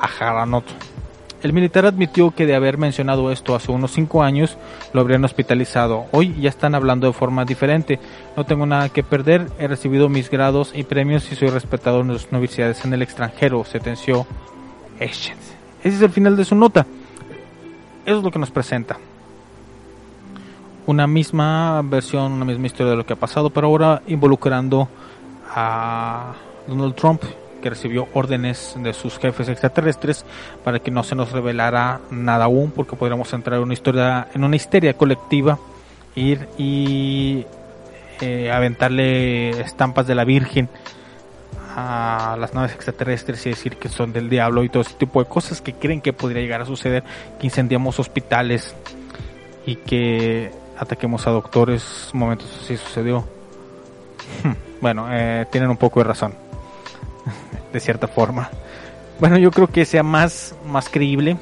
a 0.00 0.06
Haranot. 0.06 0.64
El 1.42 1.54
militar 1.54 1.86
admitió 1.86 2.32
que 2.32 2.44
de 2.44 2.54
haber 2.54 2.76
mencionado 2.76 3.32
esto 3.32 3.54
hace 3.54 3.72
unos 3.72 3.92
5 3.92 4.22
años 4.22 4.58
lo 4.92 5.00
habrían 5.00 5.24
hospitalizado. 5.24 6.04
Hoy 6.12 6.34
ya 6.38 6.50
están 6.50 6.74
hablando 6.74 7.06
de 7.06 7.14
forma 7.14 7.46
diferente. 7.46 7.98
No 8.36 8.44
tengo 8.44 8.66
nada 8.66 8.90
que 8.90 9.02
perder, 9.02 9.46
he 9.58 9.66
recibido 9.66 10.10
mis 10.10 10.30
grados 10.30 10.72
y 10.74 10.82
premios 10.82 11.32
y 11.32 11.36
soy 11.36 11.48
respetado 11.48 12.02
en 12.02 12.12
las 12.12 12.30
universidades 12.30 12.84
en 12.84 12.92
el 12.92 13.00
extranjero, 13.00 13.64
sentenció 13.64 14.26
Ese 14.98 15.32
es 15.82 16.02
el 16.02 16.10
final 16.10 16.36
de 16.36 16.44
su 16.44 16.54
nota. 16.54 16.86
Eso 18.04 18.18
es 18.18 18.24
lo 18.24 18.30
que 18.30 18.38
nos 18.38 18.50
presenta. 18.50 18.98
Una 20.86 21.06
misma 21.06 21.80
versión, 21.82 22.32
una 22.32 22.44
misma 22.44 22.66
historia 22.66 22.90
de 22.90 22.96
lo 22.98 23.06
que 23.06 23.14
ha 23.14 23.16
pasado, 23.16 23.48
pero 23.48 23.68
ahora 23.68 24.02
involucrando 24.08 24.88
a 25.54 26.34
Donald 26.66 26.94
Trump 26.94 27.22
que 27.60 27.70
recibió 27.70 28.08
órdenes 28.14 28.74
de 28.78 28.92
sus 28.92 29.18
jefes 29.18 29.48
extraterrestres 29.48 30.24
para 30.64 30.80
que 30.80 30.90
no 30.90 31.02
se 31.02 31.14
nos 31.14 31.32
revelara 31.32 32.00
nada 32.10 32.46
aún, 32.46 32.70
porque 32.70 32.96
podríamos 32.96 33.32
entrar 33.32 33.58
en 33.58 33.64
una 33.64 33.74
historia, 33.74 34.28
en 34.34 34.44
una 34.44 34.56
histeria 34.56 34.94
colectiva, 34.94 35.58
ir 36.14 36.48
y 36.58 37.46
eh, 38.20 38.50
aventarle 38.50 39.50
estampas 39.60 40.06
de 40.06 40.14
la 40.14 40.24
Virgen 40.24 40.68
a 41.76 42.36
las 42.38 42.52
naves 42.52 42.74
extraterrestres 42.74 43.46
y 43.46 43.50
decir 43.50 43.76
que 43.76 43.88
son 43.88 44.12
del 44.12 44.28
diablo 44.28 44.64
y 44.64 44.68
todo 44.68 44.82
ese 44.82 44.94
tipo 44.94 45.22
de 45.22 45.28
cosas 45.28 45.60
que 45.60 45.74
creen 45.74 46.00
que 46.00 46.12
podría 46.12 46.42
llegar 46.42 46.60
a 46.62 46.66
suceder, 46.66 47.04
que 47.38 47.46
incendiamos 47.46 47.98
hospitales 48.00 48.74
y 49.66 49.76
que 49.76 50.50
ataquemos 50.78 51.26
a 51.26 51.30
doctores, 51.30 52.10
momentos 52.12 52.48
así 52.62 52.76
sucedió. 52.76 53.24
Bueno, 54.80 55.08
eh, 55.10 55.44
tienen 55.50 55.68
un 55.68 55.76
poco 55.76 56.00
de 56.00 56.04
razón 56.04 56.32
de 57.72 57.80
cierta 57.80 58.08
forma. 58.08 58.50
Bueno, 59.18 59.38
yo 59.38 59.50
creo 59.50 59.66
que 59.66 59.84
sea 59.84 60.02
más, 60.02 60.54
más 60.66 60.88
creíble 60.88 61.36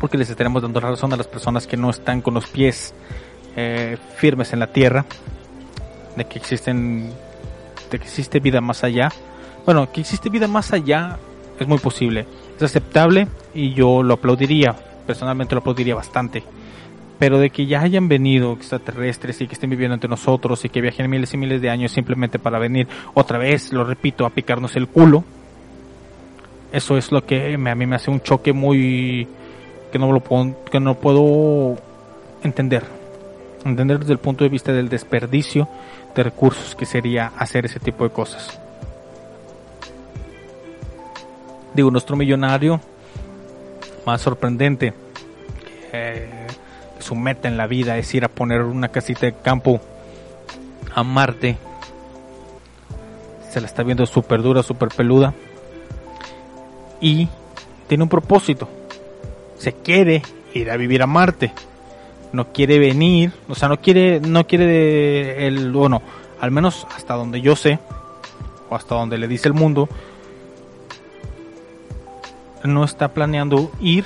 porque 0.00 0.16
les 0.16 0.30
estaremos 0.30 0.62
dando 0.62 0.80
la 0.80 0.90
razón 0.90 1.12
a 1.12 1.16
las 1.16 1.26
personas 1.26 1.66
que 1.66 1.76
no 1.76 1.90
están 1.90 2.20
con 2.20 2.34
los 2.34 2.46
pies 2.46 2.94
eh, 3.56 3.96
firmes 4.16 4.52
en 4.52 4.60
la 4.60 4.68
tierra, 4.68 5.04
de 6.16 6.24
que 6.24 6.38
existen, 6.38 7.12
de 7.90 7.98
que 7.98 8.04
existe 8.04 8.40
vida 8.40 8.60
más 8.60 8.84
allá. 8.84 9.10
Bueno, 9.64 9.90
que 9.90 10.00
existe 10.00 10.30
vida 10.30 10.46
más 10.46 10.72
allá 10.72 11.18
es 11.58 11.66
muy 11.66 11.78
posible, 11.78 12.26
es 12.56 12.62
aceptable 12.62 13.26
y 13.52 13.74
yo 13.74 14.02
lo 14.02 14.14
aplaudiría, 14.14 14.76
personalmente 15.06 15.54
lo 15.54 15.60
aplaudiría 15.60 15.96
bastante. 15.96 16.44
Pero 17.18 17.38
de 17.38 17.50
que 17.50 17.66
ya 17.66 17.80
hayan 17.80 18.08
venido 18.08 18.52
extraterrestres 18.52 19.40
y 19.40 19.46
que 19.48 19.54
estén 19.54 19.70
viviendo 19.70 19.94
entre 19.94 20.08
nosotros 20.08 20.64
y 20.64 20.68
que 20.68 20.80
viajen 20.80 21.10
miles 21.10 21.34
y 21.34 21.36
miles 21.36 21.60
de 21.60 21.70
años 21.70 21.92
simplemente 21.92 22.38
para 22.38 22.58
venir 22.58 22.86
otra 23.14 23.38
vez, 23.38 23.72
lo 23.72 23.84
repito, 23.84 24.24
a 24.24 24.30
picarnos 24.30 24.76
el 24.76 24.86
culo, 24.86 25.24
eso 26.72 26.98
es 26.98 27.10
lo 27.12 27.24
que 27.24 27.54
a 27.54 27.74
mí 27.74 27.86
me 27.86 27.96
hace 27.96 28.10
un 28.10 28.20
choque 28.20 28.52
muy 28.52 29.26
que 29.90 29.98
no 29.98 30.12
lo 30.12 30.20
puedo, 30.20 30.64
que 30.70 30.80
no 30.80 30.94
puedo 30.96 31.76
entender. 32.42 32.84
Entender 33.64 33.98
desde 33.98 34.12
el 34.12 34.18
punto 34.18 34.44
de 34.44 34.50
vista 34.50 34.72
del 34.72 34.88
desperdicio 34.88 35.68
de 36.14 36.22
recursos 36.22 36.74
que 36.74 36.86
sería 36.86 37.32
hacer 37.36 37.64
ese 37.66 37.80
tipo 37.80 38.04
de 38.04 38.10
cosas. 38.10 38.60
Digo 41.74 41.90
nuestro 41.90 42.16
millonario 42.16 42.80
más 44.06 44.20
sorprendente 44.20 44.92
que 45.90 46.28
su 46.98 47.14
meta 47.14 47.48
en 47.48 47.56
la 47.56 47.66
vida 47.66 47.96
es 47.98 48.14
ir 48.14 48.24
a 48.24 48.28
poner 48.28 48.62
una 48.62 48.88
casita 48.88 49.26
de 49.26 49.34
campo 49.34 49.80
a 50.94 51.02
Marte 51.02 51.58
se 53.50 53.60
la 53.60 53.66
está 53.66 53.82
viendo 53.82 54.04
súper 54.06 54.42
dura, 54.42 54.62
súper 54.62 54.88
peluda 54.90 55.34
y 57.00 57.28
tiene 57.86 58.04
un 58.04 58.08
propósito. 58.08 58.68
Se 59.56 59.72
quiere 59.72 60.22
ir 60.54 60.70
a 60.70 60.76
vivir 60.76 61.02
a 61.02 61.06
Marte. 61.06 61.52
No 62.32 62.52
quiere 62.52 62.78
venir, 62.78 63.32
o 63.48 63.54
sea, 63.54 63.68
no 63.68 63.80
quiere, 63.80 64.20
no 64.20 64.46
quiere 64.46 65.46
el, 65.46 65.72
bueno, 65.72 66.02
al 66.40 66.50
menos 66.50 66.86
hasta 66.94 67.14
donde 67.14 67.40
yo 67.40 67.56
sé, 67.56 67.78
o 68.68 68.76
hasta 68.76 68.94
donde 68.94 69.16
le 69.16 69.26
dice 69.28 69.48
el 69.48 69.54
mundo, 69.54 69.88
no 72.64 72.84
está 72.84 73.08
planeando 73.08 73.72
ir, 73.80 74.04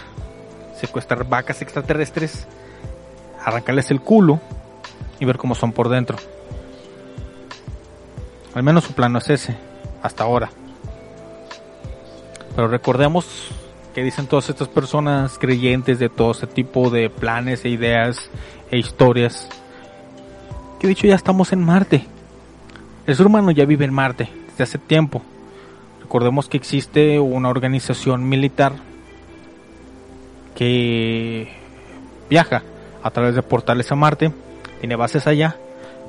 secuestrar 0.81 1.29
vacas 1.29 1.63
extraterrestres, 1.63 2.47
arrancarles 3.45 3.91
el 3.91 4.01
culo 4.01 4.41
y 5.21 5.25
ver 5.25 5.39
cómo 5.39 5.55
son 5.55 5.73
por 5.73 5.89
dentro. 5.89 6.17
Al 8.55 8.63
menos 8.63 8.85
su 8.85 8.93
plano 8.93 9.19
es 9.19 9.31
ese, 9.31 9.57
hasta 10.03 10.25
ahora. 10.25 10.51
Pero 12.55 12.69
recordemos 12.69 13.49
que 13.95 14.03
dicen 14.03 14.27
todas 14.27 14.49
estas 14.51 14.69
personas 14.69 15.39
creyentes 15.39 15.99
de 15.99 16.09
todo 16.09 16.33
ese 16.33 16.47
tipo 16.47 16.91
de 16.91 17.09
planes 17.09 17.65
e 17.65 17.71
ideas 17.71 18.31
e 18.71 18.79
historias. 18.79 19.49
Que 20.79 20.87
dicho 20.87 21.07
ya 21.07 21.15
estamos 21.15 21.53
en 21.53 21.65
Marte. 21.65 22.07
El 23.07 23.17
ser 23.17 23.27
humano 23.27 23.51
ya 23.51 23.65
vive 23.65 23.85
en 23.85 23.93
Marte 23.93 24.29
desde 24.49 24.65
hace 24.65 24.79
tiempo. 24.79 25.23
Recordemos 26.01 26.49
que 26.49 26.59
existe 26.59 27.19
una 27.19 27.49
organización 27.49 28.29
militar 28.29 28.73
que 30.55 31.49
viaja 32.29 32.63
a 33.03 33.11
través 33.11 33.35
de 33.35 33.43
portales 33.43 33.91
a 33.91 33.97
Marte, 33.97 34.33
tiene 34.81 34.97
bases 34.97 35.27
allá, 35.27 35.57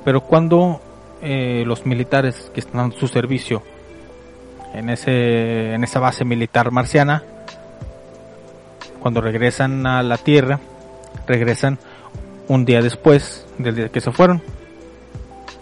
pero 0.04 0.20
cuando 0.20 0.80
eh, 1.22 1.64
los 1.66 1.86
militares 1.86 2.50
que 2.52 2.60
están 2.60 2.92
a 2.92 2.94
su 2.94 3.08
servicio 3.08 3.62
en, 4.74 4.90
ese, 4.90 5.74
en 5.74 5.84
esa 5.84 6.00
base 6.00 6.24
militar 6.24 6.70
marciana, 6.70 7.22
cuando 9.00 9.20
regresan 9.20 9.86
a 9.86 10.02
la 10.02 10.16
Tierra, 10.16 10.60
regresan 11.26 11.78
un 12.48 12.64
día 12.64 12.82
después 12.82 13.46
del 13.58 13.76
día 13.76 13.88
que 13.88 14.00
se 14.00 14.12
fueron. 14.12 14.42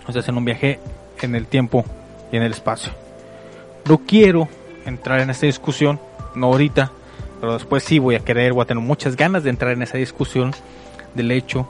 O 0.06 0.12
sea, 0.12 0.20
hacen 0.20 0.36
un 0.36 0.44
viaje 0.44 0.80
en 1.20 1.34
el 1.34 1.46
tiempo 1.46 1.84
y 2.30 2.36
en 2.36 2.42
el 2.42 2.52
espacio. 2.52 2.92
No 3.88 3.98
quiero 3.98 4.48
entrar 4.86 5.20
en 5.20 5.30
esta 5.30 5.46
discusión, 5.46 6.00
no 6.34 6.46
ahorita, 6.46 6.92
pero 7.40 7.54
después 7.54 7.82
sí 7.82 7.98
voy 7.98 8.14
a 8.14 8.20
querer, 8.20 8.52
voy 8.52 8.62
a 8.62 8.66
tener 8.66 8.82
muchas 8.82 9.16
ganas 9.16 9.44
de 9.44 9.50
entrar 9.50 9.72
en 9.72 9.82
esa 9.82 9.98
discusión 9.98 10.52
del 11.14 11.30
hecho 11.30 11.66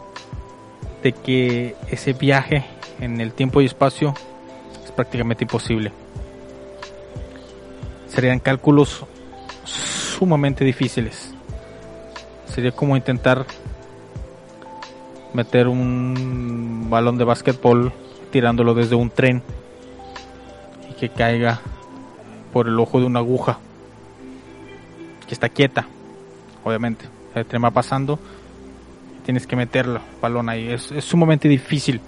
de 1.02 1.12
que 1.12 1.76
ese 1.90 2.12
viaje 2.12 2.64
en 3.00 3.20
el 3.20 3.32
tiempo 3.32 3.60
y 3.60 3.66
espacio 3.66 4.14
es 4.84 4.92
prácticamente 4.92 5.44
imposible. 5.44 5.92
Serían 8.08 8.38
cálculos 8.38 9.04
sumamente 9.64 10.64
difíciles. 10.64 11.34
Sería 12.46 12.72
como 12.72 12.96
intentar 12.96 13.46
meter 15.32 15.68
un 15.68 16.86
balón 16.90 17.16
de 17.16 17.24
básquetbol 17.24 17.92
tirándolo 18.30 18.74
desde 18.74 18.94
un 18.94 19.10
tren 19.10 19.42
y 20.90 20.94
que 20.94 21.08
caiga 21.08 21.60
por 22.52 22.68
el 22.68 22.78
ojo 22.78 23.00
de 23.00 23.06
una 23.06 23.20
aguja 23.20 23.58
que 25.26 25.34
está 25.34 25.48
quieta, 25.48 25.86
obviamente. 26.64 27.06
El 27.34 27.46
tren 27.46 27.64
va 27.64 27.70
pasando, 27.70 28.18
tienes 29.24 29.46
que 29.46 29.56
meterlo, 29.56 30.00
balón 30.20 30.48
ahí. 30.48 30.68
Es, 30.68 30.92
sumamente 31.04 31.48
difícil 31.48 32.00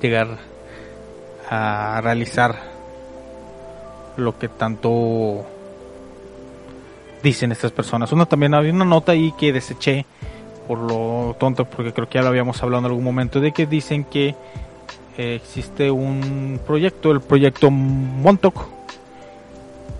llegar 0.00 0.38
a 1.48 2.00
realizar 2.02 2.56
lo 4.16 4.38
que 4.38 4.48
tanto 4.48 5.44
dicen 7.22 7.52
estas 7.52 7.72
personas. 7.72 8.12
Una 8.12 8.26
también 8.26 8.54
había 8.54 8.72
una 8.72 8.84
nota 8.84 9.12
ahí 9.12 9.32
que 9.38 9.52
deseché 9.52 10.06
por 10.66 10.78
lo 10.78 11.36
tonto, 11.38 11.64
porque 11.64 11.92
creo 11.92 12.08
que 12.08 12.18
ya 12.18 12.22
lo 12.22 12.28
habíamos 12.28 12.62
hablado 12.62 12.80
en 12.80 12.86
algún 12.86 13.04
momento, 13.04 13.40
de 13.40 13.52
que 13.52 13.66
dicen 13.66 14.04
que 14.04 14.36
eh, 15.18 15.34
existe 15.34 15.90
un 15.90 16.60
proyecto, 16.64 17.10
el 17.10 17.20
proyecto 17.20 17.70
Montauk, 17.70 18.66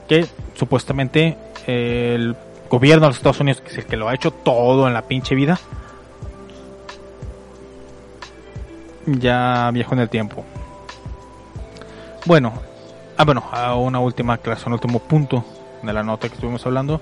que 0.08 0.26
supuestamente 0.54 1.36
eh, 1.66 2.12
el 2.14 2.36
gobierno 2.68 3.02
de 3.02 3.08
los 3.08 3.16
Estados 3.16 3.40
Unidos, 3.40 3.60
que 3.60 3.70
es 3.70 3.78
el 3.78 3.86
que 3.86 3.96
lo 3.96 4.08
ha 4.08 4.14
hecho 4.14 4.30
todo 4.30 4.86
en 4.86 4.94
la 4.94 5.02
pinche 5.02 5.34
vida, 5.34 5.58
ya 9.18 9.70
viajó 9.72 9.94
en 9.94 10.00
el 10.00 10.08
tiempo. 10.08 10.44
Bueno, 12.26 12.52
ah, 13.16 13.24
bueno, 13.24 13.44
una 13.78 13.98
última 13.98 14.38
clase, 14.38 14.64
un 14.66 14.74
último 14.74 14.98
punto 14.98 15.44
de 15.82 15.92
la 15.92 16.02
nota 16.02 16.28
que 16.28 16.34
estuvimos 16.34 16.64
hablando, 16.66 17.00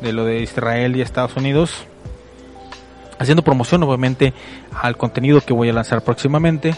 de 0.00 0.12
lo 0.12 0.24
de 0.24 0.40
Israel 0.40 0.96
y 0.96 1.02
Estados 1.02 1.36
Unidos, 1.36 1.84
haciendo 3.18 3.42
promoción 3.42 3.82
obviamente 3.82 4.32
al 4.72 4.96
contenido 4.96 5.40
que 5.40 5.52
voy 5.52 5.68
a 5.68 5.72
lanzar 5.72 6.02
próximamente, 6.02 6.74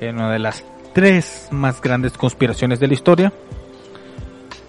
en 0.00 0.16
una 0.16 0.30
de 0.30 0.38
las 0.38 0.64
tres 0.92 1.48
más 1.50 1.80
grandes 1.80 2.12
conspiraciones 2.12 2.80
de 2.80 2.86
la 2.88 2.94
historia, 2.94 3.32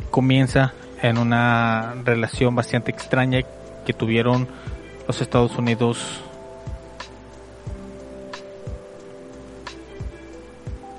comienza 0.09 0.73
en 1.01 1.17
una 1.17 1.93
relación 2.03 2.55
bastante 2.55 2.91
extraña 2.91 3.41
que 3.85 3.93
tuvieron 3.93 4.47
los 5.07 5.21
Estados 5.21 5.57
Unidos 5.57 6.21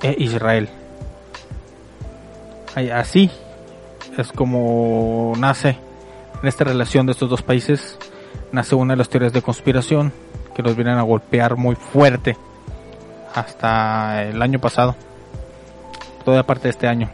e 0.02 0.16
Israel. 0.18 0.68
Así 2.94 3.30
es 4.16 4.32
como 4.32 5.32
nace 5.38 5.76
en 6.40 6.48
esta 6.48 6.64
relación 6.64 7.06
de 7.06 7.12
estos 7.12 7.28
dos 7.28 7.42
países, 7.42 7.98
nace 8.52 8.74
una 8.74 8.92
de 8.94 8.98
las 8.98 9.08
teorías 9.08 9.32
de 9.32 9.42
conspiración 9.42 10.12
que 10.54 10.62
los 10.62 10.76
vienen 10.76 10.98
a 10.98 11.02
golpear 11.02 11.56
muy 11.56 11.74
fuerte 11.74 12.36
hasta 13.34 14.24
el 14.24 14.40
año 14.40 14.60
pasado, 14.60 14.94
toda 16.24 16.44
parte 16.44 16.64
de 16.64 16.70
este 16.70 16.86
año. 16.86 17.10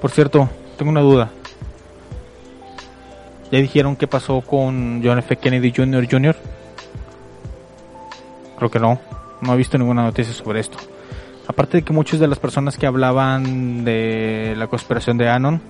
Por 0.00 0.10
cierto, 0.10 0.48
tengo 0.76 0.90
una 0.90 1.00
duda. 1.00 1.30
¿Ya 3.50 3.58
dijeron 3.58 3.96
qué 3.96 4.06
pasó 4.06 4.40
con 4.40 5.02
John 5.04 5.18
F. 5.18 5.36
Kennedy 5.36 5.72
Jr. 5.76 6.08
Jr.? 6.10 6.36
Creo 8.56 8.70
que 8.70 8.78
no. 8.78 8.98
No 9.40 9.54
he 9.54 9.56
visto 9.56 9.76
ninguna 9.76 10.02
noticia 10.02 10.32
sobre 10.32 10.60
esto. 10.60 10.78
Aparte 11.52 11.76
de 11.76 11.82
que 11.82 11.92
muchas 11.92 12.18
de 12.18 12.26
las 12.26 12.38
personas 12.38 12.78
que 12.78 12.86
hablaban 12.86 13.84
de 13.84 14.54
la 14.56 14.68
conspiración 14.68 15.18
de 15.18 15.28
Anon 15.28 15.60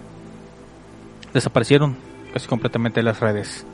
desaparecieron 1.35 1.97
casi 2.33 2.47
completamente 2.47 3.01
de 3.01 3.05
las 3.05 3.19
redes. 3.19 3.67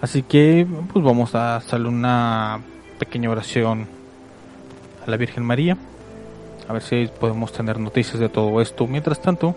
Así 0.00 0.22
que 0.22 0.66
pues 0.90 1.04
vamos 1.04 1.34
a 1.34 1.56
hacerle 1.56 1.88
una 1.88 2.62
pequeña 2.98 3.28
oración 3.28 3.86
a 5.06 5.10
la 5.10 5.18
Virgen 5.18 5.44
María. 5.44 5.76
A 6.66 6.72
ver 6.72 6.80
si 6.80 7.06
podemos 7.20 7.52
tener 7.52 7.78
noticias 7.78 8.18
de 8.18 8.30
todo 8.30 8.62
esto. 8.62 8.86
Mientras 8.86 9.20
tanto, 9.20 9.54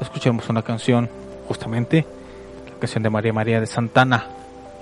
escuchemos 0.00 0.48
una 0.48 0.62
canción, 0.62 1.08
justamente 1.46 2.04
la 2.68 2.80
canción 2.80 3.04
de 3.04 3.10
María 3.10 3.32
María 3.32 3.60
de 3.60 3.68
Santana. 3.68 4.26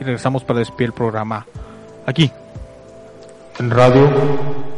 Y 0.01 0.05
regresamos 0.05 0.43
para 0.43 0.61
despedir 0.61 0.87
el 0.87 0.95
programa 0.95 1.47
aquí, 2.07 2.33
en 3.59 3.71
Radio 3.71 4.74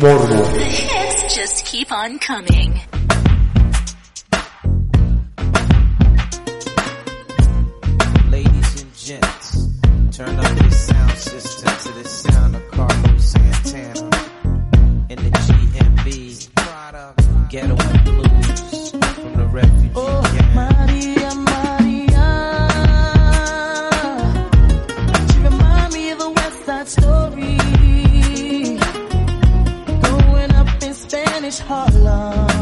More. 0.00 0.16
The 0.16 0.64
hits 0.64 1.34
just 1.34 1.64
keep 1.64 1.90
on 1.90 2.20
coming. 2.20 2.80
Ladies 8.30 8.82
and 8.82 8.94
gents, 8.94 9.68
turn 10.16 10.38
up 10.38 10.56
the 10.56 10.70
sound 10.70 11.18
system 11.18 11.72
to 11.82 11.98
the 11.98 12.08
sound 12.08 12.54
of 12.54 12.70
Carlos 12.70 13.24
Santana 13.24 14.10
and 15.10 15.18
the 15.18 15.30
GMB 15.30 16.48
Ghetto 17.50 17.76
and 17.76 18.04
Blues 18.04 18.90
from 18.92 19.34
the 19.36 19.46
Refugee 19.50 19.90
oh, 19.96 20.22
camp. 20.36 20.54
Maria, 20.54 21.34
Maria, 21.34 22.26
she 25.32 25.38
remind 25.40 25.92
me 25.92 26.10
of 26.10 26.20
a 26.20 26.30
West 26.30 26.64
Side 26.64 26.86
Story. 26.86 27.27
Spanish 31.50 31.60
Harlem. 31.60 32.57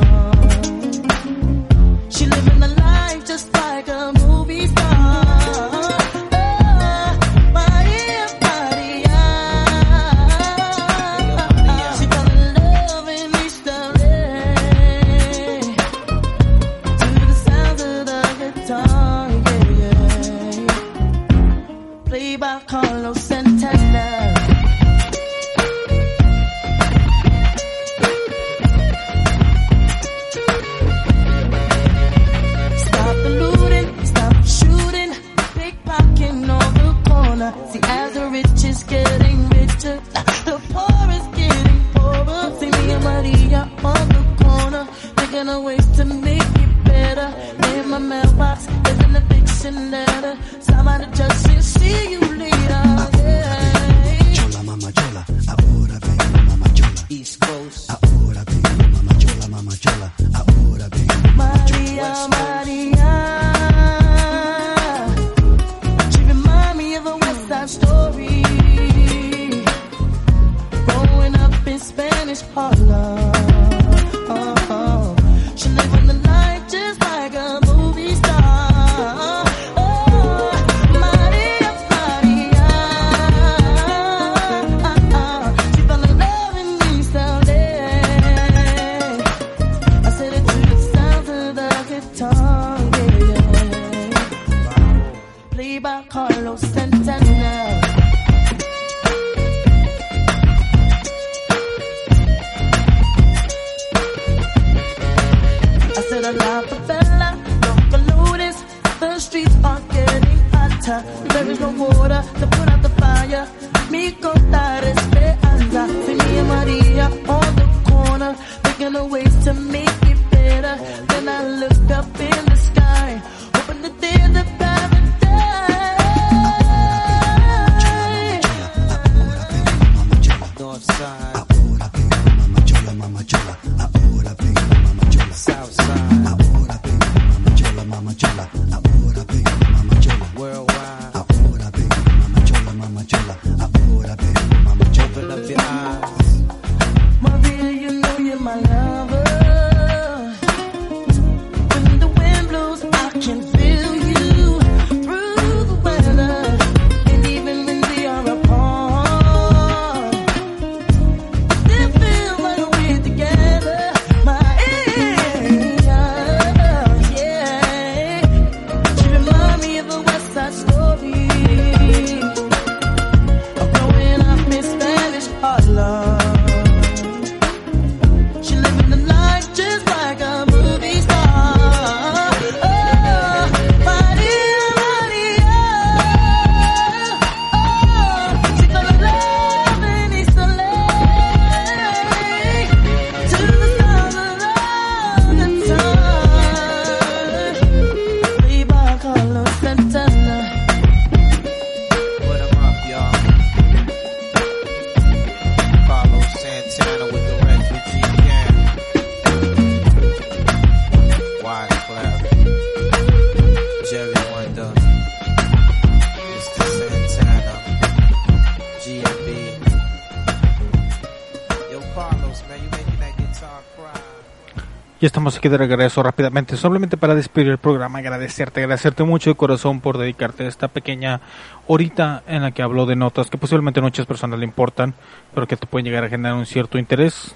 Estamos 225.27 225.39
aquí 225.39 225.49
de 225.49 225.59
regreso 225.59 226.05
rápidamente, 226.05 226.57
solamente 226.57 226.97
para 226.97 227.16
despedir 227.16 227.49
el 227.49 227.59
programa, 227.59 227.99
agradecerte, 227.99 228.61
agradecerte 228.61 229.03
mucho 229.03 229.31
de 229.31 229.35
corazón 229.35 229.81
por 229.81 229.99
dedicarte 229.99 230.45
a 230.45 230.47
esta 230.47 230.68
pequeña 230.68 231.20
horita 231.66 232.22
en 232.29 232.43
la 232.43 232.53
que 232.53 232.62
hablo 232.62 232.87
de 232.87 232.95
notas 232.95 233.29
que 233.29 233.37
posiblemente 233.37 233.81
a 233.81 233.83
muchas 233.83 234.07
personas 234.07 234.39
le 234.39 234.45
importan, 234.45 234.95
pero 235.35 235.49
que 235.49 235.57
te 235.57 235.66
pueden 235.66 235.85
llegar 235.85 236.05
a 236.05 236.09
generar 236.09 236.37
un 236.37 236.47
cierto 236.47 236.79
interés. 236.79 237.35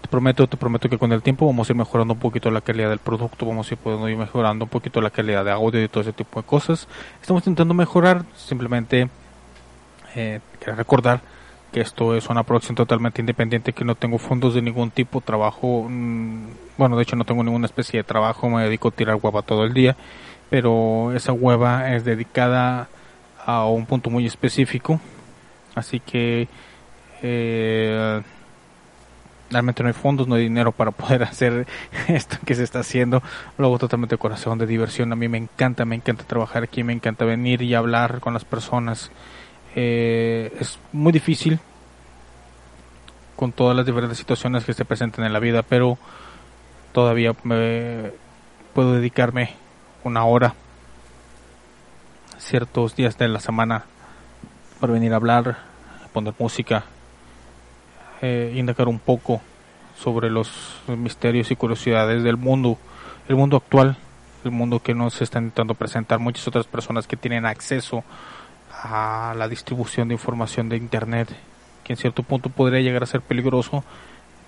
Te 0.00 0.08
prometo, 0.08 0.48
te 0.48 0.56
prometo 0.56 0.88
que 0.88 0.98
con 0.98 1.12
el 1.12 1.22
tiempo 1.22 1.46
vamos 1.46 1.68
a 1.68 1.72
ir 1.72 1.76
mejorando 1.76 2.14
un 2.14 2.18
poquito 2.18 2.50
la 2.50 2.60
calidad 2.60 2.88
del 2.88 2.98
producto, 2.98 3.46
vamos 3.46 3.70
a 3.70 3.74
ir 3.74 3.78
pudiendo 3.78 4.08
ir 4.08 4.16
mejorando 4.16 4.64
un 4.64 4.68
poquito 4.68 5.00
la 5.00 5.10
calidad 5.10 5.44
de 5.44 5.52
audio 5.52 5.80
y 5.80 5.86
todo 5.86 6.00
ese 6.00 6.12
tipo 6.12 6.40
de 6.40 6.44
cosas. 6.44 6.88
Estamos 7.22 7.42
intentando 7.42 7.72
mejorar, 7.72 8.24
simplemente 8.34 9.08
eh, 10.16 10.40
recordar 10.60 11.20
que 11.70 11.82
esto 11.82 12.16
es 12.16 12.28
una 12.30 12.42
producción 12.42 12.74
totalmente 12.74 13.22
independiente, 13.22 13.72
que 13.72 13.84
no 13.84 13.94
tengo 13.94 14.18
fondos 14.18 14.54
de 14.54 14.62
ningún 14.62 14.90
tipo, 14.90 15.20
trabajo, 15.20 15.86
mm, 15.88 16.67
bueno, 16.78 16.96
de 16.96 17.02
hecho 17.02 17.16
no 17.16 17.24
tengo 17.24 17.44
ninguna 17.44 17.66
especie 17.66 17.98
de 17.98 18.04
trabajo, 18.04 18.48
me 18.48 18.62
dedico 18.62 18.88
a 18.88 18.92
tirar 18.92 19.18
hueva 19.20 19.42
todo 19.42 19.64
el 19.64 19.74
día, 19.74 19.96
pero 20.48 21.12
esa 21.12 21.32
hueva 21.32 21.94
es 21.94 22.04
dedicada 22.04 22.88
a 23.44 23.66
un 23.66 23.84
punto 23.84 24.08
muy 24.08 24.24
específico, 24.24 25.00
así 25.74 26.00
que 26.00 26.48
eh, 27.22 28.22
realmente 29.50 29.82
no 29.82 29.88
hay 29.88 29.94
fondos, 29.94 30.28
no 30.28 30.36
hay 30.36 30.42
dinero 30.42 30.72
para 30.72 30.90
poder 30.90 31.22
hacer 31.24 31.66
esto 32.08 32.36
que 32.44 32.54
se 32.54 32.62
está 32.62 32.80
haciendo. 32.80 33.22
Lo 33.56 33.66
hago 33.66 33.78
totalmente 33.78 34.16
corazón, 34.16 34.58
de 34.58 34.66
diversión. 34.66 35.12
A 35.12 35.16
mí 35.16 35.28
me 35.28 35.38
encanta, 35.38 35.84
me 35.84 35.96
encanta 35.96 36.24
trabajar 36.24 36.62
aquí, 36.62 36.84
me 36.84 36.92
encanta 36.92 37.24
venir 37.24 37.62
y 37.62 37.74
hablar 37.74 38.20
con 38.20 38.34
las 38.34 38.44
personas. 38.44 39.10
Eh, 39.74 40.56
es 40.60 40.78
muy 40.92 41.12
difícil 41.12 41.58
con 43.36 43.52
todas 43.52 43.76
las 43.76 43.86
diferentes 43.86 44.18
situaciones 44.18 44.64
que 44.64 44.74
se 44.74 44.84
presenten 44.84 45.24
en 45.24 45.32
la 45.32 45.38
vida, 45.38 45.62
pero 45.62 45.96
todavía 46.98 47.32
me 47.44 48.10
puedo 48.74 48.94
dedicarme 48.94 49.54
una 50.02 50.24
hora 50.24 50.56
ciertos 52.38 52.96
días 52.96 53.16
de 53.16 53.28
la 53.28 53.38
semana 53.38 53.84
para 54.80 54.94
venir 54.94 55.12
a 55.12 55.16
hablar, 55.16 55.58
poner 56.12 56.34
música, 56.40 56.82
eh, 58.20 58.52
indagar 58.56 58.88
un 58.88 58.98
poco 58.98 59.40
sobre 59.96 60.28
los 60.28 60.50
misterios 60.88 61.52
y 61.52 61.54
curiosidades 61.54 62.24
del 62.24 62.36
mundo, 62.36 62.78
el 63.28 63.36
mundo 63.36 63.58
actual, 63.58 63.96
el 64.42 64.50
mundo 64.50 64.80
que 64.80 64.92
nos 64.92 65.22
está 65.22 65.38
intentando 65.38 65.74
presentar. 65.74 66.18
Muchas 66.18 66.48
otras 66.48 66.66
personas 66.66 67.06
que 67.06 67.16
tienen 67.16 67.46
acceso 67.46 68.02
a 68.72 69.34
la 69.38 69.46
distribución 69.46 70.08
de 70.08 70.14
información 70.14 70.68
de 70.68 70.78
internet, 70.78 71.28
que 71.84 71.92
en 71.92 71.96
cierto 71.96 72.24
punto 72.24 72.50
podría 72.50 72.80
llegar 72.80 73.04
a 73.04 73.06
ser 73.06 73.20
peligroso, 73.20 73.84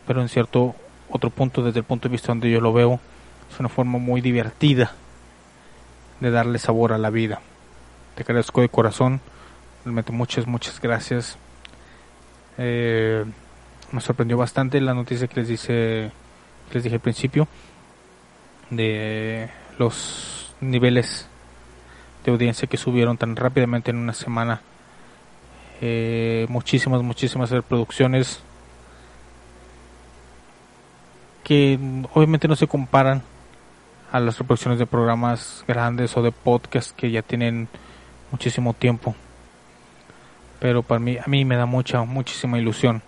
pero 0.05 0.21
en 0.21 0.29
cierto 0.29 0.75
otro 1.11 1.31
punto, 1.31 1.63
desde 1.63 1.81
el 1.81 1.85
punto 1.85 2.09
de 2.09 2.13
vista 2.13 2.29
donde 2.29 2.51
yo 2.51 2.61
lo 2.61 2.73
veo, 2.73 3.01
es 3.53 3.61
una 3.61 3.69
forma 3.69 3.99
muy 3.99 4.21
divertida 4.21 4.93
de 6.21 6.31
darle 6.31 6.59
sabor 6.59 6.93
a 6.93 6.99
la 6.99 7.11
vida. 7.11 7.41
Te 8.15 8.23
agradezco 8.23 8.61
de 8.61 8.69
corazón, 8.69 9.21
realmente 9.85 10.13
muchas, 10.13 10.47
muchas 10.47 10.81
gracias. 10.81 11.39
Eh, 12.59 13.25
me 13.93 14.01
sorprendió 14.01 14.37
bastante 14.37 14.81
la 14.81 14.95
noticia 14.95 15.27
que 15.27 15.41
les 15.41 15.49
dice 15.49 16.13
que 16.69 16.75
les 16.75 16.85
dije 16.85 16.97
al 16.97 17.01
principio 17.01 17.49
de 18.71 19.51
los 19.79 20.55
niveles 20.61 21.27
de 22.25 22.31
audiencia 22.31 22.69
que 22.69 22.77
subieron 22.77 23.17
tan 23.17 23.35
rápidamente 23.35 23.91
en 23.91 23.97
una 23.97 24.13
semana 24.13 24.61
eh, 25.81 26.47
muchísimas 26.49 27.03
muchísimas 27.03 27.51
reproducciones 27.51 28.43
que 31.51 31.81
obviamente 32.15 32.47
no 32.47 32.55
se 32.55 32.69
comparan 32.69 33.23
a 34.13 34.21
las 34.21 34.39
reproducciones 34.39 34.79
de 34.79 34.87
programas 34.87 35.65
grandes 35.67 36.17
o 36.17 36.23
de 36.23 36.31
podcasts 36.31 36.95
que 36.97 37.11
ya 37.11 37.23
tienen 37.23 37.67
muchísimo 38.31 38.73
tiempo. 38.73 39.17
Pero 40.61 40.85
para 40.85 41.01
mí, 41.01 41.19
a 41.19 41.27
mí 41.27 41.45
me 41.45 41.57
da 41.57 41.67
mucha, 41.67 42.05
muchísima 42.05 42.57
ilusión 42.57 43.03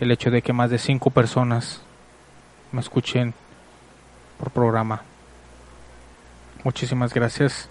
el 0.00 0.10
hecho 0.10 0.30
de 0.30 0.42
que 0.42 0.52
más 0.52 0.68
de 0.68 0.76
cinco 0.76 1.08
personas 1.08 1.80
me 2.72 2.82
escuchen 2.82 3.32
por 4.38 4.50
programa. 4.50 5.00
Muchísimas 6.62 7.14
gracias 7.14 7.70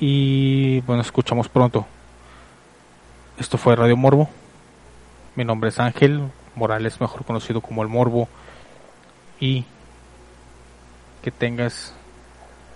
y 0.00 0.80
bueno, 0.80 1.02
escuchamos 1.02 1.48
pronto. 1.48 1.86
Esto 3.38 3.58
fue 3.58 3.76
Radio 3.76 3.96
Morbo. 3.96 4.28
Mi 5.36 5.44
nombre 5.44 5.68
es 5.68 5.78
Ángel 5.78 6.32
Morales, 6.56 7.00
mejor 7.00 7.24
conocido 7.24 7.60
como 7.60 7.82
el 7.82 7.88
Morbo. 7.88 8.28
Y 9.42 9.64
que 11.20 11.32
tengas 11.32 11.92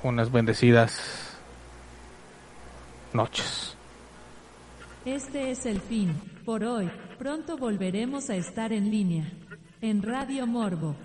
unas 0.02 0.32
bendecidas 0.32 1.38
noches. 3.12 3.76
Este 5.04 5.52
es 5.52 5.64
el 5.64 5.80
fin, 5.80 6.20
por 6.44 6.64
hoy. 6.64 6.90
Pronto 7.20 7.56
volveremos 7.56 8.30
a 8.30 8.34
estar 8.34 8.72
en 8.72 8.90
línea. 8.90 9.30
En 9.80 10.02
Radio 10.02 10.44
Morbo. 10.48 10.96